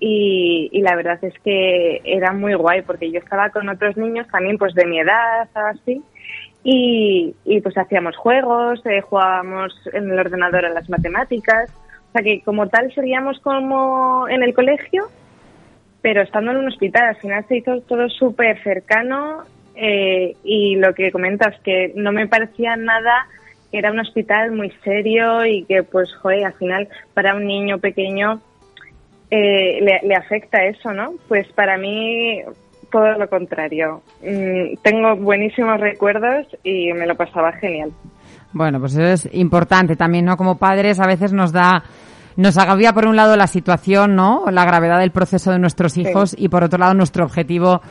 Y, 0.00 0.68
y 0.72 0.80
la 0.82 0.94
verdad 0.94 1.18
es 1.22 1.34
que 1.40 2.00
era 2.04 2.32
muy 2.32 2.54
guay 2.54 2.82
porque 2.82 3.10
yo 3.10 3.18
estaba 3.18 3.50
con 3.50 3.68
otros 3.68 3.96
niños 3.96 4.28
también 4.28 4.56
pues 4.56 4.72
de 4.74 4.86
mi 4.86 5.00
edad 5.00 5.48
o 5.56 5.58
así 5.58 6.02
y, 6.64 7.34
y 7.44 7.60
pues 7.60 7.76
hacíamos 7.78 8.16
juegos, 8.16 8.84
eh, 8.86 9.00
jugábamos 9.00 9.74
en 9.92 10.10
el 10.10 10.18
ordenador 10.18 10.66
a 10.66 10.70
las 10.70 10.88
matemáticas, 10.88 11.70
o 12.08 12.12
sea 12.12 12.22
que 12.22 12.42
como 12.42 12.68
tal 12.68 12.92
seríamos 12.94 13.38
como 13.40 14.28
en 14.28 14.42
el 14.42 14.54
colegio, 14.54 15.04
pero 16.02 16.22
estando 16.22 16.50
en 16.50 16.58
un 16.58 16.68
hospital, 16.68 17.08
al 17.08 17.16
final 17.16 17.44
se 17.48 17.58
hizo 17.58 17.80
todo 17.82 18.08
súper 18.08 18.62
cercano 18.62 19.44
eh, 19.76 20.36
y 20.44 20.76
lo 20.76 20.94
que 20.94 21.12
comentas, 21.12 21.58
que 21.62 21.92
no 21.94 22.12
me 22.12 22.26
parecía 22.26 22.76
nada 22.76 23.26
que 23.70 23.78
era 23.78 23.92
un 23.92 24.00
hospital 24.00 24.52
muy 24.52 24.70
serio 24.82 25.44
y 25.44 25.64
que 25.64 25.82
pues, 25.82 26.14
joder, 26.16 26.46
al 26.46 26.54
final 26.54 26.88
para 27.14 27.34
un 27.34 27.46
niño 27.46 27.78
pequeño 27.78 28.40
eh, 29.30 29.80
le, 29.80 30.00
le 30.06 30.14
afecta 30.14 30.64
eso, 30.64 30.92
¿no? 30.92 31.12
Pues 31.28 31.46
para 31.52 31.76
mí 31.76 32.42
todo 32.90 33.12
lo 33.18 33.28
contrario. 33.28 34.02
Mm, 34.22 34.80
tengo 34.82 35.16
buenísimos 35.16 35.80
recuerdos 35.80 36.46
y 36.62 36.92
me 36.92 37.06
lo 37.06 37.14
pasaba 37.14 37.52
genial. 37.52 37.90
Bueno, 38.52 38.80
pues 38.80 38.94
eso 38.94 39.28
es 39.28 39.34
importante 39.34 39.96
también, 39.96 40.24
¿no? 40.24 40.36
Como 40.36 40.58
padres 40.58 40.98
a 41.00 41.06
veces 41.06 41.32
nos 41.32 41.52
da, 41.52 41.84
nos 42.36 42.56
agobia 42.56 42.92
por 42.92 43.06
un 43.06 43.16
lado 43.16 43.36
la 43.36 43.46
situación, 43.46 44.16
¿no? 44.16 44.44
La 44.50 44.64
gravedad 44.64 44.98
del 44.98 45.10
proceso 45.10 45.50
de 45.50 45.58
nuestros 45.58 45.96
hijos 45.98 46.34
y 46.36 46.48
por 46.48 46.64
otro 46.64 46.78
lado 46.78 46.94
nuestro 46.94 47.24
objetivo 47.24 47.82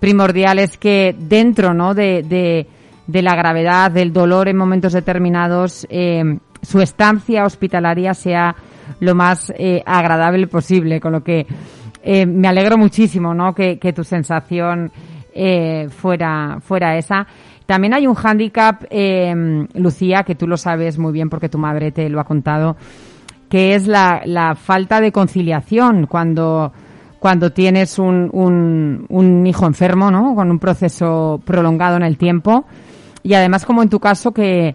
primordial 0.00 0.58
es 0.58 0.76
que 0.76 1.14
dentro, 1.18 1.72
¿no? 1.72 1.94
De, 1.94 2.22
de, 2.22 2.66
de 3.06 3.22
la 3.22 3.34
gravedad, 3.34 3.90
del 3.90 4.12
dolor 4.12 4.48
en 4.48 4.56
momentos 4.56 4.92
determinados, 4.92 5.86
eh, 5.88 6.22
su 6.60 6.80
estancia 6.80 7.44
hospitalaria 7.44 8.12
sea 8.12 8.54
lo 9.00 9.14
más 9.14 9.52
eh, 9.56 9.82
agradable 9.84 10.46
posible, 10.46 11.00
con 11.00 11.12
lo 11.12 11.22
que 11.22 11.46
eh, 12.02 12.26
me 12.26 12.48
alegro 12.48 12.76
muchísimo, 12.76 13.34
¿no? 13.34 13.54
Que, 13.54 13.78
que 13.78 13.92
tu 13.92 14.04
sensación 14.04 14.90
eh, 15.34 15.88
fuera, 15.90 16.58
fuera 16.60 16.96
esa. 16.96 17.26
También 17.66 17.94
hay 17.94 18.06
un 18.06 18.14
hándicap, 18.14 18.84
eh, 18.90 19.66
Lucía, 19.74 20.24
que 20.24 20.34
tú 20.34 20.46
lo 20.46 20.56
sabes 20.56 20.98
muy 20.98 21.12
bien 21.12 21.30
porque 21.30 21.48
tu 21.48 21.58
madre 21.58 21.92
te 21.92 22.08
lo 22.08 22.20
ha 22.20 22.24
contado, 22.24 22.76
que 23.48 23.74
es 23.74 23.86
la, 23.86 24.22
la 24.24 24.54
falta 24.54 25.00
de 25.00 25.12
conciliación 25.12 26.06
cuando, 26.06 26.72
cuando 27.18 27.52
tienes 27.52 27.98
un, 27.98 28.28
un, 28.32 29.06
un 29.08 29.46
hijo 29.46 29.66
enfermo, 29.66 30.10
¿no? 30.10 30.34
Con 30.34 30.50
un 30.50 30.58
proceso 30.58 31.40
prolongado 31.44 31.96
en 31.96 32.02
el 32.02 32.18
tiempo. 32.18 32.64
Y 33.22 33.34
además, 33.34 33.64
como 33.64 33.82
en 33.82 33.88
tu 33.88 34.00
caso, 34.00 34.32
que, 34.32 34.74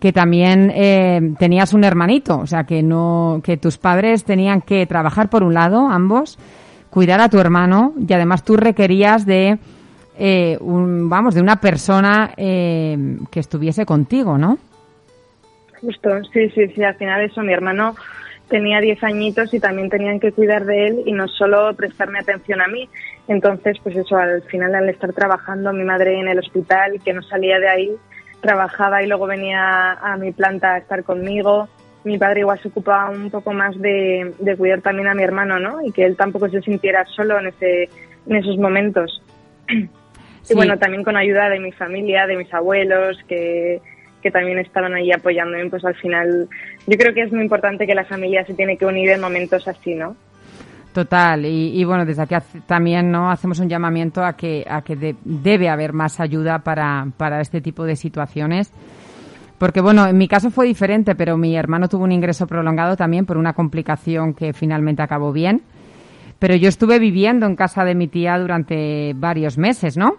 que 0.00 0.12
también 0.12 0.70
eh, 0.74 1.34
tenías 1.38 1.72
un 1.72 1.84
hermanito, 1.84 2.38
o 2.38 2.46
sea, 2.46 2.64
que 2.64 2.82
no, 2.82 3.40
que 3.42 3.56
tus 3.56 3.78
padres 3.78 4.24
tenían 4.24 4.60
que 4.60 4.86
trabajar 4.86 5.28
por 5.28 5.42
un 5.42 5.54
lado, 5.54 5.88
ambos, 5.88 6.38
cuidar 6.90 7.20
a 7.20 7.28
tu 7.28 7.38
hermano 7.38 7.94
y 7.98 8.12
además 8.12 8.44
tú 8.44 8.56
requerías 8.56 9.26
de, 9.26 9.58
eh, 10.18 10.56
un, 10.60 11.08
vamos, 11.08 11.34
de 11.34 11.40
una 11.40 11.60
persona 11.60 12.32
eh, 12.36 13.18
que 13.30 13.40
estuviese 13.40 13.84
contigo, 13.86 14.38
¿no? 14.38 14.58
Justo, 15.80 16.10
sí, 16.32 16.48
sí, 16.50 16.68
sí, 16.74 16.82
al 16.82 16.94
final 16.94 17.22
eso, 17.22 17.42
mi 17.42 17.52
hermano 17.52 17.94
tenía 18.48 18.80
10 18.80 19.04
añitos 19.04 19.52
y 19.52 19.60
también 19.60 19.90
tenían 19.90 20.18
que 20.20 20.32
cuidar 20.32 20.64
de 20.64 20.88
él 20.88 21.02
y 21.06 21.12
no 21.12 21.28
solo 21.28 21.72
prestarme 21.74 22.18
atención 22.18 22.60
a 22.60 22.66
mí. 22.66 22.88
Entonces, 23.28 23.76
pues 23.82 23.94
eso, 23.94 24.16
al 24.16 24.42
final 24.42 24.74
al 24.74 24.88
estar 24.88 25.12
trabajando 25.12 25.72
mi 25.72 25.84
madre 25.84 26.18
en 26.18 26.28
el 26.28 26.38
hospital, 26.38 27.00
que 27.04 27.12
no 27.12 27.22
salía 27.22 27.58
de 27.60 27.68
ahí, 27.68 27.90
trabajaba 28.40 29.02
y 29.02 29.06
luego 29.06 29.26
venía 29.26 29.92
a 29.92 30.16
mi 30.16 30.32
planta 30.32 30.74
a 30.74 30.78
estar 30.78 31.04
conmigo. 31.04 31.68
Mi 32.04 32.18
padre 32.18 32.40
igual 32.40 32.60
se 32.60 32.68
ocupaba 32.68 33.10
un 33.10 33.30
poco 33.30 33.52
más 33.52 33.78
de, 33.80 34.32
de 34.38 34.56
cuidar 34.56 34.80
también 34.80 35.08
a 35.08 35.14
mi 35.14 35.22
hermano, 35.22 35.58
¿no? 35.58 35.84
Y 35.84 35.92
que 35.92 36.04
él 36.04 36.16
tampoco 36.16 36.48
se 36.48 36.62
sintiera 36.62 37.04
solo 37.06 37.38
en, 37.38 37.48
ese, 37.48 37.88
en 38.26 38.36
esos 38.36 38.56
momentos. 38.58 39.22
Sí. 40.40 40.54
Y 40.54 40.56
bueno, 40.56 40.78
también 40.78 41.04
con 41.04 41.14
ayuda 41.14 41.50
de 41.50 41.58
mi 41.58 41.72
familia, 41.72 42.26
de 42.26 42.38
mis 42.38 42.54
abuelos, 42.54 43.18
que, 43.28 43.82
que 44.22 44.30
también 44.30 44.58
estaban 44.58 44.94
ahí 44.94 45.12
apoyándome, 45.12 45.68
pues 45.70 45.84
al 45.84 45.94
final 45.94 46.48
yo 46.86 46.96
creo 46.96 47.14
que 47.14 47.22
es 47.22 47.32
muy 47.32 47.42
importante 47.42 47.86
que 47.86 47.94
la 47.94 48.04
familia 48.04 48.44
se 48.44 48.54
tiene 48.54 48.76
que 48.76 48.86
unir 48.86 49.10
en 49.10 49.20
momentos 49.20 49.68
así, 49.68 49.94
¿no? 49.94 50.16
Total, 50.92 51.44
y, 51.44 51.84
bueno, 51.84 52.04
desde 52.04 52.22
aquí 52.22 52.34
también 52.66 53.10
no 53.10 53.30
hacemos 53.30 53.60
un 53.60 53.68
llamamiento 53.68 54.24
a 54.24 54.32
que, 54.32 54.64
a 54.68 54.82
que 54.82 54.96
de- 54.96 55.16
debe 55.24 55.68
haber 55.68 55.92
más 55.92 56.18
ayuda 56.18 56.58
para, 56.60 57.06
para 57.16 57.40
este 57.40 57.60
tipo 57.60 57.84
de 57.84 57.94
situaciones. 57.94 58.72
Porque 59.58 59.80
bueno, 59.80 60.06
en 60.06 60.16
mi 60.16 60.26
caso 60.28 60.50
fue 60.50 60.66
diferente, 60.66 61.14
pero 61.14 61.36
mi 61.36 61.56
hermano 61.56 61.88
tuvo 61.88 62.04
un 62.04 62.12
ingreso 62.12 62.46
prolongado 62.46 62.96
también 62.96 63.26
por 63.26 63.36
una 63.36 63.52
complicación 63.52 64.32
que 64.34 64.52
finalmente 64.52 65.02
acabó 65.02 65.32
bien. 65.32 65.62
Pero 66.38 66.54
yo 66.54 66.68
estuve 66.68 66.98
viviendo 67.00 67.46
en 67.46 67.56
casa 67.56 67.84
de 67.84 67.94
mi 67.96 68.06
tía 68.08 68.38
durante 68.38 69.12
varios 69.14 69.58
meses, 69.58 69.96
¿no? 69.96 70.14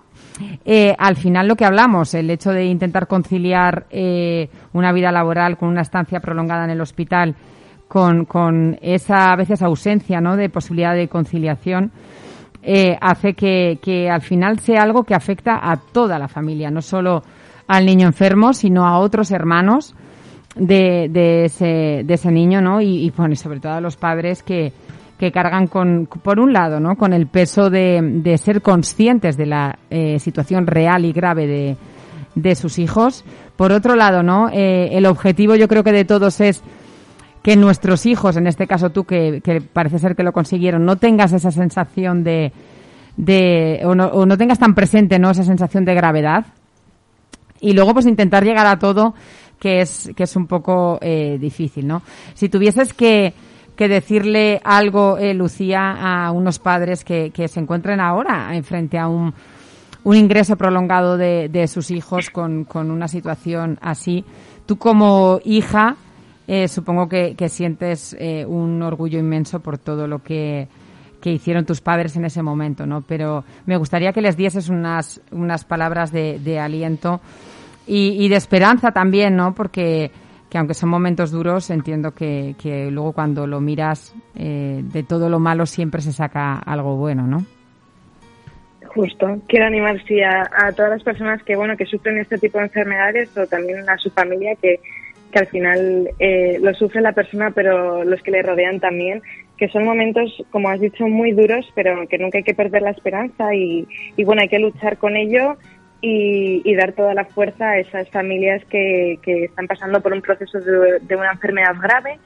Eh, 0.66 0.94
al 0.98 1.16
final 1.16 1.48
lo 1.48 1.56
que 1.56 1.64
hablamos, 1.66 2.14
el 2.14 2.30
hecho 2.30 2.52
de 2.52 2.66
intentar 2.66 3.08
conciliar 3.08 3.86
eh, 3.90 4.50
una 4.74 4.92
vida 4.92 5.12
laboral 5.14 5.58
con 5.58 5.70
una 5.70 5.82
estancia 5.82 6.20
prolongada 6.20 6.66
en 6.66 6.72
el 6.72 6.82
hospital, 6.82 7.36
con, 7.90 8.24
con 8.24 8.78
esa 8.82 9.34
a 9.34 9.36
veces 9.36 9.62
ausencia, 9.62 10.22
¿no? 10.22 10.38
De 10.38 10.48
posibilidad 10.48 10.96
de 10.96 11.10
conciliación, 11.10 11.92
eh, 12.64 12.96
hace 13.02 13.34
que, 13.34 13.80
que 13.82 14.10
al 14.10 14.22
final 14.22 14.60
sea 14.60 14.84
algo 14.84 15.04
que 15.04 15.16
afecta 15.16 15.60
a 15.62 15.76
toda 15.76 16.18
la 16.18 16.28
familia, 16.28 16.70
no 16.70 16.82
solo 16.82 17.24
al 17.68 17.86
niño 17.86 18.08
enfermo, 18.08 18.54
sino 18.54 18.86
a 18.86 19.00
otros 19.00 19.32
hermanos 19.32 19.96
de, 20.56 21.10
de, 21.10 21.46
ese, 21.46 22.04
de 22.06 22.14
ese 22.14 22.32
niño, 22.32 22.62
¿no? 22.62 22.80
Y, 22.80 23.06
y 23.06 23.10
bueno, 23.12 23.36
sobre 23.36 23.60
todo 23.60 23.74
a 23.74 23.82
los 23.82 23.98
padres 23.98 24.44
que, 24.44 24.72
que 25.18 25.32
cargan 25.32 25.68
con, 25.68 26.08
por 26.08 26.40
un 26.40 26.54
lado, 26.54 26.80
¿no? 26.80 26.96
Con 26.96 27.12
el 27.14 27.28
peso 27.28 27.70
de, 27.70 28.02
de 28.02 28.38
ser 28.38 28.62
conscientes 28.62 29.36
de 29.36 29.46
la 29.46 29.80
eh, 29.90 30.20
situación 30.20 30.68
real 30.68 31.06
y 31.06 31.12
grave 31.12 31.48
de, 31.48 31.78
de 32.36 32.56
sus 32.56 32.78
hijos. 32.78 33.26
Por 33.56 33.72
otro 33.72 33.96
lado, 33.96 34.22
¿no? 34.22 34.50
Eh, 34.50 34.90
el 34.92 35.06
objetivo 35.06 35.56
yo 35.56 35.68
creo 35.68 35.84
que 35.84 35.92
de 35.92 36.06
todos 36.06 36.40
es 36.40 36.64
que 37.42 37.56
nuestros 37.56 38.06
hijos, 38.06 38.38
en 38.38 38.48
este 38.48 38.68
caso 38.68 38.90
tú, 38.90 39.06
que, 39.06 39.42
que 39.42 39.62
parece 39.62 40.00
ser 40.00 40.16
que 40.16 40.24
lo 40.24 40.34
consiguieron, 40.34 40.86
no 40.86 40.98
tengas 40.98 41.32
esa 41.34 41.52
sensación 41.52 42.24
de, 42.24 42.52
de 43.16 43.82
o, 43.86 43.96
no, 43.96 44.08
o 44.08 44.26
no 44.26 44.38
tengas 44.38 44.60
tan 44.60 44.76
presente, 44.76 45.20
¿no? 45.20 45.32
Esa 45.32 45.44
sensación 45.44 45.86
de 45.86 45.94
gravedad. 45.94 46.46
Y 47.62 47.74
luego, 47.74 47.94
pues 47.94 48.06
intentar 48.06 48.44
llegar 48.44 48.68
a 48.68 48.80
todo, 48.80 49.14
que 49.60 49.82
es, 49.82 50.12
que 50.16 50.24
es 50.24 50.36
un 50.36 50.48
poco 50.48 51.00
eh, 51.02 51.38
difícil, 51.40 51.88
¿no? 51.88 52.02
Si 52.34 52.50
tuvieses 52.50 52.94
que, 52.94 53.34
que 53.76 53.88
decirle 53.88 54.62
algo, 54.64 55.18
eh, 55.18 55.34
Lucía, 55.34 55.92
a 56.00 56.32
unos 56.32 56.60
padres 56.60 57.04
que, 57.04 57.32
que 57.32 57.48
se 57.48 57.60
encuentren 57.60 58.00
ahora 58.00 58.56
en 58.56 58.64
frente 58.64 58.98
a 58.98 59.08
un, 59.08 59.34
un 60.04 60.16
ingreso 60.16 60.56
prolongado 60.56 61.18
de, 61.18 61.50
de 61.50 61.68
sus 61.68 61.92
hijos 61.92 62.30
con, 62.30 62.64
con 62.64 62.92
una 62.92 63.08
situación 63.08 63.78
así, 63.82 64.24
tú 64.66 64.78
como 64.78 65.40
hija, 65.44 65.98
eh, 66.52 66.68
supongo 66.68 67.08
que, 67.08 67.36
sientes 67.48 68.18
eh, 68.20 68.44
un 68.44 68.82
orgullo 68.82 69.20
inmenso 69.20 69.60
por 69.60 69.78
todo 69.78 70.08
lo 70.08 70.24
que, 70.24 70.68
que 71.22 71.32
hicieron 71.32 71.64
tus 71.64 71.80
padres 71.80 72.16
en 72.16 72.26
ese 72.26 72.42
momento, 72.42 72.88
¿no? 72.88 73.04
Pero 73.04 73.44
me 73.68 73.78
gustaría 73.78 74.14
que 74.14 74.22
les 74.22 74.36
dieses 74.36 74.68
unas, 74.68 75.22
unas 75.30 75.64
palabras 75.64 76.12
de, 76.12 76.40
de 76.40 76.60
aliento 76.60 77.22
y, 77.86 78.26
y 78.26 78.30
de 78.30 78.36
esperanza 78.38 78.92
también, 78.92 79.36
¿no? 79.36 79.54
Porque 79.54 80.10
que 80.50 80.58
aunque 80.58 80.74
son 80.74 80.90
momentos 80.90 81.30
duros, 81.30 81.70
entiendo 81.70 82.16
que, 82.16 82.56
que 82.60 82.90
luego 82.90 83.14
cuando 83.14 83.46
lo 83.46 83.62
miras 83.62 84.16
eh, 84.36 84.82
de 84.82 85.04
todo 85.04 85.30
lo 85.30 85.38
malo 85.38 85.68
siempre 85.68 86.02
se 86.02 86.14
saca 86.14 86.58
algo 86.58 86.96
bueno, 86.96 87.28
¿no? 87.28 87.46
Justo. 88.88 89.40
Quiero 89.48 89.68
animar 89.68 90.04
sí, 90.08 90.20
a, 90.24 90.50
a 90.52 90.72
todas 90.72 90.90
las 90.90 91.04
personas 91.04 91.44
que 91.44 91.56
bueno 91.56 91.78
que 91.78 91.86
sufren 91.86 92.18
este 92.18 92.40
tipo 92.40 92.58
de 92.58 92.64
enfermedades 92.64 93.38
o 93.38 93.46
también 93.46 93.88
a 93.88 94.00
su 94.00 94.10
familia 94.10 94.56
que, 94.60 94.80
que 95.32 95.40
al 95.40 95.48
final 95.48 96.10
eh, 96.20 96.58
lo 96.62 96.74
sufre 96.74 97.02
la 97.02 97.14
persona 97.14 97.52
pero 97.52 98.04
los 98.04 98.22
que 98.22 98.32
le 98.32 98.42
rodean 98.42 98.80
también 98.80 99.22
que 99.58 99.70
son 99.70 99.84
momentos 99.84 100.32
como 100.52 100.70
has 100.70 100.80
dicho 100.80 101.08
muy 101.08 101.32
duros 101.32 101.66
pero 101.76 102.08
que 102.08 102.18
nunca 102.18 102.38
hay 102.38 102.44
que 102.44 102.54
perder 102.54 102.82
la 102.82 102.92
esperanza 102.92 103.54
y, 103.54 103.88
y 104.16 104.24
bueno 104.24 104.42
hay 104.42 104.50
que 104.50 104.60
luchar 104.60 104.98
con 104.98 105.16
ello 105.16 105.58
y, 106.02 106.62
y 106.64 106.76
dar 106.76 106.94
toda 106.94 107.14
la 107.14 107.26
fuerza 107.26 107.72
a 107.72 107.80
esas 107.80 108.10
familias 108.10 108.64
que, 108.66 109.20
que 109.22 109.46
están 109.46 109.68
pasando 109.68 110.02
por 110.02 110.14
un 110.14 110.22
proceso 110.22 110.60
de, 110.60 111.16
una 111.16 111.32
enfermedad 111.32 111.76
grave 111.82 112.20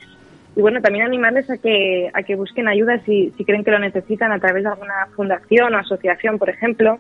y 0.55 0.61
bueno, 0.61 0.81
también 0.81 1.05
animarles 1.05 1.49
a 1.49 1.57
que, 1.57 2.11
a 2.13 2.21
que 2.21 2.35
busquen 2.35 2.67
ayuda 2.67 2.99
si, 3.05 3.33
si 3.35 3.43
creen 3.43 3.63
que 3.63 3.71
lo 3.71 3.79
necesitan 3.79 4.31
a 4.31 4.39
través 4.39 4.63
de 4.63 4.69
alguna 4.69 5.07
fundación 5.15 5.73
o 5.73 5.77
asociación, 5.79 6.37
por 6.37 6.49
ejemplo. 6.49 6.99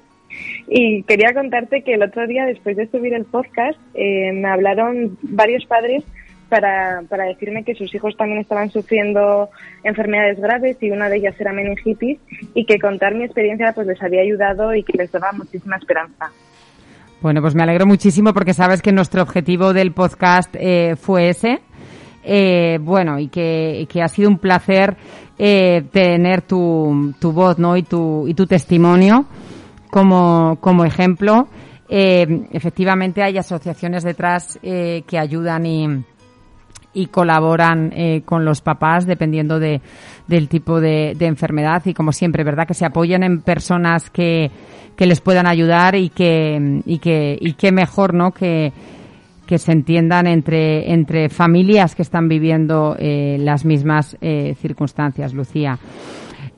Y 0.67 1.03
quería 1.03 1.33
contarte 1.33 1.81
que 1.81 1.93
el 1.93 2.03
otro 2.03 2.25
día, 2.27 2.45
después 2.45 2.77
de 2.77 2.87
subir 2.87 3.13
el 3.13 3.25
podcast, 3.25 3.79
eh, 3.93 4.31
me 4.31 4.47
hablaron 4.47 5.17
varios 5.21 5.65
padres 5.65 6.03
para, 6.49 7.01
para 7.09 7.25
decirme 7.25 7.63
que 7.63 7.75
sus 7.75 7.93
hijos 7.95 8.15
también 8.15 8.39
estaban 8.39 8.69
sufriendo 8.69 9.49
enfermedades 9.83 10.39
graves 10.39 10.77
y 10.81 10.91
una 10.91 11.09
de 11.09 11.17
ellas 11.17 11.35
era 11.39 11.51
meningitis 11.51 12.19
y 12.53 12.65
que 12.65 12.79
contar 12.79 13.15
mi 13.15 13.23
experiencia 13.23 13.73
pues 13.73 13.87
les 13.87 14.01
había 14.01 14.21
ayudado 14.21 14.73
y 14.75 14.83
que 14.83 14.97
les 14.97 15.11
daba 15.11 15.31
muchísima 15.31 15.77
esperanza. 15.77 16.31
Bueno, 17.21 17.41
pues 17.41 17.55
me 17.55 17.63
alegro 17.63 17.85
muchísimo 17.85 18.33
porque 18.33 18.53
sabes 18.53 18.81
que 18.81 18.91
nuestro 18.91 19.21
objetivo 19.21 19.73
del 19.73 19.93
podcast 19.93 20.55
eh, 20.59 20.95
fue 20.95 21.29
ese. 21.29 21.61
Eh, 22.23 22.77
bueno, 22.81 23.17
y 23.17 23.29
que, 23.29 23.87
que 23.89 24.01
ha 24.01 24.07
sido 24.07 24.29
un 24.29 24.37
placer 24.37 24.95
eh, 25.39 25.83
tener 25.91 26.41
tu, 26.41 27.13
tu 27.19 27.31
voz 27.31 27.57
¿no? 27.59 27.75
y, 27.75 27.83
tu, 27.83 28.27
y 28.27 28.33
tu 28.33 28.45
testimonio 28.45 29.25
como, 29.93 30.57
como 30.59 30.85
ejemplo. 30.85 31.47
Eh, 31.87 32.47
efectivamente 32.51 33.21
hay 33.21 33.37
asociaciones 33.37 34.03
detrás 34.03 34.57
eh, 34.63 35.03
que 35.05 35.19
ayudan 35.19 35.67
y, 35.67 35.87
y 36.95 37.05
colaboran 37.07 37.93
eh, 37.95 38.23
con 38.25 38.43
los 38.43 38.61
papás 38.61 39.05
dependiendo 39.05 39.59
de, 39.59 39.81
del 40.27 40.49
tipo 40.49 40.81
de, 40.81 41.15
enfermedad 41.19 41.83
y 41.85 41.93
como 41.93 42.11
siempre, 42.11 42.43
¿verdad? 42.43 42.65
Que 42.65 42.73
se 42.73 42.87
apoyen 42.87 43.21
en 43.21 43.41
personas 43.41 44.09
que, 44.09 44.49
que 44.95 45.05
les 45.05 45.21
puedan 45.21 45.45
ayudar 45.45 45.93
y 45.93 46.09
que, 46.09 46.81
y 46.87 46.97
que, 46.97 47.37
y 47.39 47.53
qué 47.53 47.71
mejor, 47.71 48.15
¿no? 48.15 48.31
Que, 48.31 48.73
que 49.45 49.59
se 49.59 49.73
entiendan 49.73 50.25
entre, 50.25 50.91
entre 50.91 51.29
familias 51.29 51.93
que 51.93 52.01
están 52.01 52.27
viviendo 52.27 52.95
eh, 52.97 53.37
las 53.39 53.63
mismas 53.63 54.17
eh, 54.21 54.55
circunstancias, 54.59 55.35
Lucía. 55.35 55.77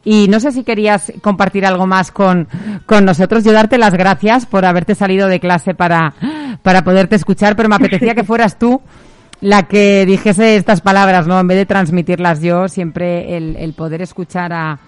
Y 0.05 0.27
no 0.27 0.39
sé 0.39 0.51
si 0.51 0.63
querías 0.63 1.11
compartir 1.21 1.65
algo 1.65 1.87
más 1.87 2.11
con, 2.11 2.47
con 2.85 3.03
nosotros. 3.03 3.43
Yo 3.43 3.51
darte 3.51 3.77
las 3.77 3.95
gracias 3.95 4.45
por 4.45 4.63
haberte 4.63 4.95
salido 4.95 5.27
de 5.27 5.39
clase 5.39 5.73
para, 5.73 6.13
para 6.61 6.83
poderte 6.83 7.15
escuchar, 7.15 7.55
pero 7.55 7.67
me 7.67 7.75
apetecía 7.75 8.15
que 8.15 8.23
fueras 8.23 8.57
tú 8.57 8.81
la 9.41 9.63
que 9.63 10.05
dijese 10.05 10.55
estas 10.55 10.81
palabras, 10.81 11.27
¿no? 11.27 11.39
En 11.39 11.47
vez 11.47 11.57
de 11.57 11.65
transmitirlas 11.65 12.41
yo, 12.41 12.67
siempre 12.67 13.35
el, 13.35 13.55
el 13.57 13.73
poder 13.73 14.01
escuchar 14.01 14.53
a, 14.53 14.79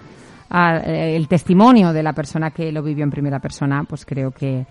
a, 0.50 0.78
eh, 0.78 1.16
el 1.16 1.28
testimonio 1.28 1.94
de 1.94 2.04
la 2.04 2.14
persona 2.14 2.52
que 2.52 2.72
lo 2.72 2.82
vivió 2.84 3.04
en 3.04 3.12
primera 3.12 3.40
persona, 3.40 3.84
pues 3.84 4.06
creo 4.06 4.32
que, 4.32 4.66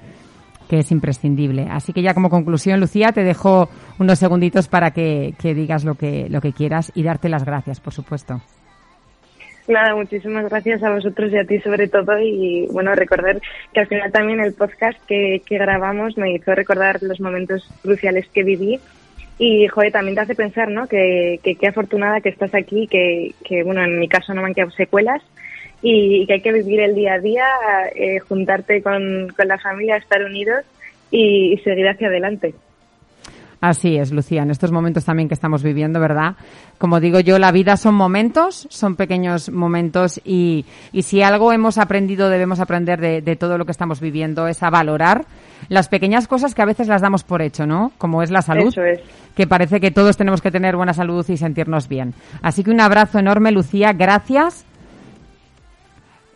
que 0.68 0.78
es 0.78 0.90
imprescindible. 0.90 1.66
Así 1.70 1.92
que 1.92 2.02
ya 2.02 2.14
como 2.14 2.30
conclusión, 2.30 2.80
Lucía, 2.80 3.12
te 3.12 3.24
dejo 3.24 3.68
unos 3.98 4.18
segunditos 4.18 4.68
para 4.68 4.90
que, 4.90 5.34
que 5.38 5.54
digas 5.54 5.84
lo 5.84 5.94
que, 5.94 6.28
lo 6.30 6.40
que 6.40 6.52
quieras 6.52 6.90
y 6.94 7.02
darte 7.02 7.28
las 7.28 7.44
gracias, 7.44 7.80
por 7.80 7.92
supuesto. 7.92 8.40
Nada, 9.68 9.96
muchísimas 9.96 10.48
gracias 10.48 10.82
a 10.84 10.90
vosotros 10.90 11.32
y 11.32 11.38
a 11.38 11.44
ti 11.44 11.58
sobre 11.60 11.88
todo 11.88 12.18
y 12.20 12.68
bueno, 12.70 12.94
recordar 12.94 13.40
que 13.72 13.80
al 13.80 13.88
final 13.88 14.12
también 14.12 14.38
el 14.38 14.54
podcast 14.54 14.96
que, 15.06 15.42
que 15.44 15.58
grabamos 15.58 16.16
me 16.16 16.32
hizo 16.34 16.54
recordar 16.54 17.02
los 17.02 17.20
momentos 17.20 17.68
cruciales 17.82 18.28
que 18.28 18.44
viví 18.44 18.78
y 19.38 19.66
joder, 19.66 19.92
también 19.92 20.14
te 20.14 20.20
hace 20.20 20.34
pensar, 20.34 20.70
¿no? 20.70 20.86
Que, 20.86 21.40
que 21.42 21.56
qué 21.56 21.66
afortunada 21.66 22.20
que 22.20 22.28
estás 22.28 22.54
aquí, 22.54 22.86
que, 22.86 23.34
que 23.44 23.64
bueno, 23.64 23.84
en 23.84 23.98
mi 23.98 24.08
caso 24.08 24.32
no 24.32 24.40
me 24.40 24.48
han 24.48 24.54
quedado 24.54 24.70
secuelas 24.70 25.22
y, 25.82 26.22
y 26.22 26.26
que 26.26 26.34
hay 26.34 26.40
que 26.40 26.52
vivir 26.52 26.80
el 26.80 26.94
día 26.94 27.14
a 27.14 27.18
día, 27.18 27.46
eh, 27.94 28.20
juntarte 28.20 28.82
con, 28.82 29.28
con 29.36 29.48
la 29.48 29.58
familia, 29.58 29.96
estar 29.96 30.24
unidos 30.24 30.64
y, 31.10 31.52
y 31.52 31.58
seguir 31.58 31.88
hacia 31.88 32.06
adelante. 32.06 32.54
Así 33.60 33.96
es, 33.96 34.12
Lucía, 34.12 34.42
en 34.42 34.50
estos 34.50 34.70
momentos 34.70 35.04
también 35.04 35.28
que 35.28 35.34
estamos 35.34 35.62
viviendo, 35.62 35.98
¿verdad? 35.98 36.36
Como 36.78 37.00
digo 37.00 37.20
yo, 37.20 37.38
la 37.38 37.52
vida 37.52 37.76
son 37.78 37.94
momentos, 37.94 38.66
son 38.70 38.96
pequeños 38.96 39.48
momentos 39.50 40.20
y, 40.24 40.66
y 40.92 41.02
si 41.02 41.22
algo 41.22 41.52
hemos 41.52 41.78
aprendido, 41.78 42.28
debemos 42.28 42.60
aprender 42.60 43.00
de, 43.00 43.22
de 43.22 43.36
todo 43.36 43.56
lo 43.56 43.64
que 43.64 43.72
estamos 43.72 44.00
viviendo, 44.00 44.46
es 44.46 44.62
a 44.62 44.68
valorar 44.70 45.24
las 45.70 45.88
pequeñas 45.88 46.28
cosas 46.28 46.54
que 46.54 46.60
a 46.62 46.66
veces 46.66 46.86
las 46.86 47.00
damos 47.00 47.24
por 47.24 47.40
hecho, 47.40 47.66
¿no? 47.66 47.92
Como 47.96 48.22
es 48.22 48.30
la 48.30 48.42
salud, 48.42 48.68
Eso 48.68 48.82
es. 48.84 49.00
que 49.34 49.46
parece 49.46 49.80
que 49.80 49.90
todos 49.90 50.16
tenemos 50.18 50.42
que 50.42 50.50
tener 50.50 50.76
buena 50.76 50.92
salud 50.92 51.24
y 51.28 51.38
sentirnos 51.38 51.88
bien. 51.88 52.12
Así 52.42 52.62
que 52.62 52.70
un 52.70 52.80
abrazo 52.80 53.18
enorme, 53.18 53.52
Lucía, 53.52 53.94
gracias. 53.94 54.66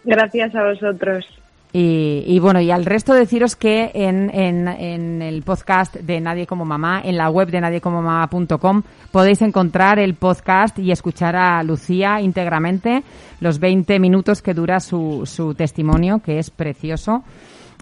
Gracias 0.05 0.55
a 0.55 0.65
vosotros. 0.65 1.27
Y, 1.73 2.37
bueno, 2.41 2.61
y 2.61 2.73
al 2.73 2.85
resto 2.85 3.15
deciros 3.15 3.55
que 3.55 3.93
en, 3.95 4.29
en, 4.35 4.67
en 4.67 5.23
el 5.23 5.43
podcast 5.43 5.95
de 5.95 6.21
Nadie 6.21 6.47
como 6.47 6.65
Mamá, 6.65 7.01
en 7.05 7.17
la 7.17 7.31
web 7.31 7.49
de 7.49 7.61
nadiecomomamá.com, 7.61 8.83
podéis 9.13 9.41
encontrar 9.43 10.01
el 10.01 10.15
podcast 10.15 10.77
y 10.81 10.91
escuchar 10.91 11.37
a 11.37 11.63
Lucía 11.63 12.21
íntegramente 12.21 13.05
los 13.39 13.61
20 13.61 14.01
minutos 14.01 14.43
que 14.43 14.53
dura 14.53 14.81
su, 14.81 15.23
su 15.27 15.55
testimonio, 15.55 16.19
que 16.19 16.41
es 16.41 16.51
precioso 16.51 17.23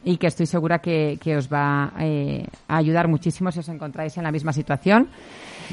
y 0.05 0.16
que 0.18 0.26
estoy 0.26 0.47
segura 0.47 0.80
que, 0.80 1.18
que 1.20 1.36
os 1.36 1.49
va 1.53 1.93
eh, 1.99 2.47
a 2.68 2.76
ayudar 2.76 3.09
muchísimo 3.09 3.51
si 3.51 3.61
os 3.61 3.68
encontráis 3.68 4.16
en 4.16 4.24
la 4.24 4.32
misma 4.32 4.53
situación. 4.53 5.09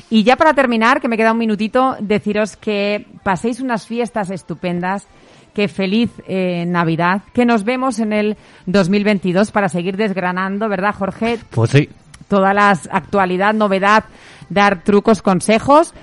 Y 0.09 0.23
ya 0.23 0.35
para 0.35 0.53
terminar, 0.53 0.99
que 0.99 1.07
me 1.07 1.17
queda 1.17 1.31
un 1.31 1.37
minutito, 1.37 1.95
deciros 1.99 2.57
que 2.57 3.07
paséis 3.23 3.59
unas 3.59 3.87
fiestas 3.87 4.29
estupendas, 4.29 5.07
que 5.55 5.67
feliz 5.69 6.11
eh, 6.27 6.65
Navidad, 6.67 7.21
que 7.33 7.45
nos 7.45 7.63
vemos 7.63 7.97
en 7.99 8.13
el 8.13 8.37
2022 8.67 9.51
para 9.51 9.69
seguir 9.69 9.95
desgranando, 9.95 10.67
¿verdad, 10.69 10.93
Jorge? 10.93 11.39
Pues 11.49 11.71
sí. 11.71 11.89
Toda 12.27 12.53
la 12.53 12.69
actualidad, 12.91 13.53
novedad, 13.53 14.03
dar 14.49 14.83
trucos, 14.83 15.21
consejos, 15.21 15.93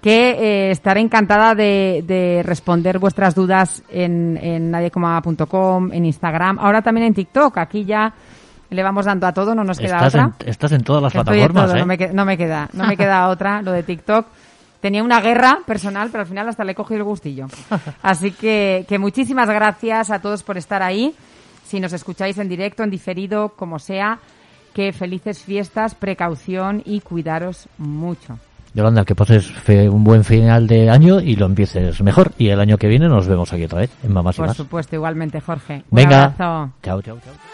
que 0.00 0.30
eh, 0.30 0.70
estaré 0.70 1.00
encantada 1.00 1.54
de, 1.54 2.02
de 2.06 2.42
responder 2.44 2.98
vuestras 2.98 3.34
dudas 3.34 3.82
en, 3.90 4.38
en 4.42 4.70
nadiecomama.com, 4.70 5.92
en 5.92 6.04
Instagram, 6.06 6.58
ahora 6.58 6.82
también 6.82 7.06
en 7.08 7.14
TikTok, 7.14 7.58
aquí 7.58 7.84
ya 7.84 8.12
le 8.70 8.82
vamos 8.82 9.04
dando 9.04 9.26
a 9.26 9.32
todo, 9.32 9.54
no 9.54 9.64
nos 9.64 9.78
queda 9.78 9.96
Estás 9.96 10.14
otra. 10.14 10.32
en, 10.40 10.48
estás 10.48 10.72
en 10.72 10.82
todas 10.82 11.02
las 11.02 11.12
plataformas, 11.12 11.66
todo, 11.66 11.76
¿eh? 11.76 11.80
no, 11.80 11.86
me, 11.86 11.96
no 11.96 12.24
me 12.24 12.36
queda, 12.36 12.68
no 12.72 12.86
me 12.86 12.96
queda 12.96 13.28
otra, 13.28 13.62
lo 13.62 13.72
de 13.72 13.82
TikTok. 13.82 14.26
Tenía 14.84 15.02
una 15.02 15.18
guerra 15.22 15.60
personal, 15.66 16.10
pero 16.12 16.20
al 16.20 16.26
final 16.28 16.46
hasta 16.46 16.62
le 16.62 16.72
he 16.72 16.74
cogido 16.74 16.98
el 16.98 17.04
gustillo. 17.04 17.46
Así 18.02 18.32
que, 18.32 18.84
que 18.86 18.98
muchísimas 18.98 19.48
gracias 19.48 20.10
a 20.10 20.18
todos 20.18 20.42
por 20.42 20.58
estar 20.58 20.82
ahí. 20.82 21.14
Si 21.64 21.80
nos 21.80 21.94
escucháis 21.94 22.36
en 22.36 22.50
directo, 22.50 22.82
en 22.82 22.90
diferido, 22.90 23.54
como 23.56 23.78
sea, 23.78 24.18
que 24.74 24.92
felices 24.92 25.38
fiestas, 25.42 25.94
precaución 25.94 26.82
y 26.84 27.00
cuidaros 27.00 27.66
mucho. 27.78 28.38
Yolanda, 28.74 29.06
que 29.06 29.14
pases 29.14 29.46
fe- 29.50 29.88
un 29.88 30.04
buen 30.04 30.22
final 30.22 30.66
de 30.66 30.90
año 30.90 31.18
y 31.18 31.36
lo 31.36 31.46
empieces 31.46 32.02
mejor. 32.02 32.32
Y 32.36 32.48
el 32.50 32.60
año 32.60 32.76
que 32.76 32.86
viene 32.88 33.08
nos 33.08 33.26
vemos 33.26 33.54
aquí 33.54 33.64
otra 33.64 33.78
vez 33.78 33.90
en 34.02 34.12
Mamás 34.12 34.36
y 34.36 34.38
Por 34.40 34.48
Más. 34.48 34.56
supuesto, 34.58 34.96
igualmente, 34.96 35.40
Jorge. 35.40 35.76
Un 35.90 35.96
Venga. 35.96 36.24
abrazo. 36.24 36.72
Chao, 36.82 37.00
chao, 37.00 37.18
chao. 37.24 37.53